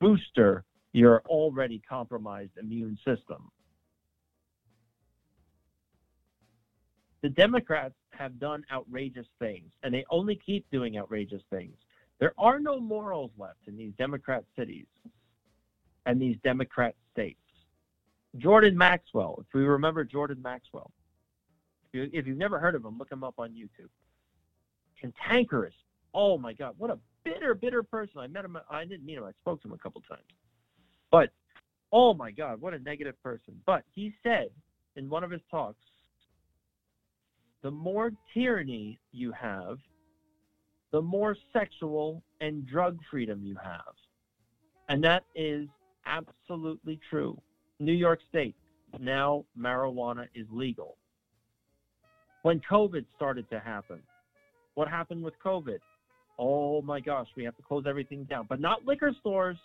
booster 0.00 0.64
your 0.92 1.22
already 1.26 1.80
compromised 1.88 2.52
immune 2.60 2.98
system. 3.04 3.50
The 7.22 7.28
Democrats 7.28 7.94
have 8.12 8.38
done 8.38 8.64
outrageous 8.72 9.26
things, 9.38 9.70
and 9.82 9.92
they 9.92 10.04
only 10.10 10.36
keep 10.36 10.64
doing 10.70 10.98
outrageous 10.98 11.42
things. 11.50 11.76
There 12.20 12.32
are 12.38 12.60
no 12.60 12.80
morals 12.80 13.30
left 13.38 13.66
in 13.66 13.76
these 13.76 13.92
Democrat 13.98 14.44
cities 14.56 14.86
and 16.06 16.20
these 16.20 16.36
Democrat 16.42 16.94
states. 17.12 17.38
Jordan 18.36 18.76
Maxwell, 18.76 19.36
if 19.40 19.46
we 19.54 19.62
remember 19.62 20.04
Jordan 20.04 20.40
Maxwell, 20.42 20.90
if, 21.86 21.94
you, 21.94 22.10
if 22.12 22.26
you've 22.26 22.38
never 22.38 22.58
heard 22.58 22.74
of 22.74 22.84
him, 22.84 22.98
look 22.98 23.10
him 23.10 23.24
up 23.24 23.34
on 23.38 23.50
YouTube. 23.50 23.88
Cantankerous. 25.00 25.74
Oh 26.14 26.38
my 26.38 26.52
God, 26.52 26.74
what 26.78 26.90
a 26.90 26.98
bitter, 27.24 27.54
bitter 27.54 27.82
person. 27.82 28.18
I 28.18 28.26
met 28.26 28.44
him. 28.44 28.58
I 28.70 28.84
didn't 28.84 29.06
meet 29.06 29.18
him. 29.18 29.24
I 29.24 29.32
spoke 29.40 29.62
to 29.62 29.68
him 29.68 29.74
a 29.74 29.78
couple 29.78 30.02
times. 30.08 30.22
But 31.10 31.30
oh 31.92 32.14
my 32.14 32.30
God, 32.30 32.60
what 32.60 32.74
a 32.74 32.78
negative 32.78 33.20
person. 33.22 33.60
But 33.66 33.84
he 33.94 34.12
said 34.22 34.48
in 34.96 35.08
one 35.08 35.24
of 35.24 35.30
his 35.30 35.40
talks, 35.50 35.84
the 37.62 37.70
more 37.70 38.12
tyranny 38.32 38.98
you 39.12 39.32
have, 39.32 39.78
the 40.92 41.02
more 41.02 41.36
sexual 41.52 42.22
and 42.40 42.66
drug 42.66 42.98
freedom 43.10 43.42
you 43.42 43.56
have. 43.62 43.94
And 44.88 45.02
that 45.04 45.24
is 45.34 45.66
absolutely 46.06 46.98
true. 47.10 47.38
New 47.78 47.92
York 47.92 48.20
State, 48.28 48.56
now 48.98 49.44
marijuana 49.58 50.26
is 50.34 50.46
legal. 50.50 50.96
When 52.42 52.60
COVID 52.70 53.04
started 53.16 53.48
to 53.50 53.58
happen, 53.58 54.00
what 54.74 54.88
happened 54.88 55.22
with 55.22 55.34
COVID? 55.44 55.78
Oh 56.38 56.80
my 56.82 57.00
gosh, 57.00 57.26
we 57.36 57.44
have 57.44 57.56
to 57.56 57.62
close 57.62 57.84
everything 57.86 58.24
down. 58.24 58.46
But 58.48 58.60
not 58.60 58.86
liquor 58.86 59.12
stores. 59.20 59.58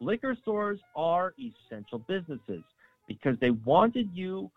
Liquor 0.00 0.36
stores 0.42 0.78
are 0.94 1.34
essential 1.38 2.00
businesses 2.00 2.62
because 3.06 3.36
they 3.40 3.50
wanted 3.50 4.10
you 4.12 4.50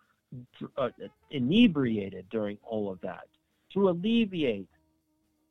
uh, 0.78 0.90
inebriated 1.32 2.26
during 2.30 2.58
all 2.64 2.92
of 2.92 3.00
that 3.02 3.28
to 3.74 3.90
alleviate 3.90 4.70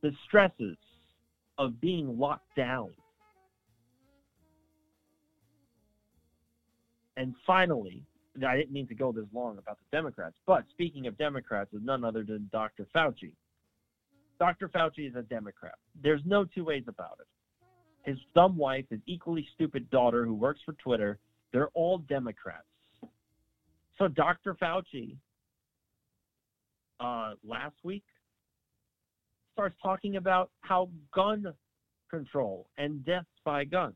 the 0.03 0.12
stresses 0.26 0.76
of 1.59 1.81
being 1.81 2.18
locked 2.18 2.57
down. 2.57 2.91
And 7.16 7.35
finally, 7.47 8.03
I 8.47 8.57
didn't 8.57 8.72
mean 8.72 8.87
to 8.89 8.95
go 8.95 9.12
this 9.12 9.26
long 9.33 9.59
about 9.59 9.78
the 9.78 9.97
Democrats, 9.97 10.37
but 10.47 10.64
speaking 10.70 11.07
of 11.07 11.18
Democrats, 11.18 11.72
is 11.74 11.81
none 11.83 12.05
other 12.05 12.24
than 12.24 12.49
Dr. 12.53 12.87
Fauci. 12.95 13.33
Dr. 14.39 14.68
Fauci 14.68 15.09
is 15.09 15.14
a 15.16 15.22
Democrat. 15.22 15.74
There's 16.03 16.22
no 16.24 16.47
two 16.47 16.64
ways 16.64 16.85
about 16.89 17.18
it. 17.20 17.26
His 18.11 18.18
dumb 18.35 18.57
wife, 18.57 18.87
his 18.89 19.01
equally 19.05 19.47
stupid 19.55 19.91
daughter 19.91 20.24
who 20.24 20.33
works 20.33 20.61
for 20.64 20.72
Twitter, 20.74 21.18
they're 21.53 21.68
all 21.74 21.99
Democrats. 21.99 22.64
So 24.01 24.09
Dr. 24.09 24.55
Fauci, 24.55 25.16
uh, 27.01 27.34
last 27.46 27.76
week, 27.84 28.05
starts 29.53 29.76
talking 29.82 30.16
about 30.16 30.51
how 30.62 30.88
gun 31.14 31.44
control 32.09 32.66
and 32.78 33.05
deaths 33.05 33.26
by 33.44 33.64
gun 33.64 33.92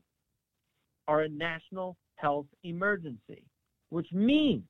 are 1.07 1.21
a 1.21 1.29
national 1.29 1.97
health 2.17 2.45
emergency, 2.63 3.43
which 3.89 4.07
means 4.13 4.63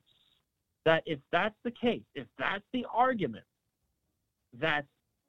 that 0.85 1.03
if 1.05 1.19
that's 1.33 1.55
the 1.65 1.71
case, 1.71 2.03
if 2.15 2.27
that's 2.39 2.63
the 2.71 2.85
argument, 2.93 3.45
that 4.57 4.85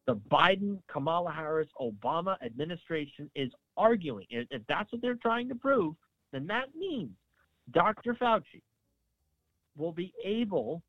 the 0.06 0.14
Biden, 0.14 0.78
Kamala 0.88 1.32
Harris, 1.32 1.68
Obama 1.80 2.36
administration 2.44 3.28
is 3.34 3.50
arguing, 3.76 4.26
if 4.30 4.62
that's 4.68 4.92
what 4.92 5.02
they're 5.02 5.16
trying 5.16 5.48
to 5.48 5.56
prove, 5.56 5.96
then 6.32 6.46
that 6.46 6.66
means 6.78 7.10
Dr. 7.72 8.14
Fauci 8.14 8.62
will 9.76 9.92
be 9.92 10.12
able 10.24 10.82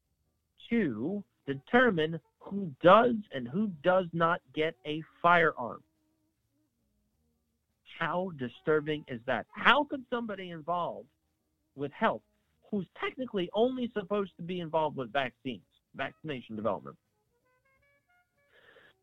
to 0.69 1.23
determine 1.45 2.19
who 2.39 2.71
does 2.81 3.15
and 3.33 3.47
who 3.47 3.71
does 3.83 4.05
not 4.13 4.41
get 4.53 4.75
a 4.85 5.01
firearm. 5.21 5.81
How 7.99 8.31
disturbing 8.37 9.03
is 9.07 9.19
that? 9.25 9.45
How 9.51 9.83
could 9.83 10.03
somebody 10.09 10.51
involved 10.51 11.07
with 11.75 11.91
health, 11.91 12.21
who's 12.69 12.85
technically 12.99 13.49
only 13.53 13.91
supposed 13.93 14.31
to 14.37 14.43
be 14.43 14.59
involved 14.59 14.97
with 14.97 15.11
vaccines, 15.11 15.61
vaccination 15.95 16.55
development, 16.55 16.95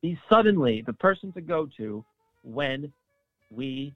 be 0.00 0.18
suddenly 0.28 0.82
the 0.86 0.92
person 0.92 1.32
to 1.32 1.40
go 1.40 1.68
to 1.76 2.04
when 2.42 2.92
we 3.50 3.94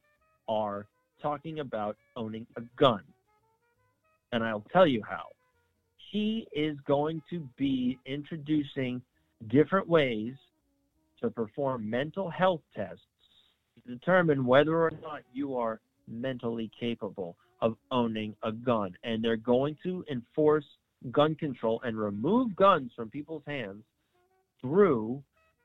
are 0.49 0.87
talking 1.23 1.61
about 1.61 1.97
owning 2.17 2.47
a 2.57 2.63
gun? 2.77 3.03
And 4.33 4.43
I'll 4.43 4.65
tell 4.73 4.87
you 4.87 5.03
how. 5.09 5.27
He 6.11 6.47
is 6.53 6.77
going 6.87 7.23
to 7.31 7.47
be 7.57 7.99
introducing 8.07 9.03
different 9.49 9.89
ways 9.89 10.35
to 11.21 11.31
perform 11.31 11.89
mental 11.89 12.31
health 12.31 12.63
tests 12.75 13.03
to 13.75 13.95
determine 13.95 14.47
whether 14.47 14.77
or 14.77 14.93
not 15.03 15.23
you 15.33 15.57
are 15.57 15.81
mentally 16.07 16.71
capable 16.79 17.37
of 17.61 17.77
owning 17.91 18.35
a 18.43 18.53
gun. 18.53 18.97
And 19.05 19.23
they're 19.23 19.37
going 19.37 19.77
to 19.83 20.05
enforce 20.11 20.65
gun 21.13 21.35
control 21.35 21.81
and 21.85 21.99
remove 21.99 22.57
guns 22.57 22.91
from 22.97 23.11
people's 23.11 23.43
hands 23.47 23.83
through 24.61 25.23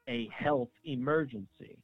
a 0.08 0.28
health 0.38 0.70
emergency. 0.86 1.78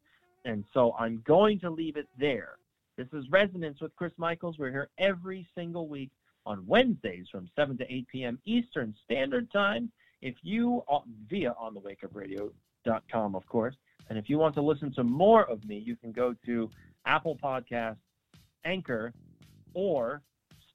And 0.46 0.64
so 0.74 0.94
I'm 1.00 1.24
going 1.26 1.60
to 1.62 1.70
leave 1.70 1.96
it 1.96 2.08
there. 2.20 2.58
This 2.98 3.08
is 3.14 3.26
Resonance 3.30 3.80
with 3.82 3.96
Chris 3.96 4.12
Michaels. 4.18 4.58
We're 4.60 4.72
here 4.72 4.90
every 4.98 5.48
single 5.56 5.88
week 5.88 6.10
on 6.46 6.66
Wednesdays 6.66 7.28
from 7.32 7.50
7 7.56 7.78
to 7.78 7.94
8 7.94 8.08
p.m. 8.08 8.40
Eastern 8.46 8.94
Standard 9.06 9.52
Time. 9.52 9.92
If 10.22 10.36
you, 10.42 10.84
via 11.30 11.54
on 11.58 11.74
the 11.74 11.82
wakeupradio.com, 11.82 13.36
of 13.36 13.46
course, 13.48 13.76
and 14.10 14.18
if 14.18 14.30
you 14.30 14.38
want 14.38 14.56
to 14.56 14.62
listen 14.62 14.92
to 14.94 15.04
more 15.04 15.50
of 15.50 15.64
me, 15.66 15.78
you 15.78 15.96
can 15.96 16.12
go 16.12 16.36
to 16.46 16.70
Apple 17.06 17.38
Podcasts, 17.42 17.98
Anchor, 18.66 19.14
or 19.74 20.22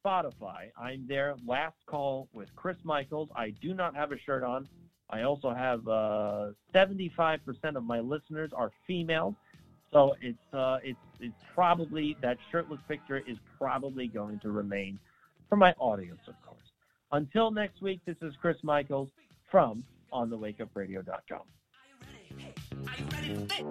Spotify. 0.05 0.71
I'm 0.79 1.07
there. 1.09 1.35
Last 1.47 1.77
call 1.87 2.29
with 2.33 2.49
Chris 2.57 2.77
Michaels. 2.85 3.29
I 3.35 3.51
do 3.61 3.75
not 3.75 3.95
have 3.97 4.13
a 4.13 4.19
shirt 4.19 4.43
on. 4.43 4.69
I 5.11 5.23
also 5.23 5.53
have 5.53 5.87
uh, 5.87 6.49
75% 6.75 7.39
of 7.77 7.85
my 7.85 8.01
listeners 8.01 8.51
are 8.55 8.71
female. 8.87 9.35
So 9.93 10.17
it's 10.21 10.39
uh, 10.53 10.79
it's 10.83 10.99
it's 11.21 11.41
probably 11.55 12.17
that 12.21 12.37
shirtless 12.51 12.81
picture 12.89 13.23
is 13.29 13.37
probably 13.59 14.09
going 14.09 14.41
to 14.41 14.51
remain 14.51 14.99
for 15.49 15.57
my 15.57 15.73
audience, 15.79 16.21
of 16.27 16.35
course. 16.47 16.59
Until 17.13 17.51
next 17.51 17.81
week, 17.83 18.01
this 18.07 18.17
is 18.23 18.35
Chris 18.41 18.57
Michaels 18.63 19.09
from 19.51 19.85
OnTheWakeUpRadio.com. 20.13 21.43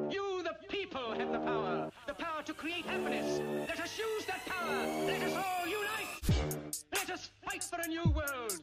You, 0.09 0.43
the 0.43 0.55
people, 0.69 1.13
have 1.13 1.31
the 1.31 1.39
power. 1.39 1.91
The 2.07 2.13
power 2.13 2.41
to 2.43 2.53
create 2.53 2.85
happiness. 2.85 3.41
Let 3.67 3.79
us 3.79 3.97
use 3.97 4.25
that 4.25 4.45
power. 4.45 4.85
Let 5.05 5.21
us 5.23 5.35
all 5.35 5.67
unite. 5.67 6.83
Let 6.93 7.09
us 7.09 7.29
fight 7.45 7.63
for 7.63 7.79
a 7.81 7.87
new 7.87 8.03
world. 8.15 8.59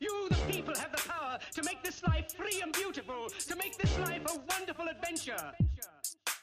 You, 0.00 0.28
the 0.30 0.52
people, 0.52 0.74
have 0.76 0.90
the 0.90 1.08
power 1.08 1.38
to 1.54 1.62
make 1.62 1.82
this 1.82 2.02
life 2.02 2.32
free 2.34 2.60
and 2.62 2.72
beautiful, 2.72 3.28
to 3.48 3.56
make 3.56 3.76
this 3.78 3.98
life 3.98 4.22
a 4.26 4.40
wonderful 4.48 4.88
adventure. 4.88 5.52